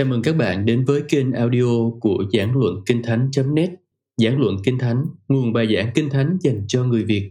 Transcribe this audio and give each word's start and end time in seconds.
Chào 0.00 0.06
mừng 0.06 0.22
các 0.22 0.36
bạn 0.36 0.66
đến 0.66 0.84
với 0.84 1.02
kênh 1.08 1.32
audio 1.32 1.90
của 2.00 2.24
Giảng 2.32 2.58
Luận 2.58 2.74
Kinh 2.86 3.02
Thánh.net 3.02 3.70
Giảng 4.16 4.40
Luận 4.40 4.56
Kinh 4.64 4.78
Thánh, 4.78 5.04
nguồn 5.28 5.52
bài 5.52 5.74
giảng 5.74 5.90
Kinh 5.94 6.10
Thánh 6.10 6.38
dành 6.40 6.64
cho 6.68 6.84
người 6.84 7.04
Việt. 7.04 7.30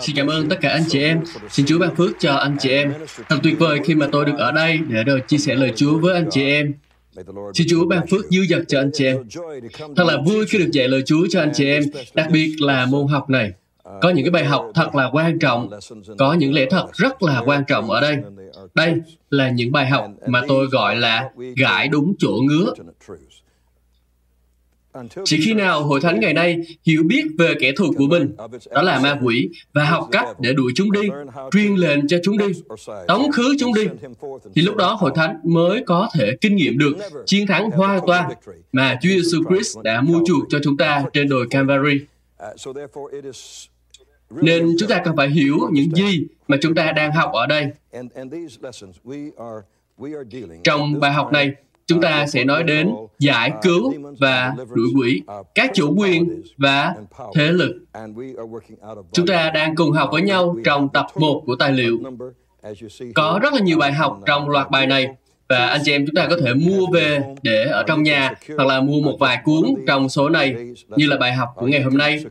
Xin 0.00 0.16
cảm 0.16 0.26
ơn 0.26 0.48
tất 0.48 0.56
cả 0.60 0.68
anh 0.68 0.82
chị 0.88 1.02
em. 1.02 1.20
Xin 1.50 1.66
Chúa 1.66 1.78
ban 1.78 1.96
phước 1.96 2.10
cho 2.18 2.34
anh 2.34 2.56
chị 2.60 2.70
em. 2.70 2.92
Thật 3.28 3.36
tuyệt 3.42 3.58
vời 3.58 3.80
khi 3.84 3.94
mà 3.94 4.08
tôi 4.12 4.24
được 4.24 4.38
ở 4.38 4.52
đây 4.52 4.78
để 4.88 5.04
được 5.04 5.18
chia 5.28 5.38
sẻ 5.38 5.54
lời 5.54 5.72
Chúa 5.76 5.98
với 5.98 6.14
anh 6.14 6.26
chị 6.30 6.42
em. 6.42 6.74
Xin 7.54 7.66
Chúa 7.70 7.86
ban 7.86 8.06
phước 8.06 8.24
dư 8.30 8.44
dật 8.48 8.62
cho 8.68 8.80
anh 8.80 8.90
chị 8.94 9.04
em. 9.04 9.16
Thật 9.96 10.04
là 10.06 10.18
vui 10.26 10.46
khi 10.46 10.58
được 10.58 10.70
dạy 10.72 10.88
lời 10.88 11.02
Chúa 11.06 11.26
cho 11.30 11.40
anh 11.40 11.50
chị 11.54 11.66
em, 11.66 11.82
đặc 12.14 12.26
biệt 12.32 12.54
là 12.60 12.86
môn 12.86 13.06
học 13.06 13.30
này. 13.30 13.52
Có 14.00 14.10
những 14.10 14.24
cái 14.24 14.30
bài 14.30 14.44
học 14.44 14.70
thật 14.74 14.94
là 14.94 15.10
quan 15.12 15.38
trọng, 15.38 15.70
có 16.18 16.32
những 16.32 16.54
lẽ 16.54 16.66
thật 16.70 16.86
rất 16.92 17.22
là 17.22 17.42
quan 17.46 17.64
trọng 17.68 17.90
ở 17.90 18.00
đây. 18.00 18.16
Đây 18.74 18.94
là 19.30 19.50
những 19.50 19.72
bài 19.72 19.86
học 19.86 20.10
mà 20.26 20.42
tôi 20.48 20.66
gọi 20.66 20.96
là 20.96 21.30
gãi 21.56 21.88
đúng 21.88 22.14
chỗ 22.18 22.32
ngứa. 22.48 22.72
Chỉ 25.24 25.40
khi 25.44 25.54
nào 25.54 25.82
hội 25.82 26.00
thánh 26.00 26.20
ngày 26.20 26.32
nay 26.32 26.58
hiểu 26.84 27.02
biết 27.06 27.24
về 27.38 27.54
kẻ 27.60 27.72
thù 27.76 27.92
của 27.98 28.06
mình, 28.06 28.36
đó 28.70 28.82
là 28.82 29.00
ma 29.00 29.18
quỷ, 29.22 29.48
và 29.72 29.84
học 29.84 30.08
cách 30.12 30.28
để 30.40 30.52
đuổi 30.52 30.72
chúng 30.74 30.92
đi, 30.92 31.08
truyền 31.52 31.74
lệnh 31.74 32.08
cho 32.08 32.18
chúng 32.22 32.38
đi, 32.38 32.46
tống 33.08 33.32
khứ 33.32 33.54
chúng 33.58 33.74
đi, 33.74 33.86
thì 34.54 34.62
lúc 34.62 34.76
đó 34.76 34.94
hội 34.94 35.12
thánh 35.14 35.40
mới 35.44 35.82
có 35.86 36.08
thể 36.14 36.36
kinh 36.40 36.56
nghiệm 36.56 36.78
được 36.78 36.92
chiến 37.26 37.46
thắng 37.46 37.70
hoàn 37.70 38.00
toàn 38.06 38.30
mà 38.72 38.98
Chúa 39.02 39.08
Giêsu 39.08 39.38
Christ 39.48 39.78
đã 39.84 40.00
mua 40.00 40.20
chuộc 40.26 40.44
cho 40.48 40.58
chúng 40.64 40.76
ta 40.76 41.04
trên 41.12 41.28
đồi 41.28 41.46
Calvary. 41.50 41.98
Nên 44.40 44.76
chúng 44.78 44.88
ta 44.88 45.02
cần 45.04 45.16
phải 45.16 45.28
hiểu 45.28 45.58
những 45.72 45.90
gì 45.94 46.26
mà 46.48 46.56
chúng 46.62 46.74
ta 46.74 46.92
đang 46.92 47.12
học 47.12 47.30
ở 47.32 47.46
đây. 47.46 47.66
Trong 50.64 51.00
bài 51.00 51.12
học 51.12 51.32
này, 51.32 51.52
chúng 51.86 52.00
ta 52.00 52.26
sẽ 52.26 52.44
nói 52.44 52.62
đến 52.62 52.90
giải 53.18 53.52
cứu 53.62 53.94
và 54.20 54.54
đuổi 54.74 54.86
quỷ, 54.98 55.22
các 55.54 55.70
chủ 55.74 55.94
quyền 55.96 56.42
và 56.56 56.94
thế 57.34 57.52
lực. 57.52 57.76
Chúng 59.12 59.26
ta 59.26 59.50
đang 59.50 59.74
cùng 59.74 59.92
học 59.92 60.08
với 60.12 60.22
nhau 60.22 60.56
trong 60.64 60.88
tập 60.88 61.06
1 61.14 61.42
của 61.46 61.56
tài 61.56 61.72
liệu. 61.72 61.98
Có 63.14 63.38
rất 63.42 63.52
là 63.52 63.60
nhiều 63.60 63.78
bài 63.78 63.92
học 63.92 64.20
trong 64.26 64.48
loạt 64.48 64.70
bài 64.70 64.86
này 64.86 65.08
và 65.48 65.66
anh 65.66 65.80
chị 65.84 65.92
em 65.92 66.06
chúng 66.06 66.14
ta 66.14 66.26
có 66.30 66.36
thể 66.44 66.54
mua 66.54 66.86
về 66.92 67.20
để 67.42 67.64
ở 67.64 67.82
trong 67.86 68.02
nhà, 68.02 68.34
hoặc 68.56 68.64
là 68.64 68.80
mua 68.80 69.00
một 69.00 69.16
vài 69.20 69.38
cuốn 69.44 69.64
trong 69.86 70.08
số 70.08 70.28
này, 70.28 70.54
như 70.96 71.06
là 71.06 71.16
bài 71.16 71.32
học 71.32 71.48
của 71.56 71.66
ngày 71.66 71.82
hôm 71.82 71.96
nay. 71.96 72.24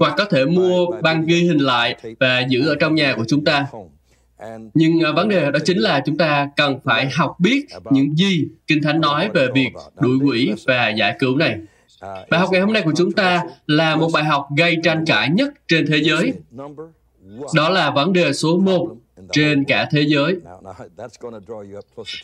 Hoặc 0.00 0.14
có 0.16 0.24
thể 0.24 0.44
mua 0.44 0.86
băng 1.02 1.26
ghi 1.26 1.42
hình 1.42 1.58
lại 1.58 1.96
và 2.20 2.40
giữ 2.48 2.68
ở 2.68 2.74
trong 2.80 2.94
nhà 2.94 3.14
của 3.16 3.24
chúng 3.28 3.44
ta. 3.44 3.66
Nhưng 4.74 5.04
à, 5.04 5.12
vấn 5.12 5.28
đề 5.28 5.50
đó 5.50 5.58
chính 5.64 5.78
là 5.78 6.02
chúng 6.06 6.16
ta 6.16 6.48
cần 6.56 6.78
phải 6.84 7.10
học 7.10 7.36
biết 7.38 7.66
những 7.90 8.16
gì 8.16 8.44
kinh 8.66 8.82
thánh 8.82 9.00
nói 9.00 9.28
về 9.34 9.48
việc 9.54 9.68
đuổi 10.00 10.18
quỷ 10.24 10.52
và 10.66 10.88
giải 10.88 11.16
cứu 11.18 11.36
này. 11.36 11.56
Bài 12.00 12.40
học 12.40 12.48
ngày 12.52 12.60
hôm 12.60 12.72
nay 12.72 12.82
của 12.82 12.92
chúng 12.96 13.12
ta 13.12 13.42
là 13.66 13.96
một 13.96 14.10
bài 14.12 14.24
học 14.24 14.48
gây 14.56 14.76
tranh 14.82 15.04
cãi 15.06 15.28
nhất 15.30 15.48
trên 15.68 15.86
thế 15.86 15.98
giới. 16.02 16.32
Đó 17.54 17.68
là 17.68 17.90
vấn 17.90 18.12
đề 18.12 18.32
số 18.32 18.58
1 18.58 18.88
trên 19.32 19.64
cả 19.64 19.88
thế 19.90 20.02
giới. 20.02 20.36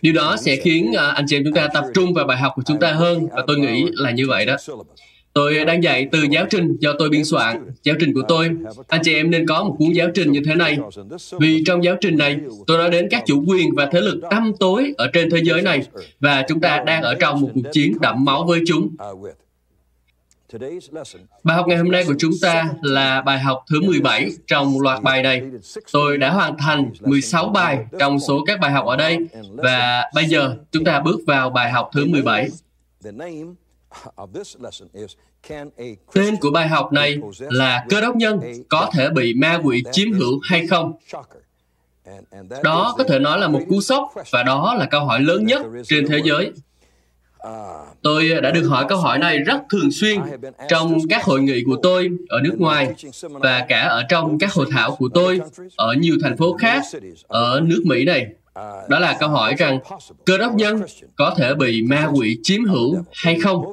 Điều 0.02 0.12
đó 0.12 0.36
sẽ 0.40 0.56
khiến 0.56 0.92
à, 0.96 1.06
anh 1.06 1.24
chị 1.28 1.36
em 1.36 1.42
chúng 1.44 1.54
ta 1.54 1.68
tập 1.74 1.84
trung 1.94 2.14
vào 2.14 2.26
bài 2.26 2.38
học 2.38 2.52
của 2.56 2.62
chúng 2.66 2.80
ta 2.80 2.92
hơn 2.92 3.28
và 3.32 3.44
tôi 3.46 3.58
nghĩ 3.58 3.84
là 3.92 4.10
như 4.10 4.28
vậy 4.28 4.46
đó. 4.46 4.56
Tôi 5.32 5.64
đang 5.64 5.82
dạy 5.82 6.08
từ 6.12 6.22
giáo 6.30 6.46
trình 6.50 6.76
do 6.80 6.92
tôi 6.98 7.08
biên 7.08 7.24
soạn. 7.24 7.70
Giáo 7.82 7.96
trình 8.00 8.14
của 8.14 8.22
tôi, 8.28 8.50
anh 8.88 9.00
chị 9.04 9.14
em 9.14 9.30
nên 9.30 9.46
có 9.46 9.64
một 9.64 9.76
cuốn 9.78 9.92
giáo 9.92 10.08
trình 10.14 10.32
như 10.32 10.40
thế 10.46 10.54
này. 10.54 10.78
Vì 11.40 11.62
trong 11.66 11.84
giáo 11.84 11.96
trình 12.00 12.18
này, 12.18 12.36
tôi 12.66 12.78
nói 12.78 12.90
đến 12.90 13.08
các 13.10 13.22
chủ 13.26 13.44
quyền 13.46 13.74
và 13.74 13.88
thế 13.92 14.00
lực 14.00 14.20
tăm 14.30 14.52
tối 14.60 14.94
ở 14.96 15.10
trên 15.12 15.30
thế 15.30 15.40
giới 15.44 15.62
này 15.62 15.82
và 16.20 16.44
chúng 16.48 16.60
ta 16.60 16.82
đang 16.86 17.02
ở 17.02 17.14
trong 17.14 17.40
một 17.40 17.50
cuộc 17.54 17.70
chiến 17.72 17.92
đẫm 18.00 18.24
máu 18.24 18.44
với 18.44 18.60
chúng. 18.66 18.88
Bài 21.44 21.56
học 21.56 21.66
ngày 21.68 21.78
hôm 21.78 21.90
nay 21.90 22.04
của 22.06 22.14
chúng 22.18 22.32
ta 22.42 22.64
là 22.82 23.22
bài 23.22 23.38
học 23.38 23.64
thứ 23.70 23.80
17 23.80 24.30
trong 24.46 24.80
loạt 24.80 25.02
bài 25.02 25.22
này. 25.22 25.42
Tôi 25.92 26.18
đã 26.18 26.30
hoàn 26.30 26.58
thành 26.58 26.92
16 27.00 27.48
bài 27.48 27.86
trong 27.98 28.20
số 28.20 28.44
các 28.46 28.60
bài 28.60 28.70
học 28.70 28.86
ở 28.86 28.96
đây 28.96 29.18
và 29.56 30.10
bây 30.14 30.24
giờ 30.26 30.56
chúng 30.72 30.84
ta 30.84 31.00
bước 31.00 31.20
vào 31.26 31.50
bài 31.50 31.70
học 31.70 31.90
thứ 31.92 32.06
17. 32.06 32.48
Tên 36.12 36.36
của 36.40 36.50
bài 36.50 36.68
học 36.68 36.92
này 36.92 37.18
là 37.38 37.84
cơ 37.88 38.00
đốc 38.00 38.16
nhân 38.16 38.40
có 38.68 38.90
thể 38.94 39.10
bị 39.10 39.34
ma 39.34 39.60
quỷ 39.64 39.82
chiếm 39.92 40.12
hữu 40.12 40.40
hay 40.42 40.66
không? 40.66 40.92
Đó 42.62 42.94
có 42.98 43.04
thể 43.04 43.18
nói 43.18 43.38
là 43.38 43.48
một 43.48 43.60
cú 43.68 43.80
sốc 43.80 44.12
và 44.30 44.42
đó 44.42 44.74
là 44.78 44.86
câu 44.86 45.04
hỏi 45.04 45.20
lớn 45.20 45.46
nhất 45.46 45.62
trên 45.84 46.06
thế 46.08 46.20
giới. 46.24 46.52
Tôi 48.02 48.30
ờ, 48.30 48.40
đã 48.40 48.50
được 48.50 48.68
hỏi 48.68 48.84
câu 48.88 48.98
hỏi 48.98 49.18
này 49.18 49.38
rất 49.38 49.58
thường 49.70 49.90
xuyên 49.90 50.20
trong 50.68 50.98
các 51.08 51.24
hội 51.24 51.40
nghị 51.40 51.64
của 51.66 51.76
tôi 51.82 52.10
ở 52.28 52.40
nước 52.40 52.54
ngoài 52.58 52.94
và 53.18 53.66
cả 53.68 53.80
ở 53.80 54.02
trong 54.08 54.38
các 54.38 54.52
hội 54.52 54.66
thảo 54.70 54.96
của 54.98 55.08
tôi 55.14 55.40
ở 55.76 55.94
nhiều 55.94 56.16
thành 56.22 56.36
phố 56.36 56.56
khác 56.56 56.82
ở 57.28 57.60
nước 57.64 57.82
Mỹ 57.84 58.04
này. 58.04 58.26
Đó 58.88 58.98
là 58.98 59.16
câu 59.20 59.28
hỏi 59.28 59.54
rằng, 59.58 59.78
cơ 60.26 60.38
đốc 60.38 60.54
nhân 60.54 60.82
có 61.16 61.34
thể 61.38 61.54
bị 61.54 61.82
ma 61.82 62.10
quỷ 62.14 62.38
chiếm 62.42 62.64
hữu 62.64 62.96
hay 63.12 63.40
không? 63.40 63.72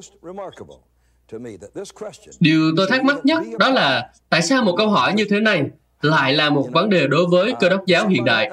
Điều 2.39 2.71
tôi 2.77 2.87
thắc 2.89 3.03
mắc 3.03 3.17
nhất 3.23 3.43
đó 3.59 3.69
là 3.69 4.11
tại 4.29 4.41
sao 4.41 4.63
một 4.63 4.75
câu 4.77 4.89
hỏi 4.89 5.13
như 5.13 5.25
thế 5.29 5.39
này 5.39 5.63
lại 6.01 6.33
là 6.33 6.49
một 6.49 6.67
vấn 6.71 6.89
đề 6.89 7.07
đối 7.07 7.25
với 7.25 7.53
cơ 7.59 7.69
đốc 7.69 7.85
giáo 7.85 8.07
hiện 8.07 8.25
đại. 8.25 8.49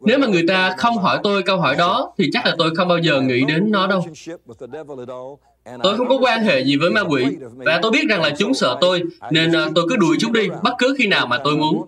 Nếu 0.00 0.18
mà 0.18 0.26
người 0.26 0.44
ta 0.48 0.74
không 0.78 0.98
hỏi 0.98 1.18
tôi 1.22 1.42
câu 1.42 1.56
hỏi 1.56 1.76
đó, 1.76 2.12
thì 2.18 2.30
chắc 2.32 2.46
là 2.46 2.54
tôi 2.58 2.74
không 2.74 2.88
bao 2.88 2.98
giờ 2.98 3.20
nghĩ 3.20 3.44
đến 3.44 3.70
nó 3.70 3.86
đâu. 3.86 4.06
Tôi 5.82 5.96
không 5.96 6.08
có 6.08 6.18
quan 6.20 6.42
hệ 6.42 6.64
gì 6.64 6.76
với 6.76 6.90
ma 6.90 7.00
quỷ, 7.00 7.24
và 7.56 7.78
tôi 7.82 7.90
biết 7.90 8.04
rằng 8.08 8.22
là 8.22 8.30
chúng 8.38 8.54
sợ 8.54 8.76
tôi, 8.80 9.02
nên 9.30 9.52
à, 9.52 9.66
tôi 9.74 9.86
cứ 9.88 9.96
đuổi 9.96 10.16
chúng 10.20 10.32
đi 10.32 10.48
bất 10.62 10.74
cứ 10.78 10.94
khi 10.98 11.06
nào 11.06 11.26
mà 11.26 11.38
tôi 11.44 11.56
muốn. 11.56 11.86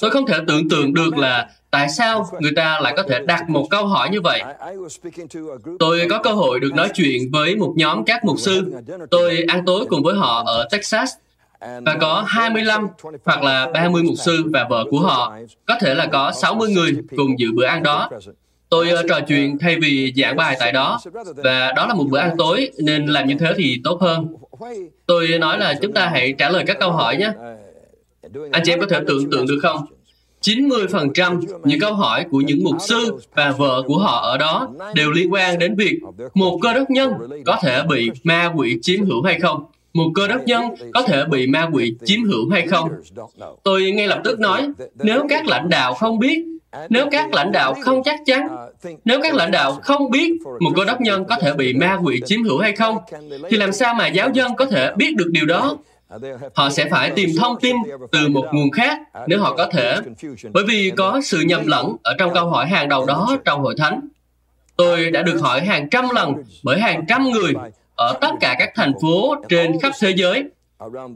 Tôi 0.00 0.10
không 0.10 0.26
thể 0.26 0.38
tưởng 0.46 0.68
tượng 0.68 0.94
được 0.94 1.16
là 1.16 1.48
tại 1.70 1.88
sao 1.88 2.26
người 2.40 2.52
ta 2.56 2.80
lại 2.82 2.94
có 2.96 3.02
thể 3.02 3.20
đặt 3.26 3.48
một 3.48 3.66
câu 3.70 3.86
hỏi 3.86 4.10
như 4.10 4.20
vậy. 4.20 4.42
Tôi 5.78 6.06
có 6.10 6.22
cơ 6.22 6.30
hội 6.30 6.60
được 6.60 6.74
nói 6.74 6.88
chuyện 6.94 7.30
với 7.32 7.56
một 7.56 7.72
nhóm 7.76 8.04
các 8.04 8.24
mục 8.24 8.40
sư. 8.40 8.72
Tôi 9.10 9.44
ăn 9.48 9.64
tối 9.66 9.86
cùng 9.88 10.02
với 10.02 10.14
họ 10.14 10.42
ở 10.46 10.68
Texas 10.70 11.10
và 11.60 11.96
có 12.00 12.24
25 12.26 12.88
hoặc 13.24 13.42
là 13.42 13.66
30 13.74 14.02
mục 14.02 14.14
sư 14.18 14.44
và 14.52 14.66
vợ 14.70 14.84
của 14.90 15.00
họ, 15.00 15.36
có 15.66 15.76
thể 15.80 15.94
là 15.94 16.06
có 16.06 16.32
60 16.32 16.70
người 16.70 16.96
cùng 17.16 17.38
dự 17.38 17.52
bữa 17.52 17.64
ăn 17.64 17.82
đó. 17.82 18.10
Tôi 18.68 18.88
uh, 18.92 19.06
trò 19.08 19.20
chuyện 19.20 19.58
thay 19.58 19.76
vì 19.76 20.12
giảng 20.16 20.36
bài 20.36 20.56
tại 20.60 20.72
đó, 20.72 21.00
và 21.36 21.72
đó 21.76 21.86
là 21.86 21.94
một 21.94 22.04
bữa 22.10 22.18
ăn 22.18 22.36
tối, 22.38 22.70
nên 22.78 23.06
làm 23.06 23.28
như 23.28 23.34
thế 23.38 23.52
thì 23.56 23.80
tốt 23.84 24.00
hơn. 24.00 24.26
Tôi 25.06 25.38
nói 25.38 25.58
là 25.58 25.74
chúng 25.82 25.92
ta 25.92 26.08
hãy 26.08 26.34
trả 26.38 26.50
lời 26.50 26.64
các 26.66 26.76
câu 26.80 26.92
hỏi 26.92 27.16
nhé. 27.16 27.32
Anh 28.52 28.62
chị 28.64 28.72
em 28.72 28.80
có 28.80 28.86
thể 28.90 29.00
tưởng 29.06 29.30
tượng 29.30 29.46
được 29.46 29.58
không? 29.62 29.86
90% 30.42 31.40
những 31.64 31.80
câu 31.80 31.94
hỏi 31.94 32.24
của 32.30 32.38
những 32.38 32.64
mục 32.64 32.76
sư 32.80 33.18
và 33.34 33.50
vợ 33.50 33.82
của 33.86 33.98
họ 33.98 34.20
ở 34.20 34.38
đó 34.38 34.68
đều 34.94 35.10
liên 35.10 35.32
quan 35.32 35.58
đến 35.58 35.76
việc 35.76 35.98
một 36.34 36.58
cơ 36.62 36.72
đốc 36.74 36.90
nhân 36.90 37.12
có 37.46 37.58
thể 37.62 37.82
bị 37.82 38.10
ma 38.24 38.52
quỷ 38.56 38.78
chiếm 38.82 39.04
hữu 39.04 39.22
hay 39.22 39.40
không 39.40 39.64
một 39.94 40.10
cơ 40.14 40.28
đốc 40.28 40.42
nhân 40.44 40.62
có 40.94 41.02
thể 41.02 41.24
bị 41.24 41.46
ma 41.46 41.68
quỷ 41.72 41.94
chiếm 42.04 42.24
hữu 42.24 42.48
hay 42.50 42.66
không? 42.66 42.88
Tôi 43.62 43.90
ngay 43.90 44.06
lập 44.06 44.20
tức 44.24 44.40
nói, 44.40 44.68
nếu 44.94 45.26
các 45.28 45.46
lãnh 45.46 45.68
đạo 45.68 45.94
không 45.94 46.18
biết, 46.18 46.44
nếu 46.88 47.06
các 47.10 47.34
lãnh 47.34 47.52
đạo 47.52 47.74
không 47.80 48.02
chắc 48.04 48.20
chắn, 48.26 48.48
nếu 49.04 49.20
các 49.22 49.34
lãnh 49.34 49.50
đạo 49.50 49.72
không 49.82 50.10
biết 50.10 50.32
một 50.60 50.70
cơ 50.76 50.84
đốc 50.84 51.00
nhân 51.00 51.24
có 51.24 51.36
thể 51.40 51.52
bị 51.52 51.72
ma 51.72 51.98
quỷ 52.04 52.20
chiếm 52.26 52.42
hữu 52.42 52.58
hay 52.58 52.72
không, 52.72 52.96
thì 53.50 53.56
làm 53.56 53.72
sao 53.72 53.94
mà 53.94 54.06
giáo 54.06 54.30
dân 54.34 54.56
có 54.56 54.66
thể 54.66 54.92
biết 54.96 55.16
được 55.16 55.28
điều 55.30 55.46
đó? 55.46 55.76
Họ 56.54 56.70
sẽ 56.70 56.88
phải 56.90 57.10
tìm 57.10 57.30
thông 57.38 57.60
tin 57.60 57.76
từ 58.12 58.28
một 58.28 58.46
nguồn 58.52 58.70
khác 58.70 59.00
nếu 59.26 59.40
họ 59.40 59.56
có 59.56 59.66
thể, 59.66 59.96
bởi 60.52 60.64
vì 60.64 60.92
có 60.96 61.20
sự 61.24 61.40
nhầm 61.40 61.66
lẫn 61.66 61.96
ở 62.02 62.14
trong 62.18 62.34
câu 62.34 62.50
hỏi 62.50 62.66
hàng 62.66 62.88
đầu 62.88 63.06
đó 63.06 63.36
trong 63.44 63.60
hội 63.60 63.74
thánh. 63.78 64.00
Tôi 64.76 65.10
đã 65.10 65.22
được 65.22 65.38
hỏi 65.40 65.60
hàng 65.60 65.90
trăm 65.90 66.08
lần 66.14 66.34
bởi 66.62 66.80
hàng 66.80 67.04
trăm 67.08 67.30
người 67.30 67.52
ở 67.98 68.18
tất 68.20 68.30
cả 68.40 68.56
các 68.58 68.70
thành 68.74 68.92
phố 69.02 69.34
trên 69.48 69.80
khắp 69.80 69.92
thế 70.00 70.10
giới. 70.16 70.44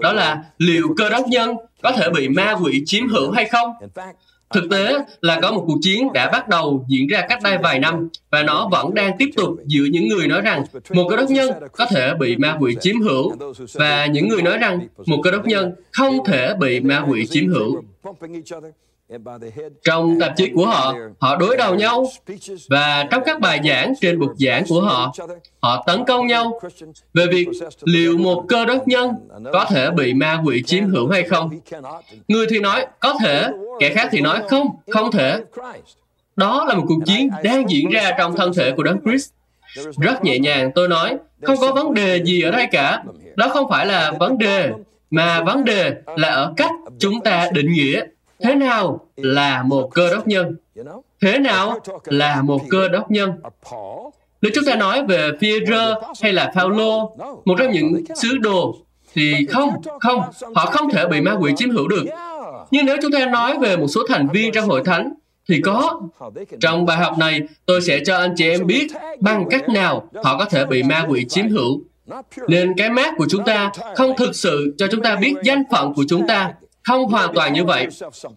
Đó 0.00 0.12
là 0.12 0.44
liệu 0.58 0.88
cơ 0.96 1.11
đốc 1.11 1.29
nhân 1.29 1.56
có 1.82 1.93
thể 1.93 2.11
bị 2.11 2.29
ma 2.29 2.56
quỷ 2.62 2.82
chiếm 2.87 3.08
hữu 3.08 3.31
hay 3.31 3.44
không? 3.44 3.73
Thực 4.55 4.64
tế 4.70 4.94
là 5.20 5.40
có 5.40 5.52
một 5.52 5.64
cuộc 5.67 5.79
chiến 5.82 6.12
đã 6.12 6.31
bắt 6.31 6.49
đầu 6.49 6.84
diễn 6.88 7.06
ra 7.06 7.26
cách 7.29 7.43
đây 7.43 7.58
vài 7.58 7.79
năm 7.79 8.08
và 8.31 8.43
nó 8.43 8.69
vẫn 8.73 8.94
đang 8.94 9.17
tiếp 9.19 9.31
tục 9.37 9.50
giữa 9.67 9.84
những 9.84 10.08
người 10.08 10.29
nói 10.29 10.40
rằng 10.40 10.64
một 10.90 11.08
cơ 11.11 11.17
đốc 11.17 11.31
nhân 11.31 11.52
có 11.73 11.87
thể 11.87 12.14
bị 12.14 12.37
ma 12.37 12.56
quỷ 12.61 12.76
chiếm 12.81 13.00
hữu 13.00 13.32
và 13.75 14.06
những 14.06 14.29
người 14.29 14.43
nói 14.43 14.58
rằng 14.58 14.87
một 15.06 15.20
cơ 15.25 15.31
đốc 15.31 15.46
nhân 15.46 15.73
không 15.90 16.25
thể 16.25 16.55
bị 16.55 16.81
ma 16.81 17.05
quỷ 17.08 17.26
chiếm 17.26 17.49
hữu 17.49 17.82
trong 19.84 20.20
tạp 20.20 20.36
chí 20.36 20.50
của 20.54 20.66
họ, 20.66 20.94
họ 21.18 21.36
đối 21.36 21.56
đầu 21.56 21.74
nhau. 21.74 22.06
và 22.70 23.06
trong 23.10 23.22
các 23.26 23.40
bài 23.40 23.60
giảng 23.64 23.94
trên 24.00 24.20
bục 24.20 24.32
giảng 24.38 24.64
của 24.68 24.80
họ, 24.80 25.12
họ 25.60 25.84
tấn 25.86 26.04
công 26.04 26.26
nhau 26.26 26.60
về 27.14 27.26
việc 27.26 27.48
liệu 27.84 28.18
một 28.18 28.44
cơ 28.48 28.64
đốc 28.64 28.88
nhân 28.88 29.10
có 29.52 29.64
thể 29.70 29.90
bị 29.90 30.14
ma 30.14 30.42
quỷ 30.44 30.62
chiếm 30.66 30.86
hữu 30.86 31.08
hay 31.08 31.22
không. 31.22 31.50
Người 32.28 32.46
thì 32.50 32.60
nói 32.60 32.86
có 33.00 33.14
thể, 33.22 33.48
kẻ 33.80 33.94
khác 33.94 34.08
thì 34.12 34.20
nói 34.20 34.42
không, 34.48 34.68
không 34.90 35.12
thể. 35.12 35.40
Đó 36.36 36.64
là 36.68 36.74
một 36.74 36.84
cuộc 36.88 37.00
chiến 37.06 37.30
đang 37.44 37.70
diễn 37.70 37.90
ra 37.90 38.10
trong 38.18 38.36
thân 38.36 38.54
thể 38.54 38.70
của 38.70 38.82
Đấng 38.82 38.98
Christ. 39.04 39.30
Rất 40.00 40.24
nhẹ 40.24 40.38
nhàng 40.38 40.70
tôi 40.74 40.88
nói, 40.88 41.16
không 41.42 41.56
có 41.60 41.72
vấn 41.72 41.94
đề 41.94 42.24
gì 42.24 42.42
ở 42.42 42.50
đây 42.50 42.66
cả. 42.72 43.02
Đó 43.36 43.48
không 43.48 43.66
phải 43.70 43.86
là 43.86 44.12
vấn 44.20 44.38
đề, 44.38 44.70
mà 45.10 45.42
vấn 45.42 45.64
đề 45.64 45.94
là 46.16 46.28
ở 46.28 46.52
cách 46.56 46.70
chúng 46.98 47.20
ta 47.20 47.50
định 47.52 47.72
nghĩa 47.72 48.02
thế 48.42 48.54
nào 48.54 49.06
là 49.16 49.62
một 49.62 49.90
cơ 49.94 50.14
đốc 50.14 50.28
nhân. 50.28 50.56
Thế 51.20 51.38
nào 51.38 51.80
là 52.04 52.42
một 52.42 52.60
cơ 52.70 52.88
đốc 52.88 53.10
nhân? 53.10 53.32
Nếu 54.42 54.52
chúng 54.54 54.64
ta 54.64 54.74
nói 54.74 55.06
về 55.06 55.30
Peter 55.40 55.96
hay 56.22 56.32
là 56.32 56.52
Phaolô, 56.54 57.16
một 57.44 57.54
trong 57.58 57.72
những 57.72 58.04
sứ 58.16 58.38
đồ, 58.38 58.76
thì 59.14 59.46
không, 59.50 59.70
không, 60.00 60.20
họ 60.54 60.66
không 60.66 60.90
thể 60.90 61.06
bị 61.06 61.20
ma 61.20 61.36
quỷ 61.40 61.52
chiếm 61.56 61.70
hữu 61.70 61.88
được. 61.88 62.04
Nhưng 62.70 62.86
nếu 62.86 62.96
chúng 63.02 63.12
ta 63.12 63.26
nói 63.26 63.58
về 63.58 63.76
một 63.76 63.86
số 63.88 64.00
thành 64.08 64.28
viên 64.32 64.52
trong 64.52 64.68
hội 64.68 64.82
thánh, 64.84 65.12
thì 65.48 65.60
có. 65.60 66.00
Trong 66.60 66.86
bài 66.86 66.96
học 66.96 67.18
này, 67.18 67.40
tôi 67.66 67.82
sẽ 67.82 68.00
cho 68.06 68.16
anh 68.18 68.34
chị 68.36 68.50
em 68.50 68.66
biết 68.66 68.86
bằng 69.20 69.46
cách 69.50 69.68
nào 69.68 70.08
họ 70.24 70.38
có 70.38 70.44
thể 70.44 70.66
bị 70.66 70.82
ma 70.82 71.06
quỷ 71.08 71.24
chiếm 71.28 71.48
hữu. 71.48 71.82
Nên 72.48 72.74
cái 72.76 72.90
mát 72.90 73.14
của 73.16 73.26
chúng 73.30 73.44
ta 73.44 73.70
không 73.96 74.16
thực 74.16 74.36
sự 74.36 74.74
cho 74.78 74.86
chúng 74.90 75.02
ta 75.02 75.16
biết 75.16 75.34
danh 75.44 75.62
phận 75.70 75.94
của 75.94 76.04
chúng 76.08 76.26
ta 76.26 76.52
không 76.84 77.05
hoàn 77.05 77.34
toàn 77.34 77.52
như 77.52 77.64
vậy. 77.64 77.87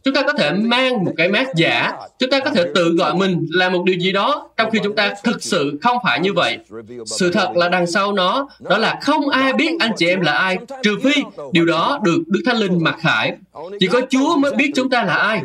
Chúng 0.03 0.13
ta 0.13 0.21
có 0.21 0.33
thể 0.33 0.51
mang 0.51 1.03
một 1.03 1.13
cái 1.17 1.29
mát 1.29 1.47
giả, 1.55 1.91
chúng 2.19 2.29
ta 2.29 2.39
có 2.39 2.49
thể 2.49 2.63
tự 2.75 2.95
gọi 2.97 3.15
mình 3.15 3.47
là 3.49 3.69
một 3.69 3.83
điều 3.85 3.99
gì 3.99 4.11
đó, 4.11 4.49
trong 4.57 4.71
khi 4.71 4.79
chúng 4.83 4.95
ta 4.95 5.13
thực 5.23 5.43
sự 5.43 5.79
không 5.81 5.97
phải 6.03 6.19
như 6.19 6.33
vậy. 6.33 6.57
Sự 7.05 7.31
thật 7.31 7.49
là 7.55 7.69
đằng 7.69 7.87
sau 7.87 8.13
nó, 8.13 8.47
đó 8.59 8.77
là 8.77 8.99
không 9.01 9.29
ai 9.29 9.53
biết 9.53 9.71
anh 9.79 9.91
chị 9.97 10.07
em 10.07 10.21
là 10.21 10.31
ai, 10.31 10.57
trừ 10.83 10.97
phi 11.03 11.23
điều 11.51 11.65
đó 11.65 11.99
được 12.03 12.23
Đức 12.27 12.41
Thánh 12.45 12.57
Linh 12.57 12.83
mặc 12.83 12.95
khải. 12.99 13.33
Chỉ 13.79 13.87
có 13.87 14.01
Chúa 14.09 14.37
mới 14.37 14.51
biết 14.51 14.71
chúng 14.75 14.89
ta 14.89 15.03
là 15.03 15.15
ai. 15.15 15.41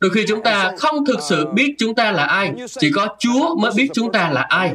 Đôi 0.00 0.10
khi 0.10 0.24
chúng 0.28 0.42
ta 0.42 0.72
không 0.78 1.04
thực 1.04 1.20
sự 1.20 1.46
biết 1.54 1.74
chúng 1.78 1.94
ta 1.94 2.12
là 2.12 2.24
ai, 2.24 2.52
chỉ 2.68 2.90
có 2.94 3.08
Chúa 3.18 3.56
mới 3.56 3.70
biết 3.76 3.88
chúng 3.94 4.12
ta 4.12 4.30
là 4.30 4.46
ai. 4.48 4.72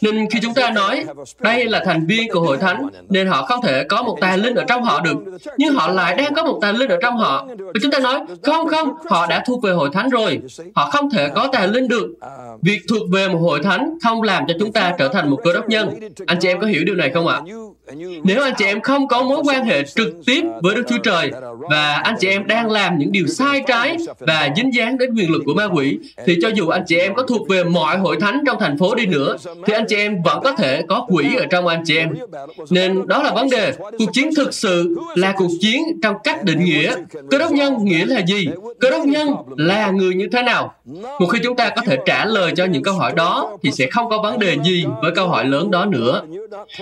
Nên 0.00 0.30
khi 0.30 0.38
chúng 0.42 0.54
ta 0.54 0.70
nói 0.70 1.04
đây 1.40 1.64
là 1.64 1.82
thành 1.84 2.06
viên 2.06 2.32
của 2.32 2.40
hội 2.40 2.56
thánh, 2.56 2.88
nên 3.08 3.26
họ 3.26 3.42
không 3.42 3.62
thể 3.62 3.84
có 3.84 4.02
một 4.02 4.18
tài 4.20 4.38
linh 4.38 4.54
ở 4.54 4.64
trong 4.68 4.82
họ 4.82 5.00
được, 5.00 5.16
nhưng 5.58 5.74
họ 5.74 5.88
lại 5.88 6.14
đang 6.14 6.34
có 6.34 6.44
một 6.44 6.58
tài 6.62 6.72
linh 6.72 6.88
ở 6.88 6.98
trong 7.02 7.16
họ. 7.16 7.46
Và 7.58 7.80
chúng 7.82 7.90
ta 7.90 7.98
nói, 7.98 8.20
không 8.42 8.68
không, 8.68 8.88
họ 9.10 9.26
đã 9.26 9.42
thuộc 9.46 9.62
về 9.62 9.72
hội 9.72 9.90
thánh 9.92 10.08
rồi. 10.08 10.40
Họ 10.74 10.90
không 10.90 11.10
thể 11.10 11.28
có 11.28 11.48
tài 11.52 11.68
linh 11.68 11.88
được. 11.88 12.06
Việc 12.62 12.80
thuộc 12.88 13.02
về 13.12 13.28
một 13.28 13.38
hội 13.38 13.60
thánh 13.62 13.98
không 14.02 14.22
làm 14.22 14.44
cho 14.48 14.54
chúng 14.60 14.72
ta 14.72 14.92
trở 14.98 15.08
thành 15.08 15.30
một 15.30 15.40
cơ 15.44 15.52
đốc 15.52 15.68
nhân. 15.68 15.88
Anh 16.26 16.38
chị 16.40 16.48
em 16.48 16.60
có 16.60 16.66
hiểu 16.66 16.84
điều 16.86 16.94
này 16.94 17.10
không 17.14 17.26
ạ? 17.26 17.40
Nếu 18.24 18.42
anh 18.42 18.54
chị 18.58 18.64
em 18.64 18.80
không 18.80 19.08
có 19.08 19.22
mối 19.22 19.42
quan 19.44 19.64
hệ 19.64 19.82
trực 19.82 20.08
tiếp 20.26 20.42
với 20.62 20.74
Đức 20.74 20.82
Chúa 20.88 20.98
Trời 20.98 21.30
và 21.70 21.94
anh 21.94 22.14
chị 22.20 22.28
em 22.28 22.46
đang 22.46 22.70
làm 22.70 22.98
những 22.98 23.12
điều 23.12 23.26
sai 23.26 23.62
trái 23.66 23.96
và 24.18 24.48
dính 24.56 24.74
dáng 24.74 24.98
đến 24.98 25.14
quyền 25.14 25.30
lực 25.30 25.42
của 25.46 25.54
ma 25.54 25.64
quỷ, 25.64 25.98
thì 26.26 26.38
cho 26.42 26.48
dù 26.48 26.68
anh 26.68 26.82
chị 26.86 26.98
em 26.98 27.14
có 27.14 27.22
thuộc 27.22 27.48
về 27.48 27.64
mọi 27.64 27.98
hội 27.98 28.16
thánh 28.20 28.40
trong 28.46 28.56
thành 28.60 28.78
phố 28.78 28.94
đi 28.94 29.06
nữa, 29.06 29.36
thì 29.66 29.74
anh 29.74 29.84
chị 29.88 29.96
em 29.96 30.22
vẫn 30.22 30.40
có 30.44 30.52
thể 30.52 30.82
có 30.88 31.06
quỷ 31.08 31.36
ở 31.38 31.46
trong 31.50 31.66
anh 31.66 31.82
chị 31.86 31.96
em. 31.96 32.14
Nên 32.70 33.06
đó 33.06 33.22
là 33.22 33.34
vấn 33.34 33.50
đề. 33.50 33.72
Cuộc 33.98 34.12
chiến 34.12 34.30
thực 34.36 34.54
sự 34.54 34.96
là 35.14 35.32
cuộc 35.36 35.50
chiến 35.60 35.82
trong 36.02 36.16
cách 36.24 36.44
định 36.44 36.64
nghĩa. 36.64 36.94
Cơ 37.30 37.38
đốc 37.38 37.52
nhân 37.52 37.84
nghĩa 37.84 38.06
là 38.06 38.20
gì? 38.26 38.48
Cơ 38.80 38.90
đốc 38.90 39.06
nhân 39.06 39.28
là 39.56 39.90
người 39.90 40.14
như 40.14 40.28
thế 40.32 40.42
nào? 40.42 40.74
Một 41.20 41.26
khi 41.26 41.38
chúng 41.42 41.56
ta 41.56 41.68
có 41.68 41.82
thể 41.86 41.98
trả 42.06 42.24
lời 42.24 42.52
cho 42.56 42.64
những 42.64 42.82
câu 42.82 42.94
hỏi 42.94 43.12
đó, 43.16 43.58
thì 43.62 43.70
sẽ 43.70 43.86
không 43.90 44.10
có 44.10 44.22
vấn 44.22 44.38
đề 44.38 44.56
gì 44.64 44.84
với 45.02 45.10
câu 45.14 45.28
hỏi 45.28 45.44
lớn 45.44 45.70
đó 45.70 45.84
nữa. 45.84 46.22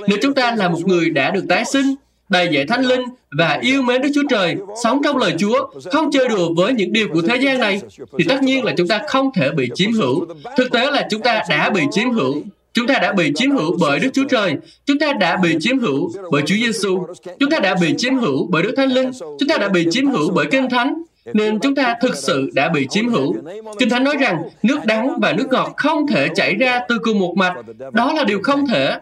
Nếu 0.08 0.18
chúng 0.22 0.34
ta 0.34 0.54
là 0.56 0.68
một 0.68 0.78
người 0.84 0.93
người 0.94 1.10
đã 1.10 1.30
được 1.30 1.44
tái 1.48 1.64
sinh, 1.64 1.94
đầy 2.28 2.48
dạy 2.52 2.64
thánh 2.66 2.84
linh 2.84 3.02
và 3.38 3.58
yêu 3.62 3.82
mến 3.82 4.02
Đức 4.02 4.08
Chúa 4.14 4.22
Trời, 4.30 4.56
sống 4.82 5.00
trong 5.04 5.16
lời 5.16 5.34
Chúa, 5.38 5.70
không 5.92 6.10
chơi 6.12 6.28
đùa 6.28 6.54
với 6.54 6.72
những 6.72 6.92
điều 6.92 7.08
của 7.08 7.22
thế 7.22 7.36
gian 7.36 7.60
này, 7.60 7.80
thì 8.18 8.24
tất 8.28 8.42
nhiên 8.42 8.64
là 8.64 8.72
chúng 8.76 8.88
ta 8.88 9.00
không 9.08 9.30
thể 9.34 9.50
bị 9.50 9.70
chiếm 9.74 9.92
hữu. 9.92 10.26
Thực 10.56 10.72
tế 10.72 10.90
là 10.90 11.06
chúng 11.10 11.22
ta 11.22 11.42
đã 11.48 11.70
bị 11.70 11.82
chiếm 11.90 12.10
hữu. 12.10 12.42
Chúng 12.74 12.86
ta 12.86 12.98
đã 12.98 13.12
bị 13.12 13.32
chiếm 13.34 13.50
hữu 13.50 13.76
bởi 13.80 13.98
Đức 13.98 14.08
Chúa 14.12 14.24
Trời. 14.24 14.54
Chúng 14.86 14.98
ta 14.98 15.12
đã 15.12 15.36
bị 15.36 15.56
chiếm 15.60 15.78
hữu 15.78 16.12
bởi 16.30 16.42
Chúa 16.46 16.54
Giêsu. 16.54 17.06
Chúng 17.40 17.50
ta 17.50 17.58
đã 17.58 17.74
bị 17.80 17.94
chiếm 17.98 18.16
hữu 18.16 18.46
bởi 18.50 18.62
Đức 18.62 18.74
Thánh 18.76 18.88
Linh. 18.88 19.10
Chúng 19.20 19.48
ta 19.48 19.58
đã 19.58 19.68
bị 19.68 19.86
chiếm 19.90 20.10
hữu 20.10 20.30
bởi 20.30 20.46
Kinh 20.50 20.70
Thánh. 20.70 21.02
Nên 21.34 21.58
chúng 21.58 21.74
ta 21.74 21.94
thực 22.02 22.16
sự 22.16 22.50
đã 22.54 22.68
bị 22.68 22.86
chiếm 22.90 23.08
hữu. 23.08 23.34
Kinh 23.78 23.88
Thánh 23.88 24.04
nói 24.04 24.16
rằng 24.20 24.42
nước 24.62 24.78
đắng 24.84 25.20
và 25.20 25.32
nước 25.32 25.46
ngọt 25.50 25.72
không 25.76 26.06
thể 26.06 26.28
chảy 26.34 26.54
ra 26.54 26.80
từ 26.88 26.98
cùng 27.02 27.18
một 27.18 27.34
mạch. 27.36 27.54
Đó 27.92 28.12
là 28.12 28.24
điều 28.24 28.40
không 28.42 28.66
thể. 28.66 28.96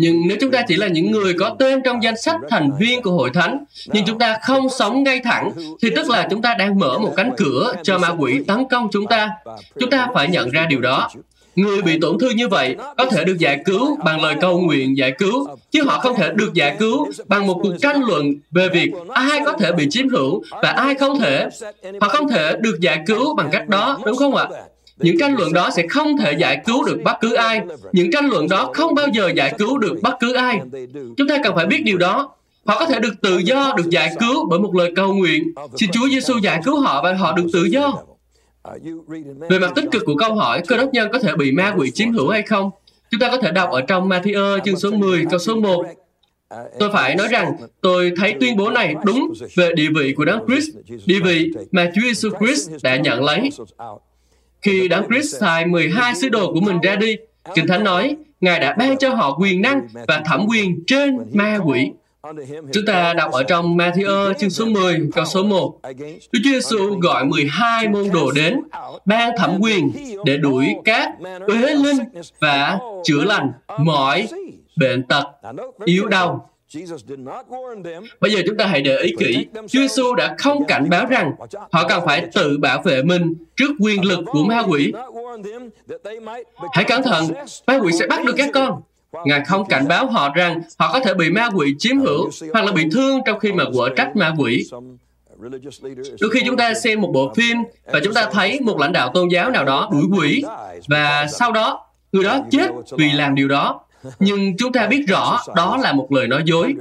Nhưng 0.00 0.28
nếu 0.28 0.36
chúng 0.40 0.50
ta 0.50 0.62
chỉ 0.68 0.76
là 0.76 0.88
những 0.88 1.10
người 1.10 1.34
có 1.34 1.56
tên 1.58 1.82
trong 1.84 2.02
danh 2.02 2.16
sách 2.16 2.36
thành 2.50 2.70
viên 2.78 3.02
của 3.02 3.10
hội 3.10 3.30
thánh, 3.34 3.64
nhưng 3.86 4.04
chúng 4.04 4.18
ta 4.18 4.38
không 4.42 4.68
sống 4.68 5.02
ngay 5.02 5.20
thẳng, 5.24 5.52
thì 5.82 5.90
tức 5.96 6.10
là 6.10 6.26
chúng 6.30 6.42
ta 6.42 6.54
đang 6.58 6.78
mở 6.78 6.98
một 6.98 7.12
cánh 7.16 7.30
cửa 7.36 7.74
cho 7.82 7.98
ma 7.98 8.08
quỷ 8.18 8.40
tấn 8.46 8.64
công 8.70 8.88
chúng 8.92 9.06
ta. 9.06 9.30
Chúng 9.80 9.90
ta 9.90 10.08
phải 10.14 10.28
nhận 10.28 10.50
ra 10.50 10.66
điều 10.66 10.80
đó. 10.80 11.10
Người 11.54 11.82
bị 11.82 12.00
tổn 12.00 12.18
thương 12.18 12.36
như 12.36 12.48
vậy 12.48 12.76
có 12.96 13.04
thể 13.04 13.24
được 13.24 13.38
giải 13.38 13.58
cứu 13.64 13.96
bằng 14.04 14.22
lời 14.22 14.34
cầu 14.40 14.60
nguyện 14.60 14.96
giải 14.96 15.12
cứu, 15.18 15.48
chứ 15.70 15.82
họ 15.84 15.98
không 15.98 16.16
thể 16.16 16.30
được 16.34 16.54
giải 16.54 16.76
cứu 16.78 17.06
bằng 17.26 17.46
một 17.46 17.58
cuộc 17.62 17.74
tranh 17.80 18.02
luận 18.04 18.34
về 18.50 18.68
việc 18.68 18.90
ai 19.08 19.40
có 19.46 19.52
thể 19.52 19.72
bị 19.72 19.86
chiếm 19.90 20.08
hữu 20.08 20.42
và 20.50 20.70
ai 20.70 20.94
không 20.94 21.20
thể. 21.20 21.48
Họ 22.00 22.08
không 22.08 22.28
thể 22.28 22.56
được 22.60 22.80
giải 22.80 23.02
cứu 23.06 23.34
bằng 23.34 23.48
cách 23.52 23.68
đó, 23.68 23.98
đúng 24.06 24.16
không 24.16 24.34
ạ? 24.34 24.46
Những 24.98 25.18
tranh 25.18 25.36
luận 25.36 25.52
đó 25.52 25.70
sẽ 25.76 25.86
không 25.90 26.16
thể 26.18 26.32
giải 26.32 26.62
cứu 26.66 26.84
được 26.84 26.98
bất 27.04 27.16
cứ 27.20 27.34
ai. 27.34 27.60
Những 27.92 28.10
tranh 28.10 28.30
luận 28.30 28.48
đó 28.48 28.70
không 28.74 28.94
bao 28.94 29.06
giờ 29.12 29.30
giải 29.36 29.54
cứu 29.58 29.78
được 29.78 30.02
bất 30.02 30.14
cứ 30.20 30.34
ai. 30.34 30.60
Chúng 31.16 31.28
ta 31.28 31.38
cần 31.44 31.54
phải 31.54 31.66
biết 31.66 31.82
điều 31.84 31.98
đó. 31.98 32.34
Họ 32.64 32.78
có 32.78 32.86
thể 32.86 33.00
được 33.00 33.14
tự 33.22 33.38
do, 33.38 33.74
được 33.76 33.90
giải 33.90 34.14
cứu 34.20 34.48
bởi 34.48 34.58
một 34.58 34.74
lời 34.74 34.92
cầu 34.96 35.14
nguyện. 35.14 35.52
Xin 35.76 35.90
Chúa 35.90 36.08
Giêsu 36.08 36.38
giải 36.38 36.60
cứu 36.64 36.80
họ 36.80 37.02
và 37.02 37.12
họ 37.12 37.32
được 37.36 37.46
tự 37.52 37.64
do. 37.64 37.94
Về 39.48 39.58
mặt 39.58 39.72
tích 39.74 39.84
cực 39.92 40.02
của 40.06 40.16
câu 40.16 40.34
hỏi, 40.34 40.62
cơ 40.68 40.76
đốc 40.76 40.92
nhân 40.92 41.08
có 41.12 41.18
thể 41.18 41.36
bị 41.36 41.52
ma 41.52 41.74
quỷ 41.76 41.90
chiếm 41.90 42.12
hữu 42.12 42.28
hay 42.28 42.42
không? 42.42 42.70
Chúng 43.10 43.20
ta 43.20 43.30
có 43.30 43.36
thể 43.36 43.50
đọc 43.50 43.70
ở 43.70 43.80
trong 43.80 44.08
Matthew 44.08 44.58
chương 44.64 44.76
số 44.76 44.90
10, 44.90 45.24
câu 45.30 45.38
số 45.38 45.56
1. 45.56 45.86
Tôi 46.78 46.90
phải 46.92 47.14
nói 47.14 47.28
rằng 47.28 47.52
tôi 47.80 48.12
thấy 48.16 48.34
tuyên 48.40 48.56
bố 48.56 48.70
này 48.70 48.94
đúng 49.04 49.32
về 49.56 49.72
địa 49.74 49.88
vị 49.96 50.14
của 50.16 50.24
Đấng 50.24 50.46
Christ, 50.46 50.68
địa 51.06 51.20
vị 51.24 51.50
mà 51.72 51.90
Chúa 51.94 52.02
Giêsu 52.02 52.30
Christ 52.40 52.70
đã 52.82 52.96
nhận 52.96 53.24
lấy. 53.24 53.50
Khi 54.68 54.88
Đấng 54.88 55.08
Christ 55.08 55.40
sai 55.40 55.66
12 55.66 56.14
sứ 56.14 56.28
đồ 56.28 56.52
của 56.52 56.60
mình 56.60 56.80
ra 56.80 56.96
đi, 56.96 57.16
Kinh 57.54 57.66
Thánh 57.66 57.84
nói, 57.84 58.16
Ngài 58.40 58.60
đã 58.60 58.74
ban 58.78 58.98
cho 58.98 59.14
họ 59.14 59.36
quyền 59.40 59.62
năng 59.62 59.80
và 60.08 60.22
thẩm 60.26 60.46
quyền 60.48 60.84
trên 60.86 61.18
ma 61.32 61.58
quỷ. 61.64 61.90
Chúng 62.72 62.84
ta 62.86 63.14
đọc 63.14 63.32
ở 63.32 63.42
trong 63.42 63.76
Matthew 63.76 64.32
chương 64.34 64.50
số 64.50 64.64
10, 64.64 65.00
câu 65.14 65.24
số 65.24 65.44
1. 65.44 65.80
Đức 66.32 66.40
Chúa 66.44 66.50
Giêsu 66.50 66.98
gọi 67.00 67.24
12 67.24 67.88
môn 67.88 68.08
đồ 68.12 68.30
đến, 68.30 68.60
ban 69.04 69.30
thẩm 69.38 69.58
quyền 69.60 69.92
để 70.24 70.36
đuổi 70.36 70.74
các 70.84 71.10
uế 71.46 71.74
linh 71.74 71.98
và 72.40 72.78
chữa 73.04 73.24
lành 73.24 73.52
mọi 73.78 74.28
bệnh 74.76 75.02
tật, 75.02 75.24
yếu 75.84 76.06
đau 76.06 76.50
Bây 78.20 78.32
giờ 78.32 78.42
chúng 78.46 78.56
ta 78.56 78.66
hãy 78.66 78.82
để 78.82 78.96
ý 78.96 79.12
kỹ, 79.18 79.46
Chúa 79.54 79.80
Giêsu 79.80 80.14
đã 80.14 80.34
không 80.38 80.64
cảnh 80.64 80.90
báo 80.90 81.06
rằng 81.06 81.32
họ 81.72 81.88
cần 81.88 82.02
phải 82.06 82.26
tự 82.34 82.58
bảo 82.58 82.82
vệ 82.82 83.02
mình 83.02 83.34
trước 83.56 83.70
quyền 83.80 84.04
lực 84.04 84.18
của 84.26 84.44
ma 84.44 84.62
quỷ. 84.68 84.92
Hãy 86.72 86.84
cẩn 86.84 87.02
thận, 87.02 87.24
ma 87.66 87.78
quỷ 87.82 87.92
sẽ 87.92 88.06
bắt 88.06 88.24
được 88.24 88.34
các 88.36 88.50
con. 88.54 88.82
Ngài 89.24 89.44
không 89.44 89.68
cảnh 89.68 89.88
báo 89.88 90.06
họ 90.06 90.34
rằng 90.34 90.60
họ 90.78 90.92
có 90.92 91.00
thể 91.00 91.14
bị 91.14 91.30
ma 91.30 91.48
quỷ 91.54 91.74
chiếm 91.78 91.98
hữu 91.98 92.30
hoặc 92.52 92.64
là 92.64 92.72
bị 92.72 92.84
thương 92.92 93.20
trong 93.26 93.38
khi 93.38 93.52
mà 93.52 93.64
quở 93.74 93.88
trách 93.96 94.16
ma 94.16 94.34
quỷ. 94.38 94.68
Đôi 96.20 96.30
khi 96.32 96.40
chúng 96.46 96.56
ta 96.56 96.74
xem 96.74 97.00
một 97.00 97.10
bộ 97.14 97.32
phim 97.34 97.56
và 97.84 98.00
chúng 98.04 98.14
ta 98.14 98.28
thấy 98.32 98.60
một 98.60 98.78
lãnh 98.78 98.92
đạo 98.92 99.10
tôn 99.14 99.28
giáo 99.28 99.50
nào 99.50 99.64
đó 99.64 99.90
đuổi 99.92 100.04
quỷ 100.18 100.44
và 100.88 101.26
sau 101.26 101.52
đó 101.52 101.86
người 102.12 102.24
đó 102.24 102.40
chết 102.50 102.70
vì 102.98 103.12
làm 103.12 103.34
điều 103.34 103.48
đó 103.48 103.80
nhưng 104.18 104.56
chúng 104.56 104.72
ta 104.72 104.86
biết 104.86 105.04
rõ 105.08 105.40
đó 105.56 105.76
là 105.82 105.92
một 105.92 106.12
lời 106.12 106.26
nói 106.26 106.42
dối. 106.44 106.74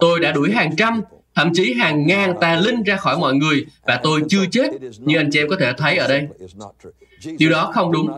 Tôi 0.00 0.20
đã 0.20 0.32
đuổi 0.32 0.50
hàng 0.50 0.76
trăm, 0.76 1.02
thậm 1.34 1.50
chí 1.54 1.74
hàng 1.74 2.06
ngàn 2.06 2.34
tà 2.40 2.56
linh 2.56 2.82
ra 2.82 2.96
khỏi 2.96 3.18
mọi 3.18 3.34
người 3.34 3.66
và 3.86 4.00
tôi 4.02 4.22
chưa 4.28 4.46
chết, 4.46 4.70
như 4.98 5.16
anh 5.16 5.30
chị 5.32 5.40
em 5.40 5.48
có 5.48 5.56
thể 5.60 5.72
thấy 5.78 5.96
ở 5.96 6.08
đây. 6.08 6.28
Điều 7.38 7.50
đó 7.50 7.70
không 7.74 7.92
đúng. 7.92 8.10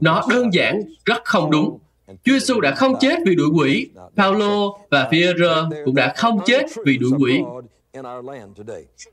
Nó 0.00 0.22
đơn 0.30 0.54
giản, 0.54 0.82
rất 1.04 1.24
không 1.24 1.50
đúng. 1.50 1.78
Chúa 2.06 2.32
Giêsu 2.32 2.60
đã 2.60 2.74
không 2.74 2.94
chết 3.00 3.18
vì 3.26 3.34
đuổi 3.34 3.48
quỷ. 3.54 3.88
Paulo 4.16 4.68
và 4.90 5.08
Pierre 5.10 5.54
cũng 5.84 5.94
đã 5.94 6.14
không 6.16 6.38
chết 6.46 6.66
vì 6.84 6.98
đuổi 6.98 7.12
quỷ. 7.18 7.40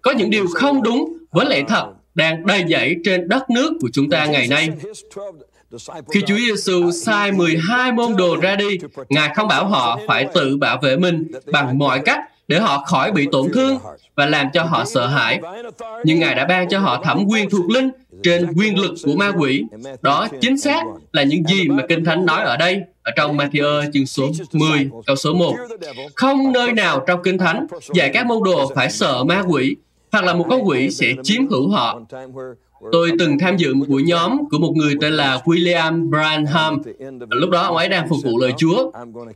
Có 0.01 0.11
những 0.11 0.29
điều 0.29 0.45
không 0.53 0.83
đúng 0.83 1.17
với 1.31 1.45
lẽ 1.45 1.63
thật 1.67 1.85
đang 2.15 2.45
đầy 2.45 2.63
dẫy 2.69 2.95
trên 3.03 3.27
đất 3.27 3.49
nước 3.49 3.73
của 3.81 3.89
chúng 3.93 4.09
ta 4.09 4.25
ngày 4.25 4.47
nay. 4.47 4.69
Khi 6.11 6.21
Chúa 6.27 6.37
Giêsu 6.37 6.91
sai 6.91 7.31
12 7.31 7.91
môn 7.91 8.15
đồ 8.15 8.37
ra 8.41 8.55
đi, 8.55 8.77
Ngài 9.09 9.29
không 9.35 9.47
bảo 9.47 9.67
họ 9.67 9.99
phải 10.07 10.27
tự 10.33 10.57
bảo 10.57 10.79
vệ 10.81 10.97
mình 10.97 11.27
bằng 11.51 11.77
mọi 11.77 11.99
cách 12.05 12.19
để 12.47 12.59
họ 12.59 12.83
khỏi 12.85 13.11
bị 13.11 13.27
tổn 13.31 13.51
thương 13.53 13.77
và 14.15 14.25
làm 14.25 14.47
cho 14.53 14.63
họ 14.63 14.85
sợ 14.85 15.07
hãi. 15.07 15.39
Nhưng 16.03 16.19
Ngài 16.19 16.35
đã 16.35 16.45
ban 16.45 16.69
cho 16.69 16.79
họ 16.79 17.03
thẩm 17.03 17.25
quyền 17.25 17.49
thuộc 17.49 17.69
linh 17.69 17.89
trên 18.23 18.53
quyền 18.57 18.79
lực 18.79 18.93
của 19.03 19.15
ma 19.15 19.31
quỷ. 19.37 19.63
Đó 20.01 20.27
chính 20.41 20.57
xác 20.57 20.83
là 21.11 21.23
những 21.23 21.43
gì 21.43 21.67
mà 21.67 21.83
Kinh 21.89 22.05
Thánh 22.05 22.25
nói 22.25 22.43
ở 22.43 22.57
đây, 22.57 22.81
ở 23.03 23.11
trong 23.15 23.37
Matthew 23.37 23.91
chương 23.93 24.05
số 24.05 24.31
10, 24.53 24.89
câu 25.05 25.15
số 25.15 25.33
1. 25.33 25.55
Không 26.15 26.51
nơi 26.51 26.71
nào 26.71 27.03
trong 27.07 27.23
Kinh 27.23 27.37
Thánh 27.37 27.67
dạy 27.93 28.09
các 28.13 28.25
môn 28.25 28.43
đồ 28.43 28.71
phải 28.75 28.91
sợ 28.91 29.23
ma 29.23 29.43
quỷ, 29.47 29.75
hoặc 30.11 30.23
là 30.23 30.33
một 30.33 30.45
con 30.49 30.67
quỷ 30.67 30.91
sẽ 30.91 31.07
chiếm 31.23 31.47
hữu 31.47 31.69
họ. 31.69 32.01
Tôi 32.91 33.11
từng 33.19 33.39
tham 33.39 33.57
dự 33.57 33.73
một 33.73 33.85
buổi 33.89 34.03
nhóm 34.03 34.49
của 34.51 34.57
một 34.57 34.73
người 34.75 34.95
tên 35.01 35.13
là 35.13 35.41
William 35.45 36.09
Branham. 36.09 36.81
Lúc 37.29 37.49
đó 37.49 37.61
ông 37.61 37.77
ấy 37.77 37.89
đang 37.89 38.09
phục 38.09 38.19
vụ 38.23 38.39
lời 38.39 38.51
Chúa. 38.57 38.91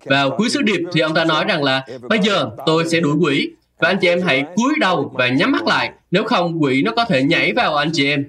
Vào 0.06 0.30
cuối 0.38 0.50
sứ 0.50 0.62
điệp 0.62 0.80
thì 0.94 1.02
ông 1.02 1.14
ta 1.14 1.26
nói 1.26 1.46
rằng 1.48 1.64
là 1.64 1.86
bây 2.10 2.20
giờ 2.20 2.50
tôi 2.66 2.90
sẽ 2.90 3.00
đuổi 3.00 3.16
quỷ 3.22 3.50
và 3.80 3.88
anh 3.88 3.98
chị 4.02 4.08
em 4.08 4.22
hãy 4.22 4.46
cúi 4.56 4.74
đầu 4.80 5.12
và 5.14 5.28
nhắm 5.28 5.52
mắt 5.52 5.68
lại. 5.68 5.92
Nếu 6.12 6.24
không, 6.24 6.64
quỷ 6.64 6.82
nó 6.82 6.92
có 6.96 7.06
thể 7.06 7.24
nhảy 7.24 7.54
vào 7.54 7.76
anh 7.76 7.90
chị 7.94 8.08
em. 8.10 8.26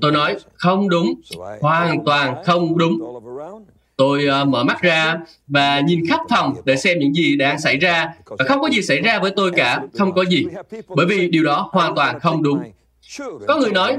Tôi 0.00 0.12
nói, 0.12 0.36
không 0.54 0.88
đúng, 0.88 1.14
hoàn 1.60 2.04
toàn 2.04 2.44
không 2.44 2.78
đúng. 2.78 3.20
Tôi 3.96 4.26
uh, 4.42 4.48
mở 4.48 4.64
mắt 4.64 4.82
ra 4.82 5.18
và 5.46 5.80
nhìn 5.80 6.06
khắp 6.08 6.20
phòng 6.30 6.54
để 6.64 6.76
xem 6.76 6.98
những 6.98 7.14
gì 7.14 7.36
đang 7.36 7.60
xảy 7.60 7.76
ra. 7.76 8.08
Và 8.26 8.44
không 8.48 8.60
có 8.60 8.68
gì 8.68 8.82
xảy 8.82 9.00
ra 9.00 9.18
với 9.18 9.30
tôi 9.36 9.50
cả, 9.50 9.82
không 9.98 10.12
có 10.12 10.24
gì. 10.24 10.46
Bởi 10.88 11.06
vì 11.06 11.28
điều 11.28 11.44
đó 11.44 11.68
hoàn 11.72 11.94
toàn 11.94 12.20
không 12.20 12.42
đúng. 12.42 12.58
Có 13.48 13.56
người 13.56 13.72
nói, 13.72 13.96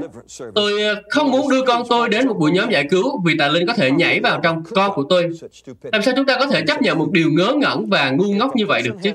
tôi 0.54 0.82
ờ, 0.82 1.02
không 1.10 1.30
muốn 1.30 1.50
đưa 1.50 1.62
con 1.62 1.82
tôi 1.88 2.08
đến 2.08 2.28
một 2.28 2.34
buổi 2.38 2.50
nhóm 2.52 2.70
giải 2.70 2.86
cứu 2.90 3.22
vì 3.24 3.38
tà 3.38 3.48
linh 3.48 3.66
có 3.66 3.72
thể 3.72 3.90
nhảy 3.90 4.20
vào 4.20 4.40
trong 4.42 4.62
con 4.74 4.92
của 4.94 5.04
tôi. 5.08 5.30
Làm 5.92 6.02
sao 6.02 6.14
chúng 6.16 6.26
ta 6.26 6.36
có 6.38 6.46
thể 6.46 6.62
chấp 6.66 6.82
nhận 6.82 6.98
một 6.98 7.08
điều 7.12 7.30
ngớ 7.30 7.54
ngẩn 7.56 7.90
và 7.90 8.10
ngu 8.10 8.32
ngốc 8.32 8.56
như 8.56 8.66
vậy 8.66 8.82
được 8.82 8.94
chứ? 9.02 9.12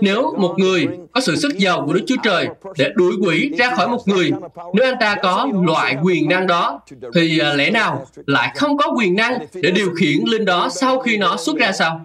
Nếu 0.00 0.34
một 0.38 0.54
người 0.58 0.88
có 1.12 1.20
sự 1.20 1.36
sức 1.36 1.58
giàu 1.58 1.82
của 1.86 1.92
Đức 1.92 2.04
Chúa 2.06 2.16
Trời 2.22 2.48
để 2.78 2.90
đuổi 2.94 3.12
quỷ 3.26 3.50
ra 3.58 3.74
khỏi 3.74 3.88
một 3.88 4.08
người, 4.08 4.30
nếu 4.74 4.86
anh 4.86 4.96
ta 5.00 5.16
có 5.22 5.48
loại 5.66 5.96
quyền 6.02 6.28
năng 6.28 6.46
đó, 6.46 6.80
thì 7.14 7.38
ờ, 7.38 7.54
lẽ 7.54 7.70
nào 7.70 8.06
lại 8.26 8.52
không 8.56 8.78
có 8.78 8.94
quyền 8.96 9.16
năng 9.16 9.38
để 9.54 9.70
điều 9.70 9.90
khiển 10.00 10.24
linh 10.26 10.44
đó 10.44 10.68
sau 10.70 10.98
khi 10.98 11.16
nó 11.18 11.36
xuất 11.36 11.56
ra 11.56 11.72
sao? 11.72 12.00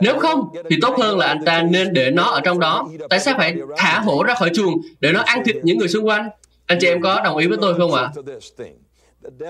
Nếu 0.00 0.18
không, 0.18 0.48
thì 0.70 0.76
tốt 0.82 0.94
hơn 0.98 1.18
là 1.18 1.26
anh 1.26 1.44
ta 1.44 1.62
nên 1.62 1.92
để 1.92 2.10
nó 2.10 2.22
ở 2.22 2.40
trong 2.40 2.60
đó. 2.60 2.88
Tại 3.10 3.20
sao 3.20 3.34
phải 3.38 3.54
thả 3.76 4.00
hổ 4.00 4.22
ra 4.22 4.34
khỏi 4.34 4.50
chuồng 4.54 4.74
để 5.00 5.12
nó 5.12 5.20
ăn 5.20 5.42
thịt 5.44 5.56
những 5.62 5.78
người 5.78 5.88
xung 5.88 6.06
quanh? 6.06 6.28
Anh 6.66 6.78
chị 6.80 6.86
em 6.86 7.02
có 7.02 7.20
đồng 7.24 7.36
ý 7.36 7.46
với 7.46 7.58
tôi 7.60 7.74
không 7.74 7.94
ạ? 7.94 8.10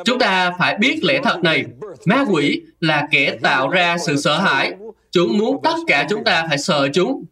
Chúng 0.05 0.19
ta 0.19 0.53
phải 0.59 0.77
biết 0.79 1.05
lẽ 1.05 1.21
thật 1.25 1.43
này. 1.43 1.65
Ma 2.05 2.25
quỷ 2.31 2.63
là 2.81 3.09
kẻ 3.11 3.37
tạo 3.43 3.69
ra 3.69 3.99
sự 3.99 4.17
sợ 4.17 4.39
hãi. 4.39 4.73
Chúng 5.11 5.39
muốn 5.39 5.61
tất 5.63 5.75
cả 5.87 6.07
chúng 6.11 6.25
ta 6.25 6.47
phải 6.49 6.59
sợ 6.59 6.89
chúng. 6.93 7.25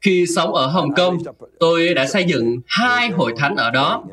Khi 0.00 0.26
sống 0.36 0.54
ở 0.54 0.66
Hồng 0.66 0.94
Kông, 0.94 1.18
tôi 1.58 1.94
đã 1.94 2.06
xây 2.06 2.24
dựng 2.24 2.56
hai 2.66 3.08
hội 3.08 3.34
thánh 3.36 3.56
ở 3.56 3.70
đó. 3.70 4.04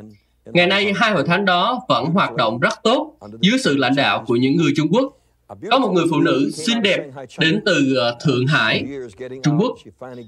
Ngày 0.46 0.68
nay, 0.68 0.94
hai 0.96 1.12
hội 1.12 1.24
thánh 1.28 1.46
đó 1.46 1.82
vẫn 1.90 2.06
hoạt 2.06 2.34
động 2.36 2.60
rất 2.60 2.74
tốt 2.84 3.18
dưới 3.42 3.60
sự 3.60 3.78
lãnh 3.78 3.96
đạo 3.96 4.24
của 4.28 4.36
những 4.36 4.56
người 4.56 4.72
Trung 4.75 4.88
Quốc. 4.92 5.14
Có 5.48 5.80
một 5.80 5.92
người 5.92 6.06
phụ 6.10 6.20
nữ 6.20 6.50
xinh 6.54 6.82
đẹp 6.82 7.08
đến 7.40 7.62
từ 7.66 7.96
ờ, 7.96 8.18
Thượng 8.25 8.48
Hải, 8.48 8.86
Trung 9.44 9.58
Quốc. 9.60 9.75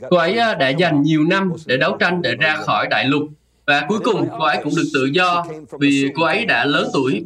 Cô 0.10 0.18
ấy 0.18 0.38
ờ, 0.38 0.56
đã 0.56 0.70
dành 0.70 1.02
nhiều 1.02 1.24
năm 1.24 1.54
để 1.66 1.78
đấu 1.78 1.98
tranh 2.00 2.22
để 2.22 2.36
ra 2.36 2.58
khỏi 2.58 2.88
đại 2.90 3.06
lục 3.06 3.24
và 3.68 3.86
cuối 3.88 4.00
cùng 4.04 4.28
cô 4.32 4.46
ấy 4.46 4.58
cũng 4.64 4.74
được 4.76 4.90
tự 4.94 5.06
do 5.06 5.46
vì 5.80 6.10
cô 6.16 6.24
ấy 6.24 6.46
đã 6.46 6.66
lớn 6.66 6.90
tuổi. 6.94 7.26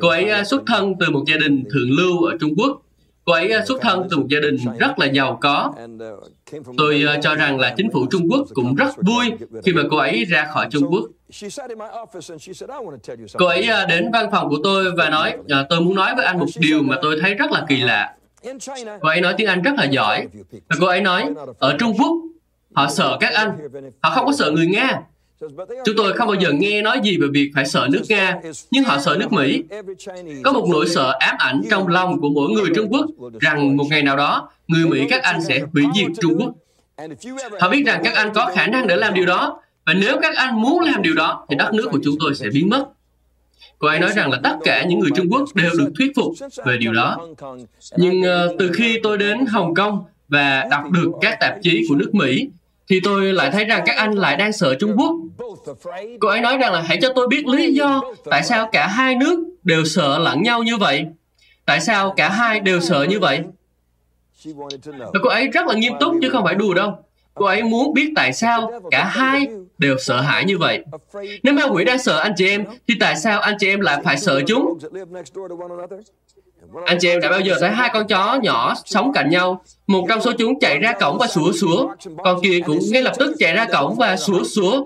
Cô 0.00 0.08
ấy 0.08 0.28
ờ, 0.28 0.44
xuất 0.44 0.62
thân 0.66 0.94
từ 1.00 1.10
một 1.10 1.24
gia 1.26 1.36
đình 1.36 1.64
thượng 1.72 1.90
lưu 1.90 2.22
ở 2.22 2.36
Trung 2.40 2.54
Quốc. 2.56 2.82
Cô 3.24 3.32
ấy 3.32 3.52
xuất 3.68 3.80
thân 3.80 4.06
từ 4.10 4.16
một 4.16 4.26
gia 4.28 4.40
đình 4.40 4.56
rất 4.78 4.98
là 4.98 5.06
giàu 5.06 5.38
có. 5.42 5.72
Tôi 6.76 7.02
ờ, 7.02 7.16
cho 7.22 7.34
rằng 7.34 7.58
là 7.60 7.74
chính 7.76 7.90
phủ 7.92 8.06
Trung 8.10 8.28
Quốc 8.30 8.46
cũng 8.54 8.74
rất 8.74 8.88
vui 8.96 9.32
khi 9.64 9.72
mà 9.72 9.82
cô 9.90 9.96
ấy 9.96 10.24
ra 10.24 10.44
khỏi 10.54 10.66
Trung 10.70 10.82
Quốc. 10.90 11.04
Cô 13.38 13.46
ấy 13.46 13.66
ờ, 13.66 13.86
đến 13.86 14.10
văn 14.12 14.30
phòng 14.32 14.48
của 14.48 14.58
tôi 14.64 14.92
và 14.96 15.10
nói, 15.10 15.36
ờ, 15.48 15.66
tôi 15.68 15.80
muốn 15.80 15.94
nói 15.94 16.14
với 16.16 16.24
anh 16.24 16.38
một 16.38 16.46
điều 16.58 16.82
mà 16.82 16.96
tôi 17.02 17.18
thấy 17.20 17.34
rất 17.34 17.50
là 17.52 17.64
kỳ 17.68 17.76
lạ. 17.76 18.14
Cô 19.00 19.08
ấy 19.08 19.20
nói 19.20 19.34
tiếng 19.36 19.46
Anh 19.46 19.62
rất 19.62 19.72
là 19.76 19.84
giỏi. 19.84 20.26
Và 20.68 20.76
cô 20.80 20.86
ấy 20.86 21.00
nói, 21.00 21.24
ở 21.58 21.76
Trung 21.78 21.94
Quốc, 21.98 22.12
họ 22.74 22.88
sợ 22.88 23.16
các 23.20 23.34
anh. 23.34 23.58
Họ 24.02 24.10
không 24.14 24.26
có 24.26 24.32
sợ 24.32 24.50
người 24.50 24.66
Nga. 24.66 25.02
Chúng 25.84 25.96
tôi 25.96 26.12
không 26.12 26.28
bao 26.28 26.36
giờ 26.40 26.52
nghe 26.52 26.82
nói 26.82 27.00
gì 27.04 27.16
về 27.18 27.26
việc 27.32 27.50
phải 27.54 27.66
sợ 27.66 27.88
nước 27.90 28.02
Nga, 28.08 28.40
nhưng 28.70 28.84
họ 28.84 28.98
sợ 29.00 29.16
nước 29.20 29.32
Mỹ. 29.32 29.62
Có 30.44 30.52
một 30.52 30.66
nỗi 30.70 30.88
sợ 30.88 31.16
ám 31.20 31.36
ảnh 31.38 31.62
trong 31.70 31.88
lòng 31.88 32.20
của 32.20 32.28
mỗi 32.28 32.50
người 32.50 32.70
Trung 32.74 32.88
Quốc 32.90 33.06
rằng 33.40 33.76
một 33.76 33.84
ngày 33.90 34.02
nào 34.02 34.16
đó, 34.16 34.48
người 34.68 34.86
Mỹ 34.86 35.06
các 35.10 35.22
anh 35.22 35.42
sẽ 35.42 35.60
hủy 35.72 35.84
diệt 35.94 36.06
Trung 36.20 36.36
Quốc. 36.38 36.52
Họ 37.60 37.68
biết 37.68 37.82
rằng 37.86 38.00
các 38.04 38.14
anh 38.14 38.34
có 38.34 38.50
khả 38.54 38.66
năng 38.66 38.86
để 38.86 38.96
làm 38.96 39.14
điều 39.14 39.26
đó, 39.26 39.62
và 39.86 39.94
nếu 39.94 40.18
các 40.22 40.36
anh 40.36 40.62
muốn 40.62 40.80
làm 40.80 41.02
điều 41.02 41.14
đó, 41.14 41.46
thì 41.50 41.56
đất 41.56 41.74
nước 41.74 41.88
của 41.92 41.98
chúng 42.04 42.14
tôi 42.20 42.34
sẽ 42.34 42.46
biến 42.54 42.68
mất. 42.68 42.84
Cô 43.78 43.88
ấy 43.88 43.98
nói 43.98 44.12
rằng 44.12 44.30
là 44.30 44.40
tất 44.42 44.56
cả 44.64 44.84
những 44.84 44.98
người 44.98 45.10
Trung 45.16 45.26
Quốc 45.30 45.44
đều 45.54 45.70
được 45.78 45.92
thuyết 45.98 46.12
phục 46.16 46.32
về 46.66 46.76
điều 46.76 46.92
đó. 46.92 47.28
Nhưng 47.96 48.20
uh, 48.20 48.58
từ 48.58 48.70
khi 48.74 48.98
tôi 49.02 49.18
đến 49.18 49.46
Hồng 49.46 49.74
Kông 49.74 50.04
và 50.28 50.66
đọc 50.70 50.90
được 50.90 51.10
các 51.20 51.40
tạp 51.40 51.54
chí 51.62 51.86
của 51.88 51.94
nước 51.94 52.14
Mỹ, 52.14 52.48
thì 52.88 53.00
tôi 53.04 53.32
lại 53.32 53.50
thấy 53.50 53.64
rằng 53.64 53.82
các 53.86 53.96
anh 53.96 54.12
lại 54.12 54.36
đang 54.36 54.52
sợ 54.52 54.74
Trung 54.74 54.96
Quốc. 54.96 55.12
Cô 56.20 56.28
ấy 56.28 56.40
nói 56.40 56.56
rằng 56.56 56.72
là 56.72 56.80
hãy 56.80 56.98
cho 57.02 57.12
tôi 57.14 57.28
biết 57.28 57.46
lý 57.46 57.74
do 57.74 58.02
tại 58.30 58.42
sao 58.42 58.68
cả 58.72 58.86
hai 58.86 59.14
nước 59.14 59.44
đều 59.62 59.84
sợ 59.84 60.18
lẫn 60.18 60.42
nhau 60.42 60.62
như 60.62 60.76
vậy. 60.76 61.06
Tại 61.64 61.80
sao 61.80 62.14
cả 62.16 62.28
hai 62.28 62.60
đều 62.60 62.80
sợ 62.80 63.06
như 63.08 63.20
vậy? 63.20 63.40
Và 64.86 65.20
cô 65.22 65.28
ấy 65.28 65.48
rất 65.48 65.66
là 65.66 65.74
nghiêm 65.74 65.92
túc 66.00 66.14
chứ 66.22 66.28
không 66.28 66.44
phải 66.44 66.54
đùa 66.54 66.74
đâu. 66.74 66.98
Cô 67.34 67.46
ấy 67.46 67.62
muốn 67.62 67.94
biết 67.94 68.12
tại 68.16 68.32
sao 68.32 68.80
cả 68.90 69.04
hai 69.04 69.46
đều 69.78 69.96
sợ 69.98 70.20
hãi 70.20 70.44
như 70.44 70.58
vậy. 70.58 70.84
Nếu 71.42 71.54
ma 71.54 71.62
quỷ 71.72 71.84
đang 71.84 71.98
sợ 71.98 72.18
anh 72.18 72.32
chị 72.36 72.48
em, 72.48 72.64
thì 72.88 72.94
tại 73.00 73.16
sao 73.16 73.40
anh 73.40 73.56
chị 73.58 73.68
em 73.68 73.80
lại 73.80 74.00
phải 74.04 74.18
sợ 74.18 74.40
chúng? 74.46 74.78
Anh 76.86 76.98
chị 77.00 77.08
em 77.08 77.20
đã 77.20 77.30
bao 77.30 77.40
giờ 77.40 77.56
thấy 77.60 77.70
hai 77.70 77.90
con 77.92 78.06
chó 78.06 78.38
nhỏ 78.42 78.74
sống 78.84 79.12
cạnh 79.12 79.30
nhau? 79.30 79.62
Một 79.86 80.06
trong 80.08 80.20
số 80.20 80.32
chúng 80.38 80.60
chạy 80.60 80.78
ra 80.78 80.92
cổng 81.00 81.18
và 81.18 81.26
sủa 81.26 81.52
sủa, 81.52 81.88
con 82.24 82.40
kia 82.42 82.60
cũng 82.66 82.78
ngay 82.90 83.02
lập 83.02 83.12
tức 83.18 83.36
chạy 83.38 83.54
ra 83.54 83.66
cổng 83.72 83.94
và 83.98 84.16
sủa 84.16 84.44
sủa. 84.44 84.84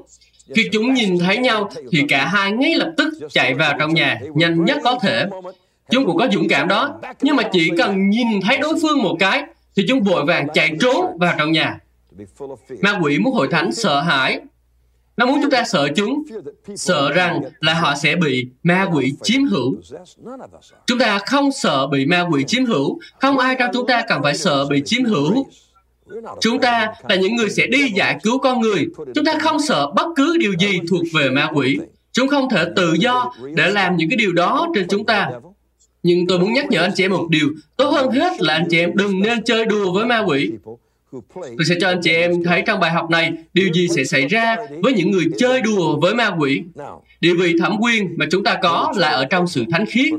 Khi 0.54 0.68
chúng 0.72 0.94
nhìn 0.94 1.18
thấy 1.18 1.36
nhau 1.36 1.70
thì 1.92 2.04
cả 2.08 2.26
hai 2.26 2.52
ngay 2.52 2.74
lập 2.74 2.92
tức 2.96 3.14
chạy 3.30 3.54
vào 3.54 3.76
trong 3.78 3.94
nhà 3.94 4.20
nhanh 4.34 4.64
nhất 4.64 4.78
có 4.84 4.98
thể. 5.02 5.26
Chúng 5.90 6.06
cũng 6.06 6.16
có 6.16 6.28
dũng 6.32 6.48
cảm 6.48 6.68
đó, 6.68 7.00
nhưng 7.22 7.36
mà 7.36 7.42
chỉ 7.52 7.70
cần 7.78 8.10
nhìn 8.10 8.40
thấy 8.42 8.58
đối 8.58 8.74
phương 8.82 9.02
một 9.02 9.16
cái 9.18 9.42
thì 9.76 9.84
chúng 9.88 10.02
vội 10.02 10.24
vàng 10.24 10.48
chạy 10.54 10.70
trốn 10.80 11.18
vào 11.20 11.34
trong 11.38 11.52
nhà. 11.52 11.78
Ma 12.80 12.98
quỷ 13.02 13.18
muốn 13.18 13.34
hội 13.34 13.48
thánh 13.50 13.72
sợ 13.72 14.00
hãi. 14.00 14.40
Nó 15.16 15.26
muốn 15.26 15.38
chúng 15.42 15.50
ta 15.50 15.64
sợ 15.64 15.88
chúng, 15.96 16.22
sợ 16.76 17.12
rằng 17.12 17.40
là 17.60 17.74
họ 17.74 17.94
sẽ 17.94 18.16
bị 18.16 18.46
ma 18.62 18.88
quỷ 18.94 19.12
chiếm 19.22 19.44
hữu. 19.44 19.76
Chúng 20.86 20.98
ta 20.98 21.18
không 21.18 21.52
sợ 21.52 21.86
bị 21.86 22.06
ma 22.06 22.26
quỷ 22.30 22.44
chiếm 22.46 22.64
hữu, 22.64 22.98
không 23.20 23.38
ai 23.38 23.56
trong 23.58 23.70
chúng 23.74 23.86
ta 23.86 24.02
cần 24.08 24.22
phải 24.22 24.36
sợ 24.36 24.66
bị 24.66 24.82
chiếm 24.84 25.04
hữu. 25.04 25.46
Chúng 26.40 26.60
ta 26.60 26.92
là 27.08 27.16
những 27.16 27.36
người 27.36 27.50
sẽ 27.50 27.66
đi 27.66 27.88
giải 27.88 28.18
cứu 28.22 28.38
con 28.38 28.60
người. 28.60 28.86
Chúng 29.14 29.24
ta 29.24 29.38
không 29.40 29.60
sợ 29.60 29.86
bất 29.96 30.06
cứ 30.16 30.36
điều 30.38 30.52
gì 30.58 30.80
thuộc 30.90 31.02
về 31.14 31.30
ma 31.30 31.50
quỷ. 31.54 31.78
Chúng 32.12 32.28
không 32.28 32.48
thể 32.50 32.64
tự 32.76 32.92
do 32.92 33.32
để 33.54 33.70
làm 33.70 33.96
những 33.96 34.10
cái 34.10 34.16
điều 34.16 34.32
đó 34.32 34.68
trên 34.74 34.88
chúng 34.88 35.06
ta. 35.06 35.30
Nhưng 36.02 36.26
tôi 36.26 36.38
muốn 36.38 36.52
nhắc 36.52 36.66
nhở 36.70 36.80
anh 36.80 36.92
chị 36.94 37.04
em 37.04 37.10
một 37.10 37.26
điều, 37.30 37.48
tốt 37.76 37.90
hơn 37.90 38.10
hết 38.10 38.42
là 38.42 38.54
anh 38.54 38.66
chị 38.70 38.78
em 38.78 38.96
đừng 38.96 39.20
nên 39.20 39.44
chơi 39.44 39.64
đùa 39.64 39.92
với 39.92 40.06
ma 40.06 40.24
quỷ. 40.26 40.50
Tôi 41.34 41.64
sẽ 41.68 41.74
cho 41.80 41.88
anh 41.88 42.00
chị 42.02 42.12
em 42.14 42.44
thấy 42.44 42.62
trong 42.66 42.80
bài 42.80 42.90
học 42.90 43.10
này 43.10 43.32
điều 43.54 43.68
gì 43.72 43.88
sẽ 43.88 44.04
xảy 44.04 44.26
ra 44.26 44.56
với 44.82 44.92
những 44.92 45.10
người 45.10 45.24
chơi 45.38 45.62
đùa 45.62 46.00
với 46.00 46.14
ma 46.14 46.30
quỷ. 46.38 46.62
Địa 47.20 47.34
vị 47.34 47.54
thẩm 47.60 47.76
quyền 47.80 48.14
mà 48.18 48.26
chúng 48.30 48.44
ta 48.44 48.58
có 48.62 48.92
là 48.96 49.08
ở 49.08 49.24
trong 49.24 49.46
sự 49.46 49.64
thánh 49.72 49.84
khiết. 49.86 50.12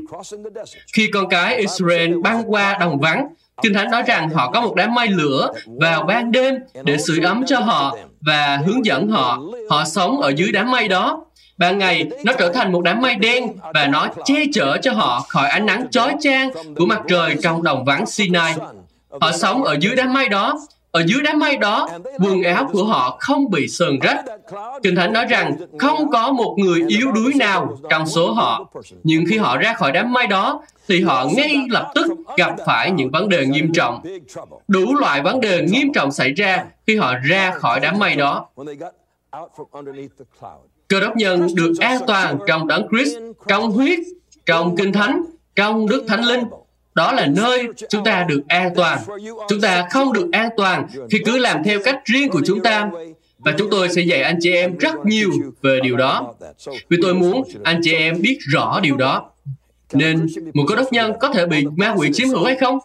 Khi 0.92 1.10
con 1.12 1.28
cái 1.28 1.56
Israel 1.56 2.18
băng 2.22 2.52
qua 2.52 2.78
đồng 2.80 2.98
vắng, 3.00 3.28
Kinh 3.62 3.74
Thánh 3.74 3.90
nói 3.90 4.02
rằng 4.06 4.30
họ 4.30 4.50
có 4.50 4.60
một 4.60 4.74
đám 4.74 4.94
mây 4.94 5.08
lửa 5.08 5.52
vào 5.66 6.02
ban 6.02 6.32
đêm 6.32 6.54
để 6.84 6.98
sưởi 6.98 7.20
ấm 7.20 7.44
cho 7.46 7.58
họ 7.58 7.96
và 8.20 8.56
hướng 8.66 8.84
dẫn 8.84 9.08
họ. 9.08 9.40
Họ 9.70 9.84
sống 9.84 10.20
ở 10.20 10.32
dưới 10.36 10.52
đám 10.52 10.70
mây 10.70 10.88
đó. 10.88 11.24
Ban 11.58 11.78
ngày, 11.78 12.06
nó 12.24 12.32
trở 12.38 12.52
thành 12.52 12.72
một 12.72 12.80
đám 12.80 13.00
mây 13.00 13.14
đen 13.14 13.48
và 13.74 13.86
nó 13.86 14.08
che 14.24 14.44
chở 14.52 14.78
cho 14.82 14.92
họ 14.92 15.24
khỏi 15.28 15.48
ánh 15.48 15.66
nắng 15.66 15.90
chói 15.90 16.14
chang 16.20 16.50
của 16.76 16.86
mặt 16.86 17.00
trời 17.08 17.36
trong 17.42 17.62
đồng 17.62 17.84
vắng 17.84 18.06
Sinai. 18.06 18.54
Họ 19.20 19.32
sống 19.32 19.64
ở 19.64 19.76
dưới 19.80 19.96
đám 19.96 20.12
mây 20.12 20.28
đó 20.28 20.60
ở 20.98 21.02
dưới 21.06 21.20
đám 21.24 21.38
mây 21.38 21.56
đó, 21.56 21.88
quần 22.18 22.42
áo 22.42 22.68
của 22.72 22.84
họ 22.84 23.16
không 23.20 23.50
bị 23.50 23.68
sờn 23.68 23.98
rách. 23.98 24.24
Kinh 24.82 24.96
Thánh 24.96 25.12
nói 25.12 25.26
rằng 25.26 25.56
không 25.78 26.10
có 26.10 26.32
một 26.32 26.56
người 26.58 26.84
yếu 26.88 27.12
đuối 27.12 27.32
nào 27.34 27.78
trong 27.90 28.06
số 28.06 28.32
họ. 28.32 28.70
Nhưng 29.02 29.24
khi 29.30 29.38
họ 29.38 29.56
ra 29.56 29.74
khỏi 29.74 29.92
đám 29.92 30.12
mây 30.12 30.26
đó, 30.26 30.62
thì 30.88 31.02
họ 31.02 31.26
ngay 31.36 31.56
lập 31.70 31.90
tức 31.94 32.06
gặp 32.36 32.54
phải 32.66 32.90
những 32.90 33.10
vấn 33.10 33.28
đề 33.28 33.46
nghiêm 33.46 33.72
trọng. 33.72 34.02
Đủ 34.68 34.94
loại 34.94 35.22
vấn 35.22 35.40
đề 35.40 35.62
nghiêm 35.62 35.92
trọng 35.92 36.12
xảy 36.12 36.32
ra 36.32 36.64
khi 36.86 36.96
họ 36.96 37.14
ra 37.28 37.50
khỏi 37.50 37.80
đám 37.80 37.98
mây 37.98 38.16
đó. 38.16 38.46
Cơ 40.88 41.00
đốc 41.00 41.16
nhân 41.16 41.46
được 41.54 41.72
an 41.80 41.98
toàn 42.06 42.38
trong 42.46 42.66
đấng 42.66 42.88
Christ, 42.88 43.16
trong 43.48 43.70
huyết, 43.70 43.98
trong 44.46 44.76
kinh 44.76 44.92
thánh, 44.92 45.22
trong 45.56 45.88
Đức 45.88 46.04
Thánh 46.08 46.24
Linh 46.24 46.44
đó 46.98 47.12
là 47.12 47.26
nơi 47.26 47.68
chúng 47.88 48.04
ta 48.04 48.24
được 48.28 48.40
an 48.48 48.72
toàn. 48.74 48.98
Chúng 49.48 49.60
ta 49.60 49.86
không 49.90 50.12
được 50.12 50.28
an 50.32 50.48
toàn 50.56 50.86
khi 51.10 51.18
cứ 51.24 51.38
làm 51.38 51.64
theo 51.64 51.78
cách 51.84 51.98
riêng 52.04 52.28
của 52.28 52.40
chúng 52.46 52.60
ta. 52.60 52.90
Và 53.38 53.54
chúng 53.58 53.70
tôi 53.70 53.88
sẽ 53.88 54.02
dạy 54.02 54.22
anh 54.22 54.38
chị 54.40 54.52
em 54.52 54.78
rất 54.78 54.94
nhiều 55.04 55.30
về 55.62 55.80
điều 55.82 55.96
đó. 55.96 56.34
Vì 56.88 56.96
tôi 57.02 57.14
muốn 57.14 57.42
anh 57.64 57.80
chị 57.82 57.94
em 57.94 58.22
biết 58.22 58.38
rõ 58.52 58.80
điều 58.82 58.96
đó. 58.96 59.30
Nên 59.92 60.26
một 60.54 60.64
cơ 60.68 60.76
đốc 60.76 60.92
nhân 60.92 61.12
có 61.20 61.28
thể 61.32 61.46
bị 61.46 61.66
ma 61.76 61.94
quỷ 61.96 62.10
chiếm 62.12 62.28
hữu 62.28 62.44
hay 62.44 62.56
không? 62.56 62.78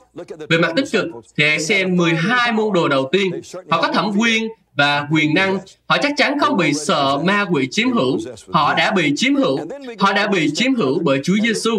Về 0.49 0.57
mặt 0.57 0.71
tích 0.75 0.85
cực 0.91 1.05
thì 1.37 1.47
hãy 1.47 1.59
xem 1.59 1.95
12 1.95 2.51
môn 2.51 2.73
đồ 2.73 2.87
đầu 2.87 3.09
tiên. 3.11 3.31
Họ 3.69 3.81
có 3.81 3.91
thẩm 3.93 4.11
quyền 4.19 4.47
và 4.75 5.07
quyền 5.11 5.33
năng, 5.33 5.59
họ 5.85 5.97
chắc 6.01 6.13
chắn 6.17 6.39
không 6.39 6.57
bị 6.57 6.73
sợ 6.73 7.19
ma 7.25 7.45
quỷ 7.51 7.67
chiếm 7.71 7.91
hữu. 7.91 8.17
Họ 8.51 8.73
đã 8.73 8.91
bị 8.91 9.13
chiếm 9.15 9.35
hữu. 9.35 9.57
Họ 9.99 10.13
đã 10.13 10.27
bị 10.27 10.51
chiếm 10.53 10.75
hữu 10.75 10.99
bởi 10.99 11.19
Chúa 11.23 11.35
Giêsu. 11.43 11.77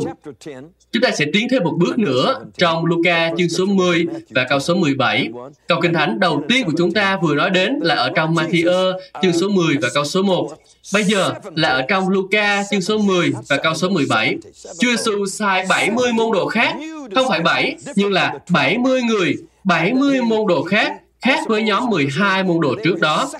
Chúng 0.94 1.02
ta 1.02 1.10
sẽ 1.10 1.24
tiến 1.32 1.48
thêm 1.50 1.62
một 1.62 1.76
bước 1.78 1.98
nữa 1.98 2.40
trong 2.58 2.84
Luca 2.84 3.30
chương 3.38 3.48
số 3.48 3.66
10 3.66 4.06
và 4.30 4.46
câu 4.48 4.60
số 4.60 4.74
17. 4.74 5.28
Câu 5.68 5.80
Kinh 5.80 5.92
Thánh 5.92 6.20
đầu 6.20 6.42
tiên 6.48 6.66
của 6.66 6.72
chúng 6.78 6.92
ta 6.92 7.18
vừa 7.22 7.34
nói 7.34 7.50
đến 7.50 7.78
là 7.82 7.94
ở 7.94 8.10
trong 8.16 8.34
Matthew 8.34 8.92
chương 9.22 9.32
số 9.32 9.48
10 9.48 9.76
và 9.82 9.88
câu 9.94 10.04
số 10.04 10.22
1. 10.22 10.50
Bây 10.92 11.04
giờ 11.04 11.34
là 11.54 11.68
ở 11.68 11.82
trong 11.88 12.08
Luca 12.08 12.64
chương 12.70 12.80
số 12.80 12.98
10 12.98 13.32
và 13.48 13.56
câu 13.56 13.74
số 13.74 13.88
17. 13.88 14.36
Chúa 14.80 14.90
Giêsu 14.90 15.26
sai 15.26 15.66
70 15.68 16.12
môn 16.12 16.32
đồ 16.32 16.46
khác, 16.46 16.76
không 17.14 17.28
phải 17.28 17.40
7, 17.40 17.76
nhưng 17.96 18.12
là 18.12 18.38
70 18.50 19.02
người, 19.02 19.34
70 19.64 20.20
môn 20.22 20.46
đồ 20.46 20.62
khác 20.62 20.92
khác 21.24 21.40
với 21.46 21.62
nhóm 21.62 21.90
12 21.90 22.44
môn 22.44 22.60
đồ 22.60 22.74
trước 22.84 23.00
đó. 23.00 23.30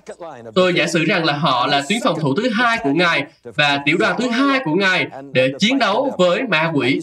Tôi 0.55 0.75
giả 0.75 0.87
sử 0.87 1.05
rằng 1.05 1.25
là 1.25 1.33
họ 1.33 1.67
là 1.67 1.83
tuyến 1.89 1.99
phòng 2.05 2.21
thủ 2.21 2.35
thứ 2.37 2.49
hai 2.49 2.79
của 2.83 2.91
Ngài 2.91 3.25
và 3.45 3.81
tiểu 3.87 3.97
đoàn 3.99 4.17
thứ 4.19 4.29
hai 4.29 4.61
của 4.65 4.75
Ngài 4.75 5.07
để 5.33 5.53
chiến 5.59 5.79
đấu 5.79 6.15
với 6.19 6.43
ma 6.43 6.71
quỷ. 6.75 7.01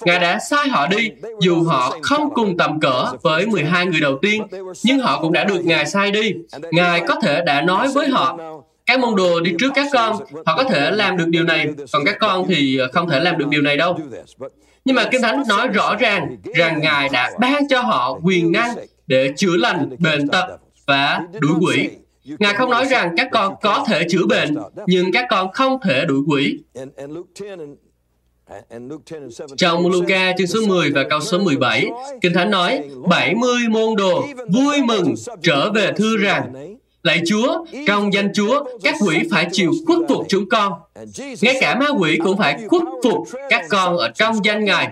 Ngài 0.00 0.18
đã 0.18 0.38
sai 0.50 0.68
họ 0.68 0.86
đi, 0.86 1.10
dù 1.40 1.62
họ 1.62 1.96
không 2.02 2.34
cùng 2.34 2.56
tầm 2.56 2.80
cỡ 2.80 3.04
với 3.22 3.46
12 3.46 3.86
người 3.86 4.00
đầu 4.00 4.18
tiên, 4.22 4.42
nhưng 4.84 4.98
họ 4.98 5.20
cũng 5.22 5.32
đã 5.32 5.44
được 5.44 5.64
Ngài 5.64 5.86
sai 5.86 6.10
đi. 6.10 6.34
Ngài 6.72 7.00
có 7.08 7.14
thể 7.22 7.42
đã 7.44 7.60
nói 7.60 7.88
với 7.88 8.08
họ, 8.08 8.38
các 8.86 9.00
môn 9.00 9.16
đồ 9.16 9.40
đi 9.40 9.52
trước 9.58 9.72
các 9.74 9.86
con, 9.92 10.16
họ 10.46 10.56
có 10.56 10.64
thể 10.64 10.90
làm 10.90 11.16
được 11.16 11.28
điều 11.28 11.44
này, 11.44 11.66
còn 11.92 12.04
các 12.04 12.16
con 12.20 12.46
thì 12.48 12.80
không 12.92 13.08
thể 13.08 13.20
làm 13.20 13.38
được 13.38 13.48
điều 13.48 13.62
này 13.62 13.76
đâu. 13.76 13.98
Nhưng 14.84 14.96
mà 14.96 15.04
Kinh 15.12 15.22
Thánh 15.22 15.42
nói 15.48 15.68
rõ 15.68 15.96
ràng 15.96 16.36
rằng 16.54 16.80
Ngài 16.80 17.08
đã 17.08 17.30
ban 17.38 17.68
cho 17.68 17.80
họ 17.80 18.18
quyền 18.22 18.52
năng 18.52 18.74
để 19.10 19.32
chữa 19.36 19.56
lành 19.56 19.96
bệnh 19.98 20.28
tật 20.28 20.58
và 20.86 21.20
đuổi 21.40 21.52
quỷ. 21.60 21.88
Ngài 22.38 22.54
không 22.54 22.70
nói 22.70 22.86
rằng 22.86 23.14
các 23.16 23.28
con 23.32 23.54
có 23.62 23.84
thể 23.88 24.04
chữa 24.10 24.26
bệnh, 24.26 24.56
nhưng 24.86 25.12
các 25.12 25.26
con 25.30 25.52
không 25.52 25.78
thể 25.84 26.04
đuổi 26.04 26.20
quỷ. 26.28 26.58
Trong 29.56 29.90
Luca 29.90 30.32
chương 30.38 30.46
số 30.46 30.60
10 30.66 30.90
và 30.90 31.04
câu 31.10 31.20
số 31.20 31.38
17, 31.38 31.86
Kinh 32.20 32.34
Thánh 32.34 32.50
nói, 32.50 32.82
70 33.08 33.58
môn 33.70 33.96
đồ 33.96 34.26
vui 34.52 34.82
mừng 34.82 35.14
trở 35.42 35.72
về 35.72 35.92
thư 35.96 36.16
rằng, 36.16 36.52
Lạy 37.02 37.22
Chúa, 37.26 37.64
trong 37.86 38.12
danh 38.12 38.32
Chúa, 38.34 38.64
các 38.82 38.94
quỷ 39.00 39.18
phải 39.30 39.46
chịu 39.52 39.72
khuất 39.86 39.98
phục 40.08 40.26
chúng 40.28 40.48
con. 40.48 40.72
Ngay 41.40 41.58
cả 41.60 41.74
ma 41.74 41.86
quỷ 41.98 42.18
cũng 42.24 42.38
phải 42.38 42.58
khuất 42.68 42.82
phục 43.04 43.28
các 43.48 43.64
con 43.70 43.96
ở 43.96 44.08
trong 44.08 44.44
danh 44.44 44.64
Ngài. 44.64 44.88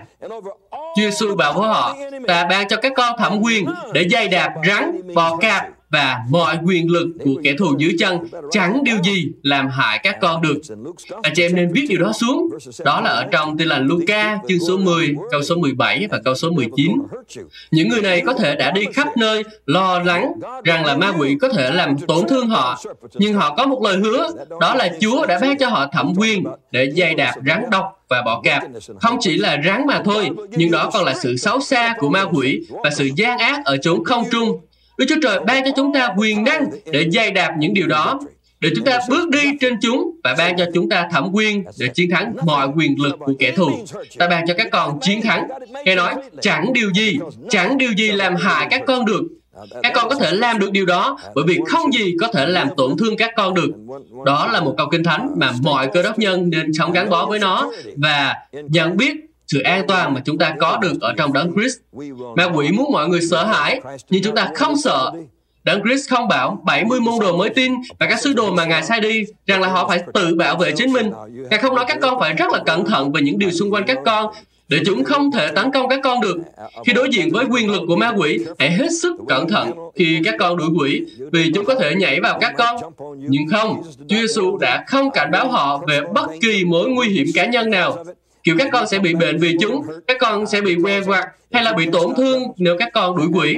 Chúa 0.71 0.87
Giêsu 0.95 1.35
bảo 1.35 1.53
với 1.53 1.67
họ, 1.67 1.97
ta 2.27 2.47
ban 2.49 2.67
cho 2.67 2.77
các 2.77 2.93
con 2.95 3.19
thẩm 3.19 3.41
quyền 3.41 3.65
để 3.93 4.05
dây 4.09 4.27
đạp 4.27 4.53
rắn, 4.67 5.13
bò 5.15 5.37
cạp 5.37 5.65
và 5.91 6.19
mọi 6.29 6.57
quyền 6.65 6.91
lực 6.91 7.07
của 7.23 7.41
kẻ 7.43 7.53
thù 7.57 7.75
dưới 7.77 7.95
chân 7.99 8.17
chẳng 8.51 8.83
điều 8.83 8.95
gì 9.03 9.25
làm 9.43 9.69
hại 9.69 9.99
các 10.03 10.17
con 10.21 10.41
được. 10.41 10.57
Anh 11.21 11.33
chị 11.35 11.43
em 11.43 11.55
nên 11.55 11.71
viết 11.73 11.85
điều 11.89 11.99
đó 11.99 12.11
xuống. 12.13 12.49
Đó 12.85 13.01
là 13.01 13.09
ở 13.09 13.27
trong 13.31 13.57
tin 13.57 13.67
lành 13.67 13.87
Luca, 13.87 14.39
chương 14.47 14.59
số 14.67 14.77
10, 14.77 15.15
câu 15.31 15.41
số 15.41 15.55
17 15.55 16.07
và 16.11 16.19
câu 16.25 16.35
số 16.35 16.49
19. 16.49 16.91
Những 17.71 17.89
người 17.89 18.01
này 18.01 18.21
có 18.25 18.33
thể 18.33 18.55
đã 18.55 18.71
đi 18.71 18.85
khắp 18.93 19.07
nơi 19.17 19.43
lo 19.65 19.99
lắng 19.99 20.31
rằng 20.63 20.85
là 20.85 20.97
ma 20.97 21.13
quỷ 21.19 21.37
có 21.41 21.49
thể 21.49 21.71
làm 21.71 21.97
tổn 22.07 22.27
thương 22.27 22.49
họ, 22.49 22.81
nhưng 23.13 23.33
họ 23.33 23.55
có 23.55 23.65
một 23.65 23.81
lời 23.83 23.97
hứa, 23.97 24.29
đó 24.59 24.75
là 24.75 24.89
Chúa 24.99 25.25
đã 25.25 25.39
ban 25.41 25.57
cho 25.57 25.69
họ 25.69 25.87
thẩm 25.91 26.13
quyền 26.17 26.43
để 26.71 26.91
dây 26.93 27.15
đạp 27.15 27.33
rắn 27.45 27.63
độc 27.71 27.85
và 28.09 28.21
bỏ 28.25 28.41
cạp. 28.41 28.63
Không 28.99 29.17
chỉ 29.19 29.37
là 29.37 29.57
rắn 29.65 29.87
mà 29.87 30.01
thôi, 30.05 30.29
nhưng 30.49 30.71
đó 30.71 30.89
còn 30.93 31.05
là 31.05 31.13
sự 31.13 31.37
xấu 31.37 31.59
xa 31.59 31.95
của 31.99 32.09
ma 32.09 32.23
quỷ 32.23 32.59
và 32.83 32.89
sự 32.89 33.09
gian 33.15 33.37
ác 33.37 33.65
ở 33.65 33.77
chốn 33.77 34.03
không 34.03 34.23
trung 34.31 34.59
Đức 34.99 35.05
Chúa 35.09 35.15
Trời 35.23 35.39
ban 35.39 35.65
cho 35.65 35.71
chúng 35.75 35.93
ta 35.93 36.09
quyền 36.17 36.43
năng 36.43 36.69
để 36.91 37.09
dày 37.09 37.31
đạp 37.31 37.55
những 37.59 37.73
điều 37.73 37.87
đó, 37.87 38.19
để 38.59 38.69
chúng 38.75 38.85
ta 38.85 38.99
bước 39.09 39.29
đi 39.29 39.43
trên 39.61 39.73
chúng 39.81 40.11
và 40.23 40.35
ban 40.37 40.57
cho 40.57 40.65
chúng 40.73 40.89
ta 40.89 41.07
thẩm 41.11 41.29
quyền 41.33 41.63
để 41.79 41.87
chiến 41.87 42.09
thắng 42.09 42.35
mọi 42.45 42.67
quyền 42.75 43.01
lực 43.01 43.15
của 43.19 43.33
kẻ 43.39 43.51
thù. 43.51 43.69
Ta 44.17 44.27
ban 44.27 44.47
cho 44.47 44.53
các 44.57 44.67
con 44.71 44.99
chiến 45.01 45.21
thắng. 45.21 45.47
Nghe 45.85 45.95
nói, 45.95 46.13
chẳng 46.41 46.73
điều 46.73 46.93
gì, 46.93 47.17
chẳng 47.49 47.77
điều 47.77 47.91
gì 47.91 48.11
làm 48.11 48.35
hại 48.35 48.67
các 48.69 48.81
con 48.87 49.05
được. 49.05 49.21
Các 49.83 49.91
con 49.95 50.09
có 50.09 50.15
thể 50.15 50.31
làm 50.31 50.59
được 50.59 50.71
điều 50.71 50.85
đó 50.85 51.19
bởi 51.35 51.45
vì 51.47 51.59
không 51.67 51.93
gì 51.93 52.13
có 52.21 52.27
thể 52.33 52.45
làm 52.45 52.67
tổn 52.77 52.97
thương 52.97 53.17
các 53.17 53.31
con 53.35 53.53
được. 53.53 53.69
Đó 54.25 54.49
là 54.53 54.61
một 54.61 54.73
câu 54.77 54.87
kinh 54.91 55.03
thánh 55.03 55.29
mà 55.37 55.51
mọi 55.61 55.89
cơ 55.93 56.03
đốc 56.03 56.19
nhân 56.19 56.49
nên 56.49 56.73
sống 56.73 56.91
gắn 56.91 57.09
bó 57.09 57.25
với 57.25 57.39
nó 57.39 57.71
và 57.95 58.35
nhận 58.51 58.97
biết 58.97 59.15
sự 59.51 59.59
an 59.59 59.87
toàn 59.87 60.13
mà 60.13 60.21
chúng 60.25 60.37
ta 60.37 60.55
có 60.59 60.77
được 60.81 61.01
ở 61.01 61.13
trong 61.17 61.33
đấng 61.33 61.53
Christ. 61.53 61.77
Ma 62.35 62.45
quỷ 62.53 62.71
muốn 62.71 62.91
mọi 62.91 63.07
người 63.07 63.21
sợ 63.21 63.45
hãi, 63.45 63.81
nhưng 64.09 64.23
chúng 64.23 64.35
ta 64.35 64.49
không 64.55 64.77
sợ. 64.77 65.11
Đấng 65.63 65.81
Christ 65.83 66.09
không 66.09 66.27
bảo 66.27 66.61
70 66.65 66.99
môn 66.99 67.19
đồ 67.19 67.37
mới 67.37 67.49
tin 67.49 67.73
và 67.99 68.05
các 68.05 68.21
sứ 68.21 68.33
đồ 68.33 68.51
mà 68.51 68.65
Ngài 68.65 68.83
sai 68.83 68.99
đi 69.01 69.23
rằng 69.45 69.61
là 69.61 69.67
họ 69.67 69.87
phải 69.87 70.03
tự 70.13 70.35
bảo 70.35 70.57
vệ 70.57 70.71
chính 70.71 70.93
mình. 70.93 71.11
Ngài 71.49 71.59
không 71.59 71.75
nói 71.75 71.85
các 71.87 71.97
con 72.01 72.19
phải 72.19 72.33
rất 72.33 72.51
là 72.51 72.59
cẩn 72.65 72.85
thận 72.85 73.11
về 73.11 73.21
những 73.21 73.39
điều 73.39 73.51
xung 73.51 73.73
quanh 73.73 73.83
các 73.87 73.97
con 74.05 74.33
để 74.67 74.77
chúng 74.85 75.03
không 75.03 75.31
thể 75.31 75.47
tấn 75.55 75.71
công 75.71 75.89
các 75.89 75.99
con 76.03 76.21
được. 76.21 76.37
Khi 76.85 76.93
đối 76.93 77.09
diện 77.09 77.29
với 77.31 77.45
quyền 77.51 77.71
lực 77.71 77.81
của 77.87 77.95
ma 77.95 78.13
quỷ, 78.17 78.39
hãy 78.59 78.71
hết 78.71 78.87
sức 79.01 79.13
cẩn 79.27 79.49
thận 79.49 79.71
khi 79.95 80.19
các 80.25 80.35
con 80.39 80.57
đuổi 80.57 80.67
quỷ, 80.79 81.05
vì 81.31 81.51
chúng 81.55 81.65
có 81.65 81.75
thể 81.75 81.95
nhảy 81.95 82.19
vào 82.19 82.39
các 82.39 82.53
con. 82.57 82.75
Nhưng 83.17 83.47
không, 83.51 83.81
Chúa 84.07 84.15
Giêsu 84.15 84.57
đã 84.57 84.83
không 84.87 85.11
cảnh 85.11 85.31
báo 85.31 85.51
họ 85.51 85.83
về 85.87 86.01
bất 86.13 86.27
kỳ 86.41 86.65
mối 86.65 86.89
nguy 86.89 87.09
hiểm 87.09 87.27
cá 87.35 87.45
nhân 87.45 87.69
nào 87.69 88.03
kiểu 88.43 88.55
các 88.57 88.69
con 88.71 88.87
sẽ 88.87 88.99
bị 88.99 89.13
bệnh 89.13 89.37
vì 89.37 89.55
chúng 89.61 89.85
các 90.07 90.17
con 90.19 90.47
sẽ 90.47 90.61
bị 90.61 90.77
que 90.83 91.01
quạt 91.05 91.38
hay 91.51 91.63
là 91.63 91.73
bị 91.73 91.85
tổn 91.91 92.15
thương 92.17 92.43
nếu 92.57 92.77
các 92.79 92.89
con 92.93 93.17
đuổi 93.17 93.27
quỷ? 93.33 93.57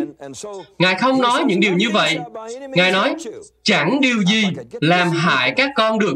Ngài 0.77 0.95
không 0.95 1.21
nói 1.21 1.43
những 1.43 1.59
điều 1.59 1.73
như 1.73 1.89
vậy. 1.89 2.19
Ngài 2.69 2.91
nói, 2.91 3.15
chẳng 3.63 4.01
điều 4.01 4.23
gì 4.23 4.43
làm 4.81 5.09
hại 5.09 5.51
các 5.51 5.69
con 5.75 5.99
được. 5.99 6.15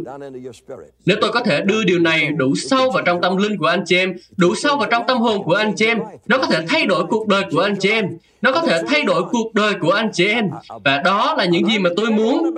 Nếu 1.06 1.18
tôi 1.22 1.32
có 1.32 1.40
thể 1.40 1.62
đưa 1.62 1.84
điều 1.84 2.00
này 2.00 2.30
đủ 2.38 2.56
sâu 2.56 2.92
vào 2.92 3.04
trong 3.04 3.22
tâm 3.22 3.38
linh 3.38 3.58
của 3.58 3.68
anh 3.68 3.84
chị 3.86 3.98
em, 3.98 4.16
đủ 4.38 4.56
sâu 4.56 4.78
vào 4.78 4.88
trong 4.92 5.04
tâm 5.08 5.18
hồn 5.18 5.44
của 5.44 5.54
anh 5.54 5.74
chị 5.76 5.86
em, 5.86 6.00
nó 6.28 6.38
có 6.38 6.46
thể 6.46 6.66
thay 6.68 6.86
đổi 6.86 7.06
cuộc 7.06 7.28
đời 7.28 7.44
của 7.52 7.60
anh 7.60 7.76
chị 7.80 7.90
em. 7.90 8.18
Nó 8.42 8.52
có 8.52 8.62
thể 8.62 8.82
thay 8.88 9.04
đổi 9.04 9.24
cuộc 9.32 9.54
đời 9.54 9.74
của 9.82 9.92
anh 9.92 10.10
chị 10.14 10.28
em. 10.28 10.50
Và 10.84 11.02
đó 11.06 11.36
là 11.38 11.46
những 11.46 11.66
gì 11.66 11.80
mà 11.80 11.90
tôi 11.96 12.12
muốn. 12.12 12.56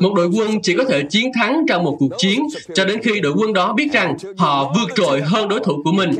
Một 0.00 0.14
đội 0.14 0.26
quân 0.26 0.62
chỉ 0.62 0.76
có 0.76 0.84
thể 0.84 1.02
chiến 1.10 1.32
thắng 1.34 1.64
trong 1.68 1.84
một 1.84 1.96
cuộc 1.98 2.08
chiến, 2.18 2.42
cho 2.74 2.84
đến 2.84 3.02
khi 3.02 3.20
đội 3.20 3.32
quân 3.36 3.52
đó 3.52 3.72
biết 3.72 3.88
rằng 3.92 4.16
họ 4.36 4.72
vượt 4.76 4.94
trội 4.94 5.20
hơn 5.20 5.48
đối 5.48 5.60
thủ 5.60 5.82
của 5.84 5.92
mình. 5.92 6.10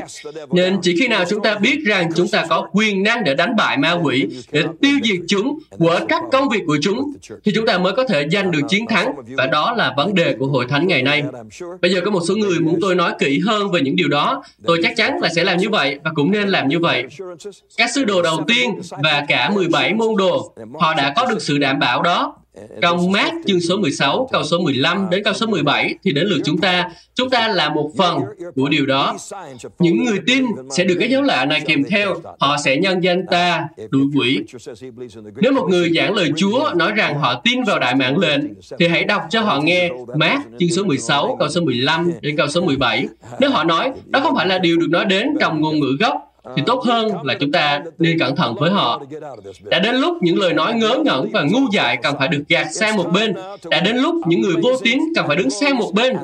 Nên 0.51 0.77
chỉ 0.81 0.95
khi 0.99 1.07
nào 1.07 1.25
chúng 1.29 1.43
ta 1.43 1.55
biết 1.55 1.79
rằng 1.85 2.12
chúng 2.15 2.27
ta 2.27 2.45
có 2.49 2.67
quyền 2.71 3.03
năng 3.03 3.23
để 3.23 3.35
đánh 3.35 3.55
bại 3.55 3.77
ma 3.77 3.91
quỷ, 3.91 4.27
để 4.51 4.63
tiêu 4.81 4.97
diệt 5.03 5.19
chúng 5.27 5.59
của 5.69 5.99
các 6.09 6.21
công 6.31 6.49
việc 6.49 6.61
của 6.67 6.77
chúng. 6.81 7.13
Thì 7.43 7.51
chúng 7.55 7.65
ta 7.65 7.77
mới 7.77 7.93
có 7.93 8.07
thể 8.07 8.27
giành 8.31 8.51
được 8.51 8.61
chiến 8.69 8.85
thắng. 8.87 9.13
Và 9.37 9.45
đó 9.45 9.73
là 9.77 9.93
vấn 9.97 10.15
đề 10.15 10.35
của 10.39 10.47
hội 10.47 10.65
thánh 10.69 10.87
ngày 10.87 11.01
nay. 11.01 11.23
Bây 11.81 11.93
giờ 11.93 12.01
có 12.05 12.11
một 12.11 12.21
số 12.27 12.35
người 12.35 12.59
muốn 12.59 12.79
tôi 12.81 12.95
nói 12.95 13.13
kỹ 13.19 13.41
hơn 13.45 13.71
về 13.71 13.81
những 13.81 13.95
điều 13.95 14.07
đó. 14.07 14.43
Tôi 14.65 14.79
chắc 14.83 14.93
chắn 14.97 15.19
là 15.21 15.29
sẽ 15.35 15.43
làm 15.43 15.57
như 15.57 15.69
vậy 15.69 15.99
và 16.03 16.11
cũng 16.15 16.31
nên 16.31 16.49
làm 16.49 16.67
như 16.67 16.79
vậy. 16.79 17.03
Các 17.77 17.89
sứ 17.95 18.05
đồ 18.05 18.21
đầu 18.21 18.43
tiên 18.47 18.81
và 18.89 19.25
cả 19.27 19.49
17 19.49 19.93
môn 19.93 20.15
đồ, 20.17 20.53
họ 20.79 20.93
đã 20.93 21.13
có 21.15 21.25
được 21.25 21.41
sự 21.41 21.57
đảm 21.57 21.79
bảo 21.79 22.01
đó 22.01 22.35
trong 22.81 23.11
mát 23.11 23.33
chương 23.47 23.61
số 23.61 23.77
16, 23.77 24.29
câu 24.31 24.43
số 24.43 24.59
15 24.59 25.09
đến 25.09 25.23
câu 25.23 25.33
số 25.33 25.47
17 25.47 25.95
thì 26.03 26.11
đến 26.11 26.27
lượt 26.27 26.41
chúng 26.45 26.57
ta. 26.57 26.89
Chúng 27.15 27.29
ta 27.29 27.47
là 27.47 27.69
một 27.69 27.91
phần 27.97 28.19
của 28.55 28.69
điều 28.69 28.85
đó. 28.85 29.17
Những 29.79 30.05
người 30.05 30.19
tin 30.27 30.45
sẽ 30.69 30.83
được 30.83 30.95
cái 30.99 31.09
dấu 31.09 31.21
lạ 31.21 31.45
này 31.45 31.61
kèm 31.65 31.83
theo. 31.89 32.15
Họ 32.39 32.57
sẽ 32.65 32.77
nhân 32.77 33.03
danh 33.03 33.25
ta 33.31 33.67
đuổi 33.89 34.03
quỷ. 34.15 34.39
Nếu 35.35 35.51
một 35.51 35.67
người 35.69 35.91
giảng 35.95 36.13
lời 36.13 36.31
Chúa 36.37 36.69
nói 36.75 36.91
rằng 36.91 37.19
họ 37.19 37.41
tin 37.43 37.63
vào 37.63 37.79
đại 37.79 37.95
mạng 37.95 38.17
lệnh, 38.17 38.41
thì 38.79 38.87
hãy 38.87 39.03
đọc 39.03 39.21
cho 39.29 39.41
họ 39.41 39.61
nghe 39.61 39.89
mát 40.15 40.39
chương 40.59 40.69
số 40.69 40.83
16, 40.83 41.35
câu 41.39 41.49
số 41.49 41.61
15 41.61 42.11
đến 42.21 42.37
câu 42.37 42.47
số 42.47 42.61
17. 42.61 43.07
Nếu 43.39 43.49
họ 43.49 43.63
nói, 43.63 43.91
đó 44.05 44.19
không 44.19 44.35
phải 44.35 44.47
là 44.47 44.57
điều 44.57 44.77
được 44.77 44.89
nói 44.89 45.05
đến 45.05 45.27
trong 45.39 45.61
ngôn 45.61 45.79
ngữ 45.79 45.97
gốc, 45.99 46.32
thì 46.55 46.63
tốt 46.65 46.83
hơn 46.83 47.11
là 47.23 47.33
chúng 47.39 47.51
ta 47.51 47.81
nên 47.99 48.19
cẩn 48.19 48.35
thận 48.35 48.55
với 48.59 48.71
họ. 48.71 49.01
Đã 49.63 49.79
đến 49.79 49.95
lúc 49.95 50.17
những 50.21 50.39
lời 50.39 50.53
nói 50.53 50.73
ngớ 50.73 50.97
ngẩn 51.05 51.29
và 51.31 51.43
ngu 51.43 51.59
dại 51.71 51.97
cần 52.03 52.15
phải 52.19 52.27
được 52.27 52.43
gạt 52.49 52.67
sang 52.73 52.97
một 52.97 53.09
bên. 53.13 53.33
Đã 53.69 53.79
đến 53.79 53.97
lúc 53.97 54.15
những 54.27 54.41
người 54.41 54.55
vô 54.63 54.69
tín 54.83 54.99
cần 55.15 55.27
phải 55.27 55.35
đứng 55.35 55.49
sang 55.49 55.77
một 55.77 55.91
bên. 55.93 56.15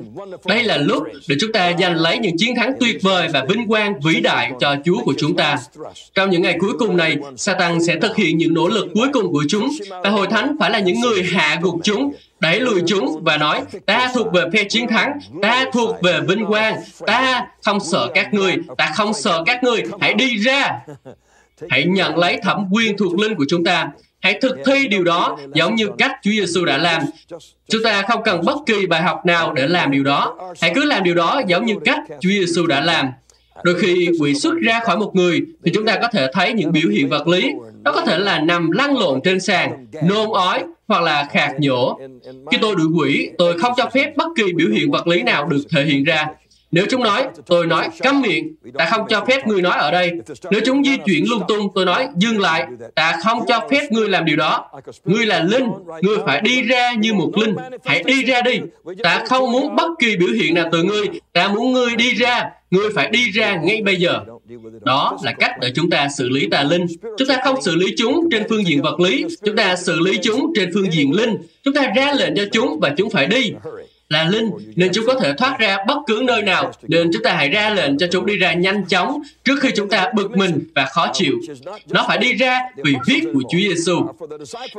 Đây 0.46 0.64
là 0.64 0.78
lúc 0.78 1.04
để 1.28 1.36
chúng 1.40 1.52
ta 1.52 1.74
giành 1.80 1.96
lấy 1.96 2.18
những 2.18 2.38
chiến 2.38 2.56
thắng 2.56 2.74
tuyệt 2.80 2.98
vời 3.02 3.28
và 3.34 3.46
vinh 3.50 3.68
quang 3.68 4.00
vĩ 4.00 4.22
đại 4.22 4.52
cho 4.60 4.76
Chúa 4.86 5.04
của 5.06 5.14
chúng 5.18 5.36
ta. 5.36 5.58
Trong 6.16 6.30
những 6.30 6.42
ngày 6.42 6.58
cuối 6.60 6.74
cùng 6.80 6.98
này, 6.98 7.18
Satan 7.38 7.84
sẽ 7.84 7.96
thực 7.96 8.16
hiện 8.16 8.38
những 8.38 8.54
nỗ 8.54 8.68
lực 8.68 8.88
cuối 8.94 9.08
cùng 9.14 9.32
của 9.32 9.44
chúng 9.50 9.70
và 10.04 10.10
hội 10.10 10.28
thánh 10.28 10.56
phải 10.60 10.72
là 10.72 10.80
những 10.80 11.00
người 11.00 11.24
hạ 11.24 11.60
gục 11.62 11.76
chúng 11.84 12.12
đẩy 12.40 12.60
lùi 12.60 12.82
chúng 12.88 13.24
và 13.24 13.38
nói 13.38 13.62
ta 13.86 14.12
thuộc 14.14 14.34
về 14.34 14.44
phe 14.54 14.64
chiến 14.64 14.88
thắng 14.88 15.20
ta 15.42 15.66
thuộc 15.74 15.96
về 16.02 16.20
vinh 16.28 16.46
quang 16.46 16.76
ta 17.06 17.48
không 17.64 17.80
sợ 17.80 18.08
các 18.14 18.34
ngươi 18.34 18.58
ta 18.78 18.92
không 18.96 19.14
sợ 19.14 19.44
các 19.46 19.64
ngươi 19.64 19.84
hãy 20.02 20.14
đi 20.14 20.38
ra. 20.38 20.80
Hãy 21.70 21.86
nhận 21.86 22.18
lấy 22.18 22.40
thẩm 22.44 22.68
quyền 22.72 22.98
thuộc 22.98 23.20
linh 23.20 23.36
của 23.36 23.46
chúng 23.50 23.64
ta. 23.64 23.90
Hãy 24.20 24.40
thực 24.42 24.58
thi 24.66 24.88
điều 24.88 25.04
đó 25.04 25.38
giống 25.54 25.76
như 25.76 25.90
cách 25.98 26.12
Chúa 26.22 26.32
Giêsu 26.32 26.66
đã 26.66 26.78
làm. 26.78 27.02
chúng 27.70 27.84
ta 27.84 28.02
không 28.02 28.24
cần 28.24 28.42
bất 28.46 28.58
kỳ 28.66 28.86
bài 28.86 29.02
học 29.02 29.26
nào 29.26 29.54
để 29.54 29.68
làm 29.68 29.92
điều 29.92 30.04
đó. 30.04 30.38
Hãy 30.62 30.72
cứ 30.76 30.86
làm 30.86 31.04
điều 31.04 31.16
đó 31.16 31.42
giống 31.48 31.66
như 31.66 31.76
cách 31.86 32.00
Chúa 32.08 32.30
Giêsu 32.30 32.68
đã 32.68 32.82
làm 32.82 33.12
Đôi 33.64 33.76
khi 33.80 34.10
quỷ 34.20 34.34
xuất 34.34 34.54
ra 34.62 34.80
khỏi 34.84 34.98
một 34.98 35.16
người 35.16 35.42
thì 35.66 35.72
chúng 35.74 35.86
ta 35.86 35.98
có 36.02 36.08
thể 36.14 36.28
thấy 36.34 36.54
những 36.54 36.72
biểu 36.72 36.90
hiện 36.90 37.10
vật 37.10 37.28
lý. 37.28 37.52
Nó 37.84 37.92
có 37.92 38.02
thể 38.02 38.18
là 38.18 38.40
nằm 38.40 38.72
lăn 38.72 38.98
lộn 38.98 39.22
trên 39.24 39.40
sàn, 39.40 39.88
nôn 40.04 40.30
ói 40.34 40.64
hoặc 40.88 41.02
là 41.02 41.28
khạc 41.32 41.60
nhổ. 41.60 42.00
Khi 42.52 42.58
tôi 42.62 42.76
đuổi 42.76 42.88
quỷ, 42.98 43.30
tôi 43.38 43.60
không 43.60 43.74
cho 43.78 43.90
phép 43.94 44.14
bất 44.18 44.28
kỳ 44.36 44.54
biểu 44.54 44.70
hiện 44.70 44.92
vật 44.92 45.08
lý 45.08 45.22
nào 45.22 45.46
được 45.46 45.62
thể 45.76 45.86
hiện 45.86 46.04
ra. 46.04 46.28
Nếu 46.72 46.86
chúng 46.90 47.04
nói, 47.04 47.28
tôi 47.46 47.68
nói 47.68 47.90
cấm 48.00 48.22
miệng, 48.22 48.56
ta 48.78 48.90
không 48.92 49.06
cho 49.10 49.26
phép 49.26 49.48
người 49.48 49.62
nói 49.62 49.78
ở 49.78 49.92
đây. 49.92 50.12
Nếu 50.52 50.62
chúng 50.66 50.84
di 50.84 50.98
chuyển 51.06 51.26
lung 51.30 51.44
tung, 51.48 51.68
tôi 51.76 51.86
nói 51.86 52.08
dừng 52.16 52.40
lại, 52.40 52.66
ta 52.96 53.18
không 53.24 53.40
cho 53.48 53.68
phép 53.72 53.92
người 53.92 54.10
làm 54.10 54.26
điều 54.26 54.36
đó. 54.36 54.72
Ngươi 55.06 55.26
là 55.26 55.44
linh, 55.44 55.68
ngươi 56.02 56.18
phải 56.26 56.42
đi 56.42 56.62
ra 56.62 56.94
như 56.94 57.14
một 57.14 57.32
linh. 57.38 57.56
Hãy 57.86 58.04
đi 58.04 58.24
ra 58.24 58.42
đi. 58.42 58.60
Ta 59.04 59.24
không 59.30 59.52
muốn 59.52 59.76
bất 59.76 59.88
kỳ 60.00 60.18
biểu 60.18 60.30
hiện 60.30 60.54
nào 60.54 60.70
từ 60.72 60.84
ngươi, 60.84 61.08
ta 61.34 61.48
muốn 61.48 61.74
ngươi 61.74 61.96
đi 61.96 62.14
ra. 62.14 62.50
Ngươi 62.72 62.90
phải 62.96 63.10
đi 63.10 63.32
ra 63.32 63.56
ngay 63.56 63.82
bây 63.82 63.96
giờ. 63.96 64.20
Đó 64.82 65.18
là 65.24 65.32
cách 65.32 65.52
để 65.62 65.72
chúng 65.76 65.90
ta 65.90 66.08
xử 66.18 66.30
lý 66.30 66.48
tà 66.52 66.64
linh. 66.64 66.86
Chúng 67.18 67.28
ta 67.28 67.38
không 67.44 67.62
xử 67.62 67.76
lý 67.76 67.96
chúng 67.98 68.30
trên 68.32 68.44
phương 68.50 68.68
diện 68.68 68.82
vật 68.82 69.00
lý, 69.00 69.26
chúng 69.46 69.56
ta 69.56 69.76
xử 69.76 70.00
lý 70.00 70.18
chúng 70.24 70.54
trên 70.56 70.72
phương 70.74 70.92
diện 70.92 71.12
linh. 71.12 71.38
Chúng 71.64 71.74
ta 71.74 71.92
ra 71.96 72.14
lệnh 72.14 72.36
cho 72.36 72.44
chúng 72.52 72.80
và 72.80 72.94
chúng 72.98 73.10
phải 73.10 73.28
đi 73.28 73.52
là 74.10 74.30
linh 74.30 74.52
nên 74.76 74.92
chúng 74.94 75.06
có 75.06 75.14
thể 75.14 75.34
thoát 75.34 75.60
ra 75.60 75.78
bất 75.88 75.98
cứ 76.08 76.22
nơi 76.24 76.42
nào. 76.42 76.72
Nên 76.88 77.10
chúng 77.14 77.24
ta 77.24 77.34
hãy 77.34 77.50
ra 77.50 77.70
lệnh 77.70 77.98
cho 77.98 78.08
chúng 78.12 78.26
đi 78.26 78.38
ra 78.38 78.54
nhanh 78.54 78.86
chóng 78.86 79.22
trước 79.44 79.60
khi 79.62 79.70
chúng 79.76 79.90
ta 79.90 80.12
bực 80.16 80.32
mình 80.32 80.60
và 80.76 80.86
khó 80.86 81.08
chịu. 81.14 81.34
nó 81.90 82.06
phải 82.08 82.18
đi 82.18 82.34
ra 82.34 82.60
vì 82.84 82.94
huyết 83.06 83.24
của 83.34 83.42
Chúa 83.52 83.58
Giêsu 83.58 84.08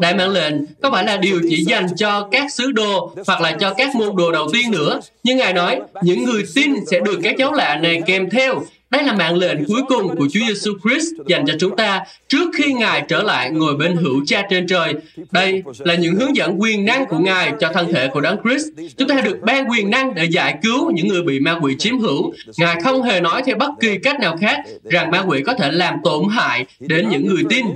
đại 0.00 0.14
mạng 0.14 0.30
lệnh 0.30 0.54
có 0.82 0.90
phải 0.90 1.04
là 1.04 1.16
điều 1.16 1.40
chỉ 1.50 1.64
dành 1.64 1.86
cho 1.96 2.28
các 2.32 2.52
sứ 2.52 2.72
đồ 2.72 3.14
hoặc 3.26 3.40
là 3.40 3.52
cho 3.60 3.74
các 3.74 3.94
môn 3.94 4.16
đồ 4.16 4.32
đầu 4.32 4.48
tiên 4.52 4.70
nữa? 4.70 5.00
Nhưng 5.22 5.36
ngài 5.36 5.52
nói 5.52 5.80
những 6.02 6.24
người 6.24 6.42
tin 6.54 6.74
sẽ 6.90 7.00
được 7.00 7.20
các 7.22 7.36
dấu 7.38 7.52
lạ 7.52 7.76
này 7.82 8.02
kèm 8.06 8.30
theo 8.30 8.62
đây 8.90 9.02
là 9.02 9.12
mạng 9.12 9.36
lệnh 9.36 9.64
cuối 9.64 9.82
cùng 9.88 10.16
của 10.16 10.28
Chúa 10.32 10.40
Giêsu 10.48 10.72
Christ 10.84 11.06
dành 11.26 11.44
cho 11.46 11.54
chúng 11.58 11.76
ta 11.76 12.00
trước 12.28 12.50
khi 12.54 12.72
Ngài 12.72 13.04
trở 13.08 13.22
lại 13.22 13.50
ngồi 13.50 13.76
bên 13.76 13.96
hữu 13.96 14.22
cha 14.26 14.42
trên 14.50 14.66
trời. 14.66 14.94
Đây 15.30 15.62
là 15.78 15.94
những 15.94 16.14
hướng 16.14 16.36
dẫn 16.36 16.60
quyền 16.60 16.84
năng 16.84 17.06
của 17.06 17.18
Ngài 17.18 17.52
cho 17.60 17.72
thân 17.72 17.92
thể 17.92 18.08
của 18.08 18.20
Đấng 18.20 18.36
Christ. 18.44 18.66
Chúng 18.96 19.08
ta 19.08 19.20
được 19.20 19.38
ban 19.42 19.70
quyền 19.70 19.90
năng 19.90 20.14
để 20.14 20.24
giải 20.24 20.58
cứu 20.62 20.90
những 20.90 21.08
người 21.08 21.22
bị 21.22 21.40
ma 21.40 21.58
quỷ 21.62 21.76
chiếm 21.78 21.98
hữu. 21.98 22.32
Ngài 22.56 22.80
không 22.84 23.02
hề 23.02 23.20
nói 23.20 23.42
theo 23.46 23.56
bất 23.56 23.70
kỳ 23.80 23.98
cách 23.98 24.20
nào 24.20 24.36
khác 24.40 24.58
rằng 24.84 25.10
ma 25.10 25.22
quỷ 25.26 25.42
có 25.46 25.54
thể 25.54 25.70
làm 25.72 25.94
tổn 26.04 26.24
hại 26.30 26.66
đến 26.80 27.08
những 27.08 27.26
người 27.26 27.42
tin. 27.48 27.66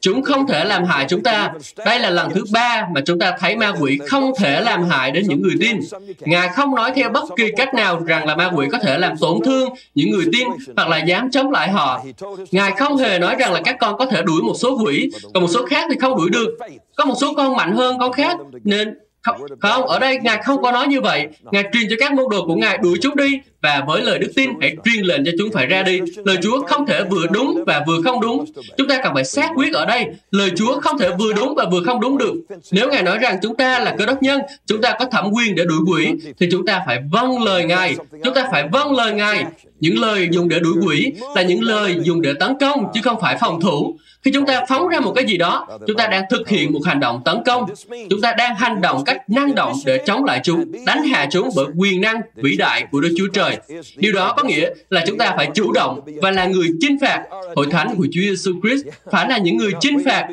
Chúng 0.00 0.22
không 0.22 0.46
thể 0.46 0.64
làm 0.64 0.84
hại 0.84 1.06
chúng 1.08 1.22
ta. 1.22 1.52
Đây 1.86 2.00
là 2.00 2.10
lần 2.10 2.30
thứ 2.34 2.44
ba 2.52 2.86
mà 2.94 3.00
chúng 3.00 3.18
ta 3.18 3.36
thấy 3.40 3.56
ma 3.56 3.72
quỷ 3.80 3.98
không 4.08 4.32
thể 4.38 4.60
làm 4.60 4.84
hại 4.84 5.10
đến 5.10 5.24
những 5.28 5.42
người 5.42 5.54
tin. 5.60 5.80
Ngài 6.20 6.48
không 6.48 6.74
nói 6.74 6.92
theo 6.94 7.10
bất 7.10 7.24
kỳ 7.36 7.44
cách 7.56 7.74
nào 7.74 8.04
rằng 8.06 8.26
là 8.26 8.36
ma 8.36 8.50
quỷ 8.54 8.66
có 8.72 8.78
thể 8.78 8.98
làm 8.98 9.16
tổn 9.16 9.38
thương 9.44 9.68
những 9.94 10.10
người 10.10 10.24
tin 10.32 10.48
hoặc 10.76 10.88
là 10.88 10.98
dám 10.98 11.30
chống 11.30 11.50
lại 11.50 11.68
họ. 11.68 12.04
Ngài 12.50 12.72
không 12.72 12.96
hề 12.96 13.18
nói 13.18 13.36
rằng 13.38 13.52
là 13.52 13.60
các 13.64 13.76
con 13.80 13.98
có 13.98 14.06
thể 14.06 14.22
đuổi 14.22 14.42
một 14.42 14.54
số 14.56 14.78
quỷ, 14.84 15.10
còn 15.34 15.42
một 15.42 15.48
số 15.48 15.66
khác 15.66 15.86
thì 15.90 15.96
không 16.00 16.16
đuổi 16.16 16.30
được. 16.30 16.58
Có 16.96 17.04
một 17.04 17.14
số 17.20 17.34
con 17.36 17.56
mạnh 17.56 17.72
hơn 17.72 17.98
con 17.98 18.12
khác, 18.12 18.38
nên 18.64 18.98
không, 19.22 19.40
không, 19.60 19.86
ở 19.86 19.98
đây 19.98 20.18
Ngài 20.22 20.42
không 20.42 20.62
có 20.62 20.72
nói 20.72 20.86
như 20.86 21.00
vậy. 21.00 21.26
Ngài 21.52 21.64
truyền 21.72 21.84
cho 21.90 21.96
các 21.98 22.12
môn 22.12 22.26
đồ 22.30 22.46
của 22.46 22.54
Ngài 22.54 22.78
đuổi 22.78 22.98
chúng 23.02 23.16
đi 23.16 23.40
và 23.62 23.84
với 23.86 24.02
lời 24.02 24.18
đức 24.18 24.32
tin 24.36 24.50
hãy 24.60 24.76
truyền 24.84 25.04
lệnh 25.04 25.24
cho 25.24 25.30
chúng 25.38 25.52
phải 25.52 25.66
ra 25.66 25.82
đi. 25.82 26.00
Lời 26.24 26.36
Chúa 26.42 26.66
không 26.66 26.86
thể 26.86 27.02
vừa 27.04 27.26
đúng 27.26 27.64
và 27.66 27.84
vừa 27.86 28.02
không 28.04 28.20
đúng. 28.20 28.44
Chúng 28.76 28.88
ta 28.88 29.00
cần 29.02 29.14
phải 29.14 29.24
xác 29.24 29.50
quyết 29.54 29.74
ở 29.74 29.86
đây. 29.86 30.06
Lời 30.30 30.50
Chúa 30.56 30.80
không 30.80 30.98
thể 30.98 31.10
vừa 31.18 31.32
đúng 31.32 31.54
và 31.54 31.64
vừa 31.72 31.80
không 31.86 32.00
đúng 32.00 32.18
được. 32.18 32.34
Nếu 32.72 32.90
Ngài 32.90 33.02
nói 33.02 33.18
rằng 33.18 33.38
chúng 33.42 33.56
ta 33.56 33.78
là 33.78 33.94
cơ 33.98 34.06
đốc 34.06 34.22
nhân, 34.22 34.40
chúng 34.66 34.80
ta 34.80 34.94
có 34.98 35.04
thẩm 35.04 35.30
quyền 35.32 35.54
để 35.54 35.64
đuổi 35.64 35.78
quỷ, 35.88 36.08
thì 36.40 36.48
chúng 36.50 36.66
ta 36.66 36.82
phải 36.86 36.98
vâng 37.12 37.42
lời 37.42 37.64
Ngài. 37.64 37.96
Chúng 38.24 38.34
ta 38.34 38.48
phải 38.52 38.68
vâng 38.72 38.96
lời 38.96 39.12
Ngài. 39.12 39.44
Những 39.80 39.98
lời 39.98 40.28
dùng 40.30 40.48
để 40.48 40.60
đuổi 40.60 40.74
quỷ 40.86 41.12
là 41.34 41.42
những 41.42 41.62
lời 41.62 41.96
dùng 42.02 42.22
để 42.22 42.32
tấn 42.40 42.58
công 42.60 42.84
chứ 42.94 43.00
không 43.04 43.20
phải 43.20 43.36
phòng 43.40 43.60
thủ. 43.60 43.98
Khi 44.28 44.32
chúng 44.34 44.46
ta 44.46 44.64
phóng 44.68 44.88
ra 44.88 45.00
một 45.00 45.12
cái 45.16 45.24
gì 45.24 45.36
đó, 45.36 45.66
chúng 45.86 45.96
ta 45.96 46.06
đang 46.06 46.24
thực 46.30 46.48
hiện 46.48 46.72
một 46.72 46.80
hành 46.84 47.00
động 47.00 47.22
tấn 47.24 47.36
công. 47.46 47.66
Chúng 48.10 48.20
ta 48.20 48.32
đang 48.38 48.54
hành 48.54 48.80
động 48.80 49.04
cách 49.04 49.30
năng 49.30 49.54
động 49.54 49.72
để 49.84 50.02
chống 50.06 50.24
lại 50.24 50.40
chúng, 50.44 50.72
đánh 50.86 51.02
hạ 51.02 51.28
chúng 51.30 51.48
bởi 51.56 51.66
quyền 51.76 52.00
năng 52.00 52.20
vĩ 52.34 52.56
đại 52.56 52.86
của 52.90 53.00
Đức 53.00 53.14
Chúa 53.18 53.26
Trời. 53.32 53.56
Điều 53.96 54.12
đó 54.12 54.34
có 54.36 54.42
nghĩa 54.42 54.70
là 54.90 55.04
chúng 55.06 55.18
ta 55.18 55.34
phải 55.36 55.48
chủ 55.54 55.72
động 55.72 56.00
và 56.22 56.30
là 56.30 56.46
người 56.46 56.68
chinh 56.80 56.98
phạt. 57.00 57.24
Hội 57.56 57.66
thánh 57.70 57.94
của 57.96 58.06
Chúa 58.12 58.20
Giêsu 58.20 58.52
Christ 58.62 58.86
phải 59.12 59.28
là 59.28 59.38
những 59.38 59.56
người 59.56 59.72
chinh 59.80 60.04
phạt. 60.04 60.28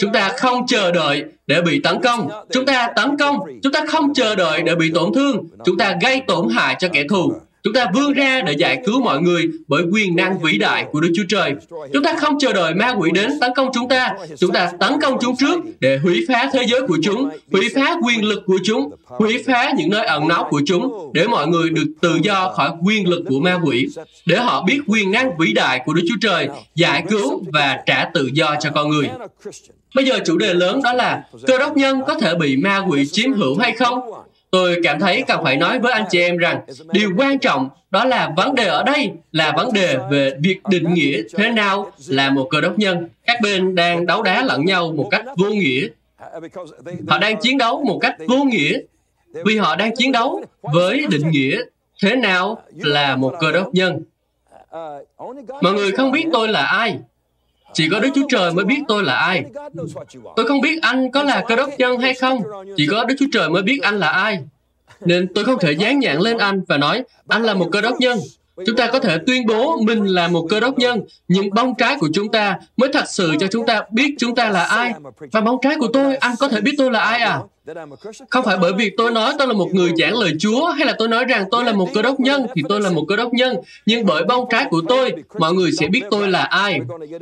Chúng 0.00 0.12
ta 0.12 0.28
không 0.28 0.66
chờ 0.66 0.92
đợi 0.92 1.24
để 1.46 1.62
bị 1.62 1.80
tấn 1.80 2.02
công. 2.02 2.28
Chúng 2.52 2.66
ta 2.66 2.90
tấn 2.96 3.16
công. 3.18 3.38
Chúng 3.62 3.72
ta 3.72 3.84
không 3.88 4.14
chờ 4.14 4.34
đợi 4.34 4.62
để 4.62 4.74
bị 4.74 4.90
tổn 4.94 5.14
thương. 5.14 5.48
Chúng 5.64 5.78
ta 5.78 5.96
gây 6.02 6.22
tổn 6.26 6.48
hại 6.48 6.76
cho 6.78 6.88
kẻ 6.92 7.04
thù. 7.10 7.32
Chúng 7.66 7.74
ta 7.74 7.86
vươn 7.94 8.12
ra 8.12 8.42
để 8.46 8.52
giải 8.52 8.82
cứu 8.86 9.00
mọi 9.00 9.20
người 9.20 9.44
bởi 9.68 9.82
quyền 9.92 10.16
năng 10.16 10.38
vĩ 10.38 10.58
đại 10.58 10.86
của 10.92 11.00
Đức 11.00 11.12
Chúa 11.16 11.22
Trời. 11.28 11.54
Chúng 11.92 12.02
ta 12.02 12.14
không 12.18 12.38
chờ 12.38 12.52
đợi 12.52 12.74
ma 12.74 12.94
quỷ 12.98 13.10
đến 13.14 13.30
tấn 13.40 13.50
công 13.56 13.70
chúng 13.74 13.88
ta. 13.88 14.14
Chúng 14.38 14.52
ta 14.52 14.72
tấn 14.80 14.92
công 15.02 15.18
chúng 15.20 15.36
trước 15.36 15.60
để 15.80 15.98
hủy 16.02 16.24
phá 16.28 16.50
thế 16.52 16.66
giới 16.68 16.82
của 16.88 16.98
chúng, 17.02 17.28
hủy 17.52 17.68
phá 17.74 17.96
quyền 18.04 18.24
lực 18.24 18.42
của 18.46 18.58
chúng, 18.64 18.90
hủy 19.06 19.42
phá 19.46 19.72
những 19.76 19.90
nơi 19.90 20.06
ẩn 20.06 20.28
náu 20.28 20.46
của 20.50 20.60
chúng 20.66 21.10
để 21.14 21.26
mọi 21.26 21.46
người 21.46 21.70
được 21.70 21.84
tự 22.00 22.18
do 22.22 22.52
khỏi 22.56 22.70
quyền 22.84 23.08
lực 23.08 23.24
của 23.28 23.40
ma 23.40 23.60
quỷ, 23.64 23.86
để 24.26 24.36
họ 24.36 24.62
biết 24.62 24.80
quyền 24.86 25.10
năng 25.10 25.36
vĩ 25.38 25.52
đại 25.52 25.80
của 25.84 25.92
Đức 25.92 26.02
Chúa 26.08 26.18
Trời 26.20 26.48
giải 26.74 27.04
cứu 27.08 27.42
và 27.52 27.82
trả 27.86 28.04
tự 28.14 28.30
do 28.32 28.56
cho 28.60 28.70
con 28.74 28.88
người. 28.88 29.08
Bây 29.94 30.04
giờ 30.04 30.18
chủ 30.24 30.38
đề 30.38 30.54
lớn 30.54 30.80
đó 30.84 30.92
là 30.92 31.22
cơ 31.46 31.58
đốc 31.58 31.76
nhân 31.76 32.00
có 32.06 32.14
thể 32.14 32.34
bị 32.34 32.56
ma 32.56 32.78
quỷ 32.88 33.06
chiếm 33.06 33.32
hữu 33.32 33.58
hay 33.58 33.72
không? 33.72 34.00
Tôi 34.56 34.80
cảm 34.82 35.00
thấy 35.00 35.24
cần 35.28 35.44
phải 35.44 35.56
nói 35.56 35.78
với 35.78 35.92
anh 35.92 36.04
chị 36.10 36.20
em 36.20 36.36
rằng 36.36 36.60
điều 36.92 37.10
quan 37.16 37.38
trọng 37.38 37.68
đó 37.90 38.04
là 38.04 38.32
vấn 38.36 38.54
đề 38.54 38.64
ở 38.66 38.82
đây 38.82 39.10
là 39.32 39.52
vấn 39.56 39.72
đề 39.72 39.98
về 40.10 40.32
việc 40.40 40.58
định 40.70 40.94
nghĩa 40.94 41.22
thế 41.36 41.50
nào 41.50 41.92
là 42.08 42.30
một 42.30 42.48
cơ 42.50 42.60
đốc 42.60 42.78
nhân. 42.78 43.08
Các 43.26 43.40
bên 43.42 43.74
đang 43.74 44.06
đấu 44.06 44.22
đá 44.22 44.42
lẫn 44.42 44.64
nhau 44.64 44.92
một 44.96 45.08
cách 45.10 45.24
vô 45.36 45.46
nghĩa. 45.50 45.86
Họ 47.08 47.18
đang 47.18 47.40
chiến 47.40 47.58
đấu 47.58 47.84
một 47.84 47.98
cách 47.98 48.16
vô 48.28 48.44
nghĩa 48.44 48.78
vì 49.44 49.56
họ 49.56 49.76
đang 49.76 49.96
chiến 49.96 50.12
đấu 50.12 50.44
với 50.62 51.06
định 51.10 51.30
nghĩa 51.30 51.58
thế 52.02 52.16
nào 52.16 52.62
là 52.76 53.16
một 53.16 53.34
cơ 53.40 53.52
đốc 53.52 53.74
nhân. 53.74 54.02
Mọi 55.62 55.72
người 55.74 55.92
không 55.92 56.12
biết 56.12 56.26
tôi 56.32 56.48
là 56.48 56.66
ai, 56.66 56.98
chỉ 57.76 57.88
có 57.88 58.00
Đức 58.00 58.08
Chúa 58.14 58.26
Trời 58.28 58.52
mới 58.52 58.64
biết 58.64 58.80
tôi 58.88 59.04
là 59.04 59.14
ai. 59.14 59.44
Tôi 60.36 60.46
không 60.46 60.60
biết 60.60 60.78
anh 60.82 61.10
có 61.10 61.22
là 61.22 61.44
cơ 61.48 61.56
đốc 61.56 61.70
nhân 61.78 61.98
hay 61.98 62.14
không. 62.14 62.40
Chỉ 62.76 62.86
có 62.90 63.04
Đức 63.04 63.14
Chúa 63.18 63.26
Trời 63.32 63.50
mới 63.50 63.62
biết 63.62 63.80
anh 63.82 63.98
là 63.98 64.08
ai. 64.08 64.38
Nên 65.00 65.34
tôi 65.34 65.44
không 65.44 65.58
thể 65.60 65.72
dán 65.72 65.98
nhãn 65.98 66.18
lên 66.18 66.38
anh 66.38 66.60
và 66.68 66.76
nói, 66.76 67.02
anh 67.28 67.42
là 67.42 67.54
một 67.54 67.68
cơ 67.72 67.80
đốc 67.80 68.00
nhân. 68.00 68.18
Chúng 68.66 68.76
ta 68.76 68.86
có 68.92 68.98
thể 68.98 69.18
tuyên 69.26 69.46
bố 69.46 69.76
mình 69.80 70.04
là 70.04 70.28
một 70.28 70.46
cơ 70.50 70.60
đốc 70.60 70.78
nhân, 70.78 71.02
nhưng 71.28 71.54
bông 71.54 71.74
trái 71.74 71.96
của 72.00 72.08
chúng 72.12 72.28
ta 72.32 72.58
mới 72.76 72.90
thật 72.92 73.04
sự 73.08 73.32
cho 73.40 73.46
chúng 73.46 73.66
ta 73.66 73.82
biết 73.90 74.14
chúng 74.18 74.34
ta 74.34 74.50
là 74.50 74.64
ai. 74.64 74.92
Và 75.32 75.40
bông 75.40 75.56
trái 75.62 75.76
của 75.78 75.88
tôi, 75.92 76.16
anh 76.16 76.34
có 76.40 76.48
thể 76.48 76.60
biết 76.60 76.74
tôi 76.78 76.90
là 76.90 77.00
ai 77.00 77.20
à? 77.20 77.38
Không 78.30 78.44
phải 78.44 78.56
bởi 78.56 78.72
vì 78.72 78.90
tôi 78.96 79.10
nói 79.10 79.34
tôi 79.38 79.46
là 79.46 79.52
một 79.52 79.68
người 79.72 79.90
giảng 79.96 80.14
lời 80.14 80.32
Chúa 80.38 80.66
hay 80.66 80.86
là 80.86 80.94
tôi 80.98 81.08
nói 81.08 81.24
rằng 81.24 81.44
tôi 81.50 81.64
là 81.64 81.72
một 81.72 81.88
cơ 81.94 82.02
đốc 82.02 82.20
nhân 82.20 82.46
thì 82.54 82.62
tôi 82.68 82.80
là 82.80 82.90
một 82.90 83.04
cơ 83.08 83.16
đốc 83.16 83.32
nhân. 83.32 83.56
Nhưng 83.86 84.06
bởi 84.06 84.24
bông 84.24 84.48
trái 84.50 84.66
của 84.70 84.82
tôi, 84.88 85.12
mọi 85.38 85.52
người 85.52 85.70
sẽ 85.72 85.86
biết 85.86 86.02
tôi 86.10 86.28
là 86.28 86.42
ai. 86.42 86.80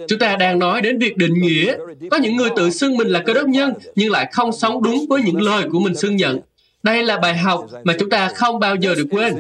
Chúng 0.09 0.19
ta 0.19 0.37
đang 0.37 0.59
nói 0.59 0.81
đến 0.81 0.99
việc 0.99 1.17
định 1.17 1.35
nghĩa. 1.35 1.77
Có 2.11 2.17
những 2.17 2.37
người 2.37 2.51
tự 2.57 2.71
xưng 2.71 2.97
mình 2.97 3.09
là 3.09 3.23
cơ 3.27 3.35
đốc 3.35 3.47
nhân 3.49 3.73
nhưng 3.95 4.13
lại 4.13 4.29
không 4.33 4.53
sống 4.53 4.83
đúng 4.83 5.07
với 5.09 5.23
những 5.23 5.43
lời 5.43 5.65
của 5.73 5.81
mình 5.81 5.97
xưng 5.97 6.17
nhận. 6.17 6.41
Đây 6.83 7.05
là 7.05 7.19
bài 7.19 7.37
học 7.37 7.67
mà 7.85 7.95
chúng 7.99 8.11
ta 8.11 8.29
không 8.29 8.61
bao 8.61 8.77
giờ 8.77 8.95
được 8.95 9.07
quên. 9.11 9.35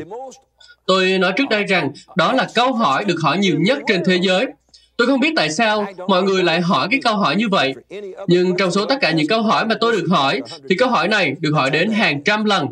Tôi 0.86 1.18
nói 1.18 1.32
trước 1.36 1.48
đây 1.50 1.64
rằng, 1.64 1.92
đó 2.16 2.32
là 2.32 2.48
câu 2.54 2.72
hỏi 2.72 3.04
được 3.04 3.16
hỏi 3.22 3.38
nhiều 3.38 3.56
nhất 3.60 3.78
trên 3.86 4.02
thế 4.06 4.18
giới. 4.22 4.46
Tôi 4.96 5.06
không 5.06 5.20
biết 5.20 5.32
tại 5.36 5.50
sao 5.50 5.86
mọi 6.08 6.22
người 6.22 6.42
lại 6.42 6.60
hỏi 6.60 6.88
cái 6.90 7.00
câu 7.04 7.16
hỏi 7.16 7.36
như 7.36 7.48
vậy. 7.48 7.74
Nhưng 8.26 8.56
trong 8.56 8.70
số 8.70 8.84
tất 8.84 8.98
cả 9.00 9.10
những 9.10 9.26
câu 9.26 9.42
hỏi 9.42 9.66
mà 9.66 9.74
tôi 9.80 9.92
được 9.92 10.06
hỏi, 10.10 10.40
thì 10.68 10.76
câu 10.76 10.88
hỏi 10.88 11.08
này 11.08 11.34
được 11.40 11.50
hỏi 11.54 11.70
đến 11.70 11.90
hàng 11.90 12.22
trăm 12.24 12.44
lần. 12.44 12.66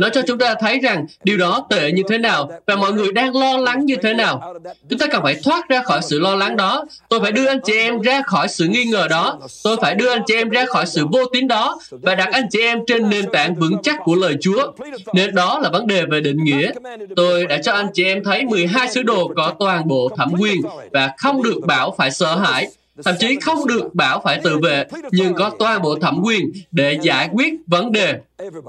Nó 0.00 0.08
cho 0.08 0.22
chúng 0.26 0.38
ta 0.38 0.54
thấy 0.60 0.78
rằng 0.78 1.06
điều 1.24 1.36
đó 1.36 1.66
tệ 1.70 1.92
như 1.92 2.02
thế 2.08 2.18
nào 2.18 2.50
và 2.66 2.76
mọi 2.76 2.92
người 2.92 3.12
đang 3.12 3.36
lo 3.36 3.56
lắng 3.56 3.86
như 3.86 3.96
thế 4.02 4.14
nào. 4.14 4.54
Chúng 4.90 4.98
ta 4.98 5.06
cần 5.06 5.22
phải 5.22 5.36
thoát 5.44 5.68
ra 5.68 5.82
khỏi 5.82 6.00
sự 6.02 6.18
lo 6.18 6.34
lắng 6.34 6.56
đó. 6.56 6.84
Tôi 7.08 7.20
phải 7.20 7.32
đưa 7.32 7.46
anh 7.46 7.60
chị 7.64 7.78
em 7.78 8.00
ra 8.00 8.22
khỏi 8.22 8.48
sự 8.48 8.66
nghi 8.66 8.84
ngờ 8.84 9.06
đó. 9.10 9.38
Tôi 9.64 9.76
phải 9.80 9.94
đưa 9.94 10.10
anh 10.10 10.22
chị 10.26 10.34
em 10.34 10.48
ra 10.48 10.64
khỏi 10.66 10.86
sự 10.86 11.06
vô 11.12 11.24
tín 11.32 11.48
đó 11.48 11.78
và 11.90 12.14
đặt 12.14 12.28
anh 12.32 12.46
chị 12.50 12.60
em 12.60 12.78
trên 12.86 13.10
nền 13.10 13.24
tảng 13.32 13.54
vững 13.54 13.82
chắc 13.82 13.96
của 14.04 14.14
lời 14.14 14.36
Chúa. 14.40 14.72
Nên 15.12 15.34
đó 15.34 15.58
là 15.62 15.70
vấn 15.70 15.86
đề 15.86 16.04
về 16.10 16.20
định 16.20 16.44
nghĩa. 16.44 16.70
Tôi 17.16 17.46
đã 17.46 17.58
cho 17.62 17.72
anh 17.72 17.86
chị 17.94 18.04
em 18.04 18.24
thấy 18.24 18.44
12 18.44 18.88
sứ 18.88 19.02
đồ 19.02 19.32
có 19.36 19.52
toàn 19.58 19.88
bộ 19.88 20.08
thẩm 20.16 20.32
quyền 20.38 20.62
và 20.92 21.10
không 21.18 21.42
được 21.42 21.55
được 21.56 21.66
bảo 21.66 21.94
phải 21.98 22.10
sợ 22.10 22.36
hãi, 22.36 22.68
thậm 23.04 23.14
chí 23.18 23.36
không 23.40 23.66
được 23.66 23.94
bảo 23.94 24.20
phải 24.24 24.40
tự 24.44 24.58
vệ, 24.58 24.84
nhưng 25.10 25.34
có 25.34 25.50
toàn 25.58 25.82
bộ 25.82 25.98
thẩm 25.98 26.20
quyền 26.24 26.52
để 26.70 26.98
giải 27.02 27.28
quyết 27.32 27.54
vấn 27.66 27.92
đề. 27.92 28.18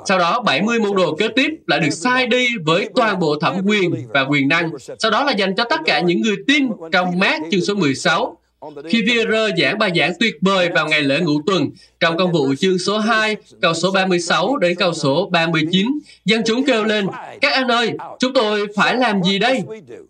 Sau 0.05 0.19
đó, 0.19 0.41
70 0.41 0.79
môn 0.79 0.95
đồ 0.95 1.15
kế 1.15 1.27
tiếp 1.27 1.51
lại 1.67 1.79
được 1.79 1.89
sai 1.89 2.27
đi 2.27 2.47
với 2.65 2.89
toàn 2.95 3.19
bộ 3.19 3.39
thẩm 3.39 3.55
quyền 3.65 4.07
và 4.13 4.21
quyền 4.21 4.47
năng. 4.47 4.71
Sau 4.99 5.11
đó 5.11 5.23
là 5.23 5.31
dành 5.31 5.55
cho 5.55 5.63
tất 5.63 5.81
cả 5.85 5.99
những 5.99 6.21
người 6.21 6.35
tin 6.47 6.67
trong 6.91 7.19
mát 7.19 7.41
chương 7.51 7.61
số 7.61 7.75
16. 7.75 8.37
Khi 8.85 9.03
Pierre 9.07 9.55
giảng 9.57 9.77
bài 9.77 9.91
giảng 9.95 10.11
tuyệt 10.19 10.35
vời 10.41 10.69
vào 10.69 10.87
ngày 10.87 11.01
lễ 11.01 11.19
ngũ 11.19 11.41
tuần, 11.45 11.69
trong 11.99 12.17
công 12.17 12.31
vụ 12.31 12.55
chương 12.59 12.79
số 12.79 12.97
2, 12.97 13.35
câu 13.61 13.73
số 13.73 13.91
36 13.91 14.57
đến 14.57 14.75
câu 14.75 14.93
số 14.93 15.29
39, 15.31 15.87
dân 16.25 16.41
chúng 16.45 16.65
kêu 16.65 16.83
lên, 16.83 17.07
các 17.41 17.53
anh 17.53 17.67
ơi, 17.67 17.91
chúng 18.19 18.33
tôi 18.33 18.67
phải 18.75 18.95
làm 18.95 19.23
gì 19.23 19.39
đây? 19.39 19.63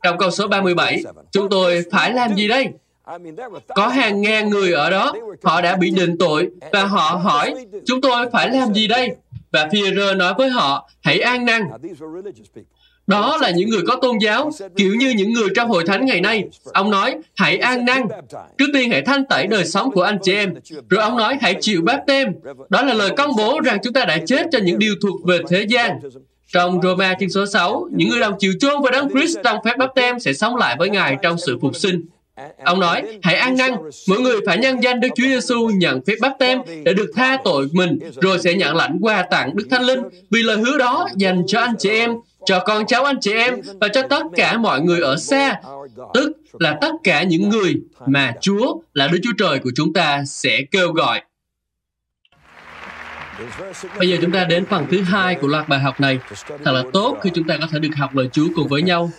Trong 0.04 0.18
câu 0.18 0.32
số 0.32 0.48
37, 0.48 1.04
chúng 1.32 1.50
tôi 1.50 1.84
phải 1.92 2.14
làm 2.14 2.36
gì 2.36 2.48
đây? 2.48 2.68
Có 3.76 3.88
hàng 3.88 4.22
ngàn 4.22 4.50
người 4.50 4.72
ở 4.72 4.90
đó, 4.90 5.14
họ 5.44 5.62
đã 5.62 5.76
bị 5.76 5.92
định 5.92 6.18
tội, 6.18 6.50
và 6.72 6.84
họ 6.86 7.20
hỏi, 7.24 7.66
chúng 7.86 8.02
tôi 8.02 8.26
phải 8.34 8.50
làm 8.50 8.74
gì 8.74 8.88
đây? 8.88 9.10
Và 9.52 9.68
Führer 9.68 10.18
nói 10.18 10.34
với 10.38 10.50
họ, 10.50 10.90
hãy 11.02 11.20
an 11.20 11.46
năng. 11.46 11.70
Đó 13.08 13.38
là 13.41 13.50
những 13.50 13.70
người 13.70 13.82
có 13.88 13.96
tôn 14.02 14.17
giáo, 14.17 14.52
kiểu 14.76 14.96
như 14.96 15.10
những 15.10 15.34
người 15.34 15.48
trong 15.56 15.70
hội 15.70 15.84
thánh 15.88 16.06
ngày 16.06 16.22
nay. 16.22 16.43
Ông 16.74 16.91
nói, 16.91 17.15
hãy 17.36 17.58
an 17.58 17.86
năn. 17.86 18.02
Trước 18.58 18.65
tiên 18.74 18.91
hãy 18.91 19.02
thanh 19.02 19.26
tẩy 19.26 19.48
đời 19.48 19.65
sống 19.65 19.91
của 19.91 20.02
anh 20.02 20.17
chị 20.24 20.34
em. 20.34 20.54
Rồi 20.89 21.04
ông 21.04 21.17
nói, 21.17 21.38
hãy 21.41 21.56
chịu 21.62 21.82
báp 21.82 22.00
tem. 22.08 22.28
Đó 22.70 22.82
là 22.82 22.93
lời 22.93 23.10
công 23.17 23.32
bố 23.38 23.60
rằng 23.60 23.78
chúng 23.84 23.93
ta 23.93 24.06
đã 24.06 24.17
chết 24.26 24.46
cho 24.52 24.60
những 24.63 24.80
điều 24.80 24.96
thuộc 25.02 25.26
về 25.26 25.39
thế 25.50 25.65
gian. 25.70 26.00
Trong 26.54 26.82
Roma 26.82 27.15
chương 27.20 27.30
số 27.30 27.46
6, 27.46 27.88
những 27.91 28.10
người 28.10 28.20
đồng 28.20 28.34
chịu 28.39 28.54
chôn 28.60 28.82
với 28.82 28.91
Đấng 28.91 29.10
Christ 29.10 29.38
trong 29.43 29.58
phép 29.65 29.78
báp 29.78 29.89
tem 29.96 30.20
sẽ 30.20 30.34
sống 30.34 30.56
lại 30.56 30.76
với 30.80 30.89
Ngài 30.89 31.17
trong 31.22 31.38
sự 31.46 31.58
phục 31.62 31.76
sinh. 31.76 32.06
Ông 32.63 32.80
nói, 32.80 33.04
hãy 33.24 33.36
ăn 33.36 33.58
năn, 33.58 33.72
mỗi 34.10 34.20
người 34.20 34.38
phải 34.46 34.58
nhân 34.58 34.84
danh 34.84 35.00
Đức 35.00 35.10
Chúa 35.15 35.24
Giêsu 35.24 35.70
nhận 35.70 36.02
phép 36.06 36.13
báp 36.22 36.34
tem 36.39 36.60
để 36.84 36.93
được 36.93 37.12
tha 37.15 37.38
tội 37.43 37.67
mình, 37.72 38.00
rồi 38.22 38.39
sẽ 38.39 38.54
nhận 38.54 38.76
lãnh 38.76 38.98
quà 39.02 39.22
tặng 39.32 39.56
Đức 39.56 39.67
Thánh 39.70 39.84
Linh, 39.84 40.00
vì 40.32 40.43
lời 40.43 40.58
hứa 40.58 40.78
đó 40.78 41.10
dành 41.15 41.43
cho 41.48 41.60
anh 41.60 41.76
chị 41.80 41.89
em, 41.89 42.12
cho 42.48 42.60
con 42.60 42.86
cháu 42.88 43.04
anh 43.04 43.20
chị 43.22 43.34
em 43.34 43.62
và 43.82 43.88
cho 43.88 44.02
tất 44.10 44.24
cả 44.36 44.58
mọi 44.58 44.82
người 44.82 45.02
ở 45.02 45.18
xa, 45.18 45.62
tức 46.14 46.32
là 46.60 46.78
tất 46.82 46.92
cả 47.04 47.24
những 47.24 47.50
người 47.50 47.76
mà 48.06 48.34
Chúa 48.42 48.80
là 48.94 49.08
Đức 49.08 49.20
Chúa 49.24 49.34
Trời 49.38 49.60
của 49.60 49.72
chúng 49.76 49.94
ta 49.94 50.24
sẽ 50.26 50.62
kêu 50.72 50.92
gọi. 50.92 51.22
Bây 54.00 54.10
giờ 54.10 54.18
chúng 54.22 54.32
ta 54.32 54.44
đến 54.44 54.66
phần 54.66 54.86
thứ 54.92 55.02
hai 55.02 55.36
của 55.36 55.48
loạt 55.48 55.70
bài 55.70 55.80
học 55.80 56.00
này. 56.00 56.20
Thật 56.48 56.72
là 56.72 56.84
tốt 56.94 57.18
khi 57.22 57.30
chúng 57.34 57.48
ta 57.48 57.58
có 57.62 57.68
thể 57.72 57.80
được 57.80 57.96
học 57.98 58.16
lời 58.16 58.30
Chúa 58.34 58.48
cùng 58.56 58.68
với 58.68 58.82
nhau. 58.82 59.12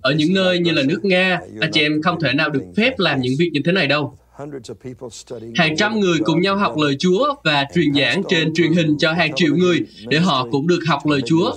Ở 0.00 0.12
những 0.12 0.34
nơi 0.34 0.58
như 0.58 0.72
là 0.72 0.82
nước 0.82 1.04
Nga, 1.04 1.40
anh 1.60 1.70
chị 1.72 1.80
em 1.80 2.02
không 2.02 2.20
thể 2.20 2.32
nào 2.32 2.50
được 2.50 2.62
phép 2.76 2.98
làm 2.98 3.20
những 3.20 3.34
việc 3.38 3.50
như 3.52 3.60
thế 3.64 3.72
này 3.72 3.86
đâu. 3.86 4.18
Hàng 5.54 5.76
trăm 5.76 6.00
người 6.00 6.18
cùng 6.24 6.40
nhau 6.40 6.56
học 6.56 6.76
lời 6.78 6.96
Chúa 6.98 7.34
và 7.44 7.64
truyền 7.74 7.94
giảng 7.94 8.22
trên 8.28 8.54
truyền 8.54 8.72
hình 8.72 8.96
cho 8.98 9.12
hàng 9.12 9.32
triệu 9.36 9.56
người 9.56 9.80
để 10.06 10.18
họ 10.18 10.46
cũng 10.50 10.66
được 10.66 10.80
học 10.86 11.06
lời 11.06 11.20
Chúa. 11.26 11.54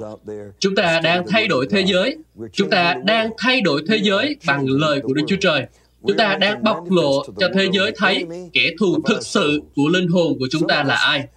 Chúng 0.60 0.76
ta 0.76 1.00
đang 1.04 1.28
thay 1.28 1.48
đổi 1.48 1.68
thế 1.70 1.82
giới. 1.82 2.18
Chúng 2.54 2.70
ta 2.70 2.96
đang 3.06 3.30
thay 3.38 3.62
đổi 3.62 3.84
thế 3.88 3.98
giới 3.98 4.36
bằng 4.48 4.66
lời 4.68 5.02
của 5.04 5.14
Đức 5.14 5.24
Chúa 5.28 5.36
Trời. 5.42 5.66
Chúng 6.08 6.18
ta 6.18 6.36
đang 6.36 6.64
bộc 6.64 6.92
lộ 6.92 7.26
cho 7.40 7.48
thế 7.54 7.70
giới 7.72 7.92
thấy 7.98 8.26
kẻ 8.54 8.72
thù 8.80 8.98
thực 9.06 9.26
sự 9.26 9.62
của 9.76 9.88
linh 9.88 10.08
hồn 10.08 10.40
của 10.40 10.48
chúng 10.52 10.68
ta 10.68 10.84
là 10.84 10.96
ai. 10.96 11.28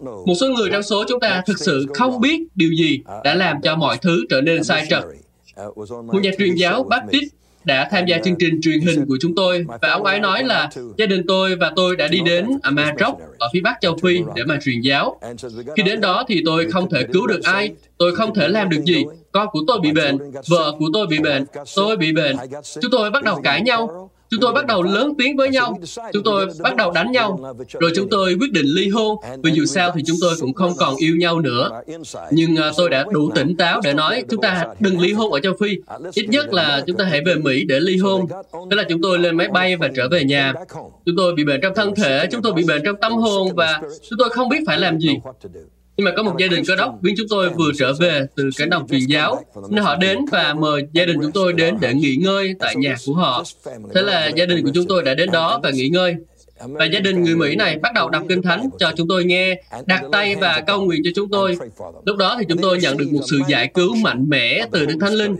Một 0.00 0.34
số 0.40 0.48
người 0.48 0.70
trong 0.72 0.82
số 0.82 1.04
chúng 1.08 1.20
ta 1.20 1.42
thực 1.46 1.58
sự 1.58 1.86
không 1.94 2.20
biết 2.20 2.40
điều 2.54 2.70
gì 2.70 3.00
đã 3.24 3.34
làm 3.34 3.56
cho 3.62 3.76
mọi 3.76 3.96
thứ 4.02 4.24
trở 4.30 4.40
nên 4.40 4.64
sai 4.64 4.86
trật. 4.90 5.04
Một 5.86 6.20
nhà 6.22 6.30
truyền 6.38 6.54
giáo 6.54 6.82
Baptist 6.82 7.32
đã 7.64 7.88
tham 7.90 8.06
gia 8.06 8.18
chương 8.18 8.36
trình 8.38 8.60
truyền 8.62 8.80
hình 8.80 9.06
của 9.06 9.16
chúng 9.20 9.34
tôi. 9.34 9.64
Và 9.82 9.90
ông 9.90 10.04
ấy 10.04 10.20
nói 10.20 10.44
là 10.44 10.68
gia 10.98 11.06
đình 11.06 11.24
tôi 11.28 11.56
và 11.56 11.72
tôi 11.76 11.96
đã 11.96 12.08
đi 12.08 12.20
đến 12.20 12.46
Amarok 12.62 13.18
ở 13.38 13.48
phía 13.52 13.60
bắc 13.60 13.74
châu 13.80 13.96
Phi 14.02 14.20
để 14.34 14.44
mà 14.44 14.58
truyền 14.64 14.80
giáo. 14.80 15.20
Khi 15.76 15.82
đến 15.82 16.00
đó 16.00 16.24
thì 16.28 16.42
tôi 16.44 16.70
không 16.70 16.90
thể 16.90 17.02
cứu 17.12 17.26
được 17.26 17.42
ai, 17.42 17.72
tôi 17.98 18.16
không 18.16 18.34
thể 18.34 18.48
làm 18.48 18.68
được 18.68 18.82
gì. 18.84 19.04
Con 19.32 19.48
của 19.52 19.60
tôi 19.66 19.80
bị 19.80 19.92
bệnh, 19.92 20.18
vợ 20.48 20.72
của 20.78 20.86
tôi 20.92 21.06
bị 21.06 21.18
bệnh, 21.18 21.44
tôi 21.76 21.96
bị 21.96 22.12
bệnh. 22.12 22.36
Chúng 22.80 22.90
tôi 22.90 23.10
bắt 23.10 23.24
đầu 23.24 23.40
cãi 23.44 23.62
nhau. 23.62 24.09
Chúng 24.30 24.40
tôi 24.40 24.52
bắt 24.52 24.66
đầu 24.66 24.82
lớn 24.82 25.14
tiếng 25.18 25.36
với 25.36 25.50
nhau. 25.50 25.78
Chúng 26.12 26.22
tôi 26.22 26.46
bắt 26.60 26.76
đầu 26.76 26.92
đánh 26.92 27.12
nhau. 27.12 27.54
Rồi 27.80 27.92
chúng 27.96 28.08
tôi 28.10 28.36
quyết 28.40 28.52
định 28.52 28.66
ly 28.66 28.88
hôn, 28.88 29.16
vì 29.42 29.52
dù 29.52 29.64
sao 29.64 29.92
thì 29.94 30.02
chúng 30.06 30.16
tôi 30.20 30.34
cũng 30.40 30.54
không 30.54 30.72
còn 30.78 30.96
yêu 30.96 31.16
nhau 31.16 31.40
nữa. 31.40 31.82
Nhưng 32.30 32.56
à, 32.56 32.70
tôi 32.76 32.90
đã 32.90 33.04
đủ 33.12 33.30
tỉnh 33.34 33.56
táo 33.56 33.80
để 33.84 33.94
nói 33.94 34.24
chúng 34.30 34.40
ta 34.40 34.66
đừng 34.80 35.00
ly 35.00 35.12
hôn 35.12 35.32
ở 35.32 35.40
châu 35.40 35.52
Phi. 35.60 35.76
Ít 36.14 36.26
nhất 36.28 36.52
là 36.52 36.82
chúng 36.86 36.96
ta 36.96 37.04
hãy 37.04 37.20
về 37.26 37.34
Mỹ 37.34 37.64
để 37.64 37.80
ly 37.80 37.96
hôn. 37.96 38.26
Thế 38.70 38.76
là 38.76 38.84
chúng 38.88 39.02
tôi 39.02 39.18
lên 39.18 39.36
máy 39.36 39.48
bay 39.48 39.76
và 39.76 39.88
trở 39.96 40.08
về 40.08 40.24
nhà. 40.24 40.52
Chúng 41.06 41.16
tôi 41.16 41.34
bị 41.34 41.44
bệnh 41.44 41.60
trong 41.60 41.74
thân 41.76 41.94
thể, 41.94 42.26
chúng 42.32 42.42
tôi 42.42 42.52
bị 42.52 42.64
bệnh 42.68 42.82
trong 42.84 42.96
tâm 43.00 43.12
hồn 43.12 43.48
và 43.54 43.80
chúng 44.10 44.18
tôi 44.18 44.30
không 44.30 44.48
biết 44.48 44.60
phải 44.66 44.78
làm 44.78 44.98
gì. 44.98 45.18
Nhưng 46.00 46.04
mà 46.04 46.12
có 46.16 46.22
một 46.22 46.34
gia 46.38 46.46
đình 46.46 46.64
cơ 46.66 46.76
đốc 46.76 46.98
viên 47.02 47.14
chúng 47.16 47.28
tôi 47.30 47.50
vừa 47.50 47.70
trở 47.78 47.92
về 47.92 48.26
từ 48.36 48.50
cánh 48.56 48.70
đồng 48.70 48.88
truyền 48.88 49.00
giáo 49.00 49.44
nên 49.70 49.84
họ 49.84 49.96
đến 49.96 50.18
và 50.32 50.54
mời 50.54 50.82
gia 50.92 51.04
đình 51.04 51.16
chúng 51.22 51.32
tôi 51.32 51.52
đến 51.52 51.76
để 51.80 51.94
nghỉ 51.94 52.16
ngơi 52.16 52.54
tại 52.58 52.76
nhà 52.76 52.96
của 53.06 53.14
họ. 53.14 53.44
Thế 53.94 54.02
là 54.02 54.26
gia 54.26 54.46
đình 54.46 54.64
của 54.64 54.70
chúng 54.74 54.86
tôi 54.88 55.02
đã 55.02 55.14
đến 55.14 55.30
đó 55.30 55.60
và 55.62 55.70
nghỉ 55.70 55.88
ngơi. 55.88 56.14
Và 56.68 56.84
gia 56.84 57.00
đình 57.00 57.22
người 57.22 57.36
Mỹ 57.36 57.56
này 57.56 57.78
bắt 57.78 57.94
đầu 57.94 58.08
đọc 58.08 58.22
Kinh 58.28 58.42
Thánh 58.42 58.68
cho 58.78 58.92
chúng 58.96 59.08
tôi 59.08 59.24
nghe, 59.24 59.62
đặt 59.86 60.02
tay 60.12 60.36
và 60.36 60.62
cầu 60.66 60.82
nguyện 60.82 61.00
cho 61.04 61.10
chúng 61.14 61.30
tôi. 61.30 61.56
Lúc 62.04 62.16
đó 62.16 62.36
thì 62.38 62.44
chúng 62.48 62.58
tôi 62.58 62.78
nhận 62.78 62.96
được 62.96 63.08
một 63.12 63.22
sự 63.30 63.40
giải 63.48 63.70
cứu 63.74 63.94
mạnh 63.94 64.28
mẽ 64.28 64.66
từ 64.72 64.86
Đức 64.86 64.96
Thánh 65.00 65.14
Linh. 65.14 65.36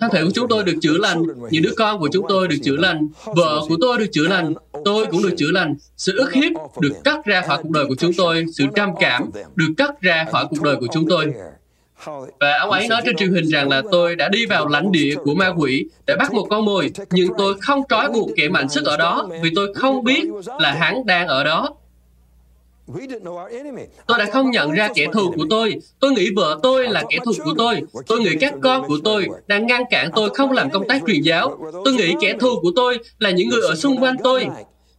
Thân 0.00 0.10
thể 0.12 0.24
của 0.24 0.30
chúng 0.34 0.48
tôi 0.48 0.64
được 0.64 0.76
chữa 0.82 0.98
lành, 0.98 1.22
những 1.50 1.62
đứa 1.62 1.74
con 1.76 2.00
của 2.00 2.08
chúng 2.12 2.26
tôi 2.28 2.48
được 2.48 2.56
chữa 2.62 2.76
lành, 2.76 3.08
vợ 3.24 3.60
của 3.68 3.76
tôi 3.80 3.98
được 3.98 4.06
chữa 4.12 4.28
lành, 4.28 4.54
tôi 4.84 5.06
cũng 5.06 5.22
được 5.22 5.34
chữa 5.38 5.50
lành. 5.50 5.74
Sự 5.96 6.18
ức 6.18 6.32
hiếp 6.32 6.52
được 6.80 6.92
cắt 7.04 7.24
ra 7.24 7.40
khỏi 7.40 7.58
cuộc 7.62 7.70
đời 7.70 7.86
của 7.86 7.94
chúng 7.98 8.12
tôi, 8.16 8.44
sự 8.52 8.64
trầm 8.74 8.90
cảm 9.00 9.30
được 9.54 9.72
cắt 9.78 10.00
ra 10.00 10.26
khỏi 10.32 10.46
cuộc 10.50 10.62
đời 10.62 10.76
của 10.76 10.86
chúng 10.92 11.08
tôi. 11.08 11.32
Và 12.40 12.58
ông 12.60 12.70
ấy 12.70 12.88
nói 12.88 13.02
trên 13.04 13.16
truyền 13.16 13.32
hình 13.32 13.44
rằng 13.48 13.68
là 13.68 13.82
tôi 13.92 14.16
đã 14.16 14.28
đi 14.28 14.46
vào 14.46 14.68
lãnh 14.68 14.92
địa 14.92 15.14
của 15.24 15.34
ma 15.34 15.52
quỷ 15.56 15.86
để 16.06 16.16
bắt 16.18 16.32
một 16.32 16.46
con 16.50 16.64
mồi, 16.64 16.90
nhưng 17.10 17.28
tôi 17.38 17.54
không 17.60 17.82
trói 17.88 18.08
buộc 18.10 18.30
kẻ 18.36 18.48
mạnh 18.48 18.68
sức 18.68 18.84
ở 18.84 18.96
đó 18.96 19.28
vì 19.42 19.50
tôi 19.54 19.74
không 19.74 20.04
biết 20.04 20.24
là 20.60 20.72
hắn 20.72 21.06
đang 21.06 21.28
ở 21.28 21.44
đó. 21.44 21.74
Tôi 24.06 24.18
đã 24.18 24.26
không 24.32 24.50
nhận 24.50 24.70
ra 24.70 24.88
kẻ 24.94 25.06
thù 25.12 25.32
của 25.36 25.44
tôi. 25.50 25.74
Tôi 26.00 26.12
nghĩ 26.12 26.30
vợ 26.36 26.58
tôi 26.62 26.88
là 26.88 27.04
kẻ 27.10 27.18
thù 27.24 27.32
của 27.44 27.54
tôi. 27.58 27.82
Tôi 28.06 28.20
nghĩ 28.20 28.30
các 28.40 28.54
con 28.62 28.88
của 28.88 28.98
tôi 29.04 29.28
đang 29.46 29.66
ngăn 29.66 29.82
cản 29.90 30.10
tôi 30.16 30.30
không 30.34 30.52
làm 30.52 30.70
công 30.70 30.88
tác 30.88 31.02
truyền 31.06 31.22
giáo. 31.22 31.58
Tôi 31.84 31.94
nghĩ 31.94 32.14
kẻ 32.20 32.34
thù 32.40 32.60
của 32.60 32.70
tôi 32.76 32.98
là 33.18 33.30
những 33.30 33.48
người 33.48 33.60
ở 33.68 33.74
xung 33.74 34.02
quanh 34.02 34.16
tôi. 34.24 34.46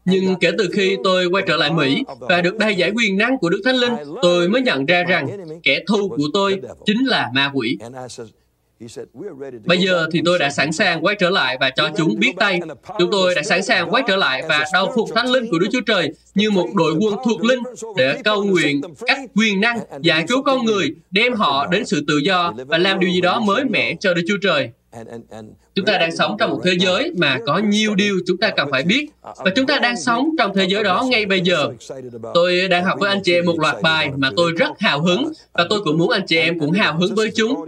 Nhưng 0.06 0.36
kể 0.36 0.52
từ 0.58 0.70
khi 0.74 0.98
tôi 1.04 1.26
quay 1.26 1.44
trở 1.48 1.58
lại 1.58 1.72
Mỹ 1.72 2.04
và 2.20 2.42
được 2.42 2.58
đầy 2.58 2.76
giải 2.76 2.92
quyền 2.96 3.18
năng 3.18 3.38
của 3.38 3.50
Đức 3.50 3.62
Thánh 3.66 3.76
Linh, 3.76 3.94
tôi 4.22 4.50
mới 4.50 4.62
nhận 4.62 4.86
ra 4.86 5.04
rằng 5.04 5.28
kẻ 5.64 5.80
thù 5.88 6.10
của 6.10 6.28
tôi 6.34 6.62
chính 6.86 7.06
là 7.06 7.30
ma 7.34 7.52
quỷ. 7.54 7.78
Bây 9.66 9.78
giờ 9.78 10.08
thì 10.12 10.22
tôi 10.26 10.40
đã 10.40 10.50
sẵn 10.50 10.72
sàng 10.72 11.06
quay 11.06 11.16
trở 11.20 11.30
lại 11.30 11.58
và 11.60 11.70
cho 11.70 11.90
chúng 11.98 12.20
biết 12.20 12.34
tay. 12.38 12.60
Chúng 13.00 13.12
tôi 13.12 13.36
đã 13.36 13.44
sẵn 13.44 13.64
sàng 13.64 13.90
quay 13.90 14.04
trở 14.08 14.16
lại 14.16 14.44
và 14.50 14.66
đầu 14.74 14.92
phục 14.96 15.10
thánh 15.16 15.32
linh 15.32 15.52
của 15.52 15.60
Đức 15.60 15.68
Chúa 15.72 15.82
Trời 15.82 16.10
như 16.36 16.52
một 16.52 16.68
đội 16.76 16.94
quân 17.00 17.16
thuộc 17.26 17.44
linh 17.44 17.60
để 17.98 18.22
cầu 18.24 18.44
nguyện 18.44 18.82
các 19.06 19.20
quyền 19.36 19.62
năng 19.62 19.80
giải 20.02 20.26
cứu 20.28 20.44
con 20.44 20.66
người, 20.66 20.96
đem 21.12 21.34
họ 21.34 21.68
đến 21.68 21.86
sự 21.86 22.04
tự 22.08 22.18
do 22.18 22.54
và 22.68 22.78
làm 22.78 23.00
điều 23.00 23.10
gì 23.10 23.22
đó 23.22 23.40
mới 23.40 23.66
mẻ 23.66 23.96
cho 24.00 24.14
Đức 24.14 24.22
Chúa 24.28 24.38
Trời. 24.42 24.70
Chúng 25.76 25.86
ta 25.86 25.98
đang 25.98 26.16
sống 26.16 26.36
trong 26.40 26.50
một 26.50 26.62
thế 26.64 26.74
giới 26.80 27.12
mà 27.18 27.40
có 27.46 27.58
nhiều 27.58 27.96
điều 27.96 28.16
chúng 28.28 28.38
ta 28.38 28.50
cần 28.50 28.68
phải 28.72 28.84
biết 28.84 29.08
và 29.24 29.52
chúng 29.56 29.66
ta 29.66 29.80
đang 29.80 29.98
sống 29.98 30.30
trong 30.38 30.56
thế 30.56 30.66
giới 30.70 30.84
đó 30.84 31.06
ngay 31.08 31.26
bây 31.26 31.42
giờ. 31.42 31.70
Tôi 32.34 32.68
đang 32.68 32.84
học 32.84 33.00
với 33.00 33.10
anh 33.10 33.22
chị 33.24 33.34
em 33.34 33.46
một 33.46 33.60
loạt 33.60 33.76
bài 33.82 34.12
mà 34.18 34.30
tôi 34.36 34.52
rất 34.52 34.70
hào 34.80 35.02
hứng 35.02 35.32
và 35.54 35.66
tôi 35.70 35.82
cũng 35.84 35.98
muốn 35.98 36.10
anh 36.10 36.26
chị 36.28 36.38
em 36.38 36.60
cũng 36.60 36.72
hào 36.72 36.98
hứng 36.98 37.16
với 37.16 37.32
chúng. 37.36 37.66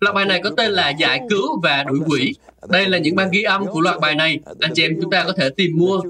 Loạt 0.00 0.14
bài 0.14 0.24
này 0.24 0.40
có 0.44 0.50
tên 0.56 0.72
là 0.72 0.90
Giải 0.90 1.20
cứu 1.30 1.60
và 1.62 1.84
đuổi 1.88 1.98
quỷ. 2.06 2.34
Đây 2.68 2.88
là 2.88 2.98
những 2.98 3.16
băng 3.16 3.30
ghi 3.30 3.42
âm 3.42 3.66
của 3.66 3.80
loạt 3.80 4.00
bài 4.00 4.14
này. 4.14 4.38
Anh 4.60 4.72
chị 4.74 4.84
em 4.84 4.98
chúng 5.02 5.10
ta 5.10 5.24
có 5.24 5.32
thể 5.32 5.50
tìm 5.50 5.70
mua. 5.76 6.00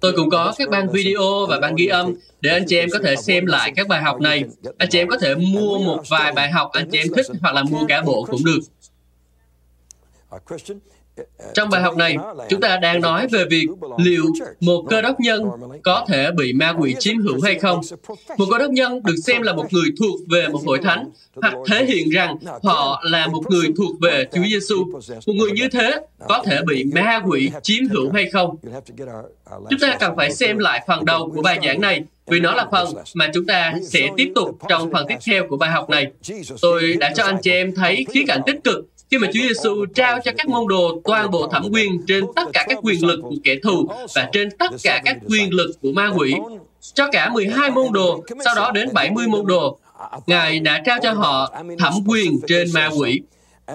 Tôi 0.00 0.12
cũng 0.12 0.30
có 0.30 0.54
các 0.58 0.70
băng 0.70 0.92
video 0.92 1.46
và 1.48 1.60
băng 1.60 1.74
ghi 1.74 1.86
âm 1.86 2.14
để 2.40 2.50
anh 2.50 2.64
chị 2.66 2.78
em 2.78 2.88
có 2.92 2.98
thể 3.04 3.16
xem 3.16 3.46
lại 3.46 3.72
các 3.76 3.88
bài 3.88 4.02
học 4.02 4.20
này. 4.20 4.44
Anh 4.78 4.88
chị 4.88 4.98
em 4.98 5.08
có 5.08 5.18
thể 5.18 5.34
mua 5.34 5.78
một 5.78 6.02
vài 6.08 6.32
bài 6.32 6.50
học 6.50 6.70
anh 6.72 6.90
chị 6.90 6.98
em 6.98 7.06
thích 7.16 7.26
hoặc 7.40 7.54
là 7.54 7.62
mua 7.62 7.86
cả 7.88 8.02
bộ 8.02 8.26
cũng 8.30 8.44
được. 8.44 8.58
Trong 11.54 11.70
bài 11.70 11.82
học 11.82 11.96
này, 11.96 12.16
chúng 12.48 12.60
ta 12.60 12.76
đang 12.76 13.00
nói 13.00 13.26
về 13.30 13.44
việc 13.50 13.66
liệu 13.98 14.24
một 14.60 14.84
cơ 14.90 15.02
đốc 15.02 15.20
nhân 15.20 15.44
có 15.82 16.04
thể 16.08 16.30
bị 16.30 16.52
ma 16.52 16.74
quỷ 16.78 16.94
chiếm 16.98 17.18
hữu 17.18 17.40
hay 17.40 17.58
không. 17.58 17.80
Một 18.38 18.44
cơ 18.50 18.58
đốc 18.58 18.70
nhân 18.70 19.02
được 19.02 19.14
xem 19.24 19.42
là 19.42 19.52
một 19.52 19.72
người 19.72 19.90
thuộc 20.00 20.20
về 20.30 20.48
một 20.48 20.60
hội 20.66 20.78
thánh, 20.82 21.10
hoặc 21.42 21.54
thể 21.66 21.84
hiện 21.84 22.10
rằng 22.10 22.36
họ 22.62 23.02
là 23.04 23.26
một 23.26 23.50
người 23.50 23.66
thuộc 23.76 24.00
về 24.00 24.26
Chúa 24.32 24.44
Giêsu. 24.50 24.84
Một 25.26 25.32
người 25.32 25.52
như 25.52 25.68
thế 25.68 26.00
có 26.28 26.42
thể 26.46 26.58
bị 26.66 26.84
ma 26.84 27.22
quỷ 27.26 27.50
chiếm 27.62 27.88
hữu 27.88 28.10
hay 28.12 28.30
không? 28.30 28.56
Chúng 29.70 29.80
ta 29.80 29.96
cần 30.00 30.16
phải 30.16 30.32
xem 30.32 30.58
lại 30.58 30.84
phần 30.86 31.04
đầu 31.04 31.32
của 31.34 31.42
bài 31.42 31.58
giảng 31.64 31.80
này 31.80 32.04
vì 32.26 32.40
nó 32.40 32.54
là 32.54 32.66
phần 32.72 32.88
mà 33.14 33.30
chúng 33.34 33.46
ta 33.46 33.74
sẽ 33.82 34.08
tiếp 34.16 34.32
tục 34.34 34.58
trong 34.68 34.92
phần 34.92 35.06
tiếp 35.08 35.16
theo 35.26 35.46
của 35.48 35.56
bài 35.56 35.70
học 35.70 35.90
này. 35.90 36.06
Tôi 36.62 36.96
đã 37.00 37.12
cho 37.16 37.24
anh 37.24 37.38
chị 37.42 37.50
em 37.50 37.74
thấy 37.74 38.06
khía 38.12 38.22
cạnh 38.26 38.40
tích 38.46 38.64
cực 38.64 38.86
khi 39.10 39.18
mà 39.18 39.26
Chúa 39.26 39.40
Giêsu 39.40 39.86
trao 39.94 40.18
cho 40.24 40.32
các 40.36 40.48
môn 40.48 40.68
đồ 40.68 41.00
toàn 41.04 41.30
bộ 41.30 41.48
thẩm 41.48 41.68
quyền 41.72 42.06
trên 42.06 42.24
tất 42.36 42.44
cả 42.52 42.64
các 42.68 42.78
quyền 42.82 43.06
lực 43.06 43.20
của 43.22 43.36
kẻ 43.44 43.54
thù 43.62 43.88
và 44.14 44.28
trên 44.32 44.50
tất 44.50 44.70
cả 44.82 45.02
các 45.04 45.16
quyền 45.28 45.54
lực 45.54 45.70
của 45.82 45.92
ma 45.92 46.10
quỷ, 46.16 46.34
cho 46.94 47.08
cả 47.12 47.30
12 47.32 47.70
môn 47.70 47.92
đồ, 47.92 48.24
sau 48.44 48.54
đó 48.54 48.70
đến 48.70 48.88
70 48.92 49.26
môn 49.26 49.46
đồ, 49.46 49.78
Ngài 50.26 50.60
đã 50.60 50.82
trao 50.86 50.98
cho 51.02 51.12
họ 51.12 51.54
thẩm 51.78 51.92
quyền 52.06 52.40
trên 52.46 52.68
ma 52.74 52.90
quỷ. 52.98 53.20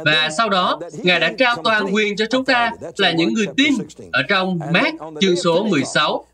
Và 0.06 0.30
sau 0.38 0.50
đó, 0.50 0.80
Ngài 1.04 1.20
đã 1.20 1.34
trao 1.38 1.56
toàn 1.64 1.94
quyền 1.94 2.16
cho 2.16 2.26
chúng 2.26 2.46
ta 2.46 2.72
là 2.98 3.12
những 3.12 3.34
người 3.34 3.48
tin 3.58 3.74
ở 4.12 4.24
trong 4.30 4.60
mát 4.74 4.94
chương 5.22 5.36
số 5.36 5.64
16. 5.64 6.26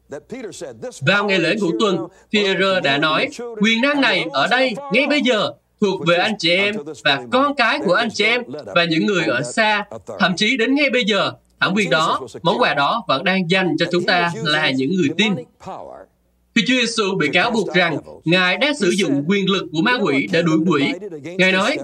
Vào 1.01 1.25
ngày 1.25 1.39
lễ 1.39 1.55
ngũ 1.61 1.71
tuần, 1.79 1.97
Peter 2.33 2.83
đã 2.83 2.97
nói, 2.97 3.27
quyền 3.61 3.81
năng 3.81 4.01
này 4.01 4.25
ở 4.31 4.47
đây, 4.47 4.75
ngay 4.93 5.07
bây 5.07 5.21
giờ, 5.21 5.51
thuộc 5.81 6.07
về 6.07 6.15
anh 6.15 6.37
chị 6.39 6.49
em 6.49 6.75
và 7.03 7.21
con 7.31 7.55
cái 7.55 7.79
của 7.85 7.93
anh 7.93 8.09
chị 8.13 8.23
em 8.23 8.43
và 8.75 8.83
những 8.83 9.05
người 9.05 9.25
ở 9.25 9.41
xa, 9.41 9.85
thậm 10.19 10.35
chí 10.35 10.57
đến 10.57 10.75
ngay 10.75 10.89
bây 10.89 11.05
giờ, 11.05 11.31
thẩm 11.59 11.73
quyền 11.75 11.89
đó, 11.89 12.21
món 12.41 12.59
quà 12.59 12.73
đó 12.73 13.03
vẫn 13.07 13.23
đang 13.23 13.49
dành 13.49 13.75
cho 13.79 13.85
chúng 13.91 14.03
ta 14.03 14.31
là 14.43 14.71
những 14.71 14.95
người 14.95 15.09
tin. 15.17 15.33
Khi 16.55 16.63
Chúa 16.67 16.73
Giêsu 16.73 17.15
bị 17.15 17.27
cáo 17.33 17.51
buộc 17.51 17.73
rằng 17.73 17.97
Ngài 18.25 18.57
đang 18.57 18.77
sử 18.77 18.89
dụng 18.89 19.23
quyền 19.27 19.49
lực 19.49 19.63
của 19.71 19.81
ma 19.81 19.93
quỷ 20.01 20.27
để 20.31 20.41
đuổi 20.41 20.57
quỷ, 20.67 20.93
Ngài 21.37 21.51
nói, 21.51 21.77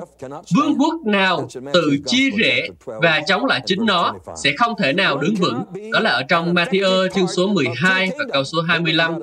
vương 0.56 0.76
quốc 0.80 0.94
nào 1.06 1.48
tự 1.74 1.98
chia 2.06 2.30
rẽ 2.30 2.68
và 2.86 3.22
chống 3.28 3.46
lại 3.46 3.62
chính 3.66 3.86
nó 3.86 4.16
sẽ 4.44 4.52
không 4.58 4.74
thể 4.78 4.94
nào 4.94 5.18
đứng 5.18 5.36
vững. 5.36 5.64
Đó 5.92 6.00
là 6.00 6.10
ở 6.10 6.24
trong 6.24 6.54
Matthew 6.54 7.08
chương 7.10 7.28
số 7.28 7.48
12 7.48 8.10
và 8.18 8.26
câu 8.34 8.44
số 8.44 8.62
25. 8.62 9.20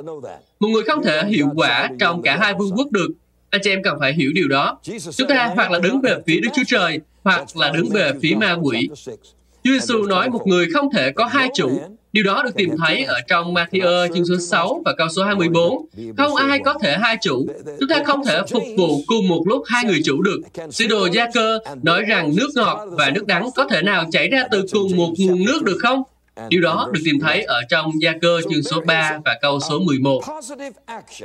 Một 0.61 0.69
người 0.69 0.83
không 0.83 1.05
thể 1.05 1.25
hiệu 1.25 1.49
quả 1.57 1.91
trong 2.01 2.23
cả 2.23 2.37
hai 2.41 2.55
vương 2.55 2.73
quốc 2.77 2.91
được. 2.91 3.09
Anh 3.53 3.61
chị 3.65 3.71
em 3.71 3.83
cần 3.83 3.97
phải 4.01 4.13
hiểu 4.13 4.31
điều 4.35 4.49
đó. 4.49 4.79
Chúng 5.17 5.29
ta 5.29 5.53
hoặc 5.55 5.71
là 5.71 5.79
đứng 5.79 6.01
về 6.01 6.17
phía 6.27 6.41
Đức 6.41 6.49
Chúa 6.55 6.63
Trời, 6.67 7.01
hoặc 7.25 7.57
là 7.57 7.71
đứng 7.71 7.89
về 7.89 8.13
phía 8.23 8.35
ma 8.35 8.57
quỷ. 8.63 8.89
Chúa 9.65 9.73
Giêsu 9.73 10.03
nói 10.03 10.31
một 10.31 10.47
người 10.47 10.67
không 10.75 10.93
thể 10.93 11.11
có 11.11 11.25
hai 11.25 11.49
chủ. 11.55 11.81
Điều 12.13 12.25
đó 12.25 12.43
được 12.45 12.51
tìm 12.57 12.71
thấy 12.79 13.05
ở 13.05 13.21
trong 13.29 13.55
Matthew 13.55 14.15
chương 14.15 14.27
số 14.27 14.35
6 14.51 14.83
và 14.85 14.95
câu 14.99 15.09
số 15.09 15.25
24. 15.25 15.87
Không 16.17 16.35
ai 16.35 16.59
có 16.65 16.75
thể 16.83 16.97
hai 17.01 17.17
chủ. 17.23 17.47
Chúng 17.81 17.89
ta 17.89 18.03
không 18.05 18.25
thể 18.25 18.41
phục 18.51 18.63
vụ 18.77 19.01
cùng 19.07 19.29
một 19.29 19.43
lúc 19.47 19.63
hai 19.67 19.85
người 19.85 20.01
chủ 20.05 20.23
được. 20.23 20.41
Sứ 20.71 20.87
đồ 20.87 21.09
Gia 21.13 21.31
Cơ 21.35 21.59
nói 21.83 22.03
rằng 22.03 22.37
nước 22.37 22.49
ngọt 22.55 22.87
và 22.91 23.11
nước 23.11 23.27
đắng 23.27 23.49
có 23.55 23.67
thể 23.71 23.83
nào 23.83 24.05
chảy 24.13 24.29
ra 24.29 24.45
từ 24.51 24.65
cùng 24.73 24.97
một 24.97 25.13
nguồn 25.19 25.45
nước 25.45 25.63
được 25.63 25.79
không? 25.83 26.03
Điều 26.49 26.61
đó 26.61 26.89
được 26.93 27.01
tìm 27.05 27.21
thấy 27.21 27.43
ở 27.43 27.63
trong 27.69 28.03
Gia 28.03 28.13
Cơ 28.23 28.41
chương 28.51 28.63
số 28.63 28.81
3 28.81 29.19
và 29.25 29.39
câu 29.43 29.61
số 29.61 29.79
11. 29.79 30.23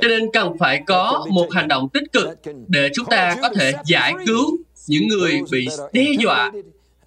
Cho 0.00 0.08
nên 0.08 0.32
cần 0.32 0.58
phải 0.58 0.82
có 0.86 1.26
một 1.30 1.48
hành 1.52 1.68
động 1.68 1.88
tích 1.88 2.12
cực 2.12 2.28
để 2.68 2.88
chúng 2.94 3.06
ta 3.06 3.36
có 3.42 3.48
thể 3.56 3.72
giải 3.86 4.14
cứu 4.26 4.58
những 4.86 5.08
người 5.08 5.40
bị 5.50 5.68
đe 5.92 6.04
dọa 6.18 6.52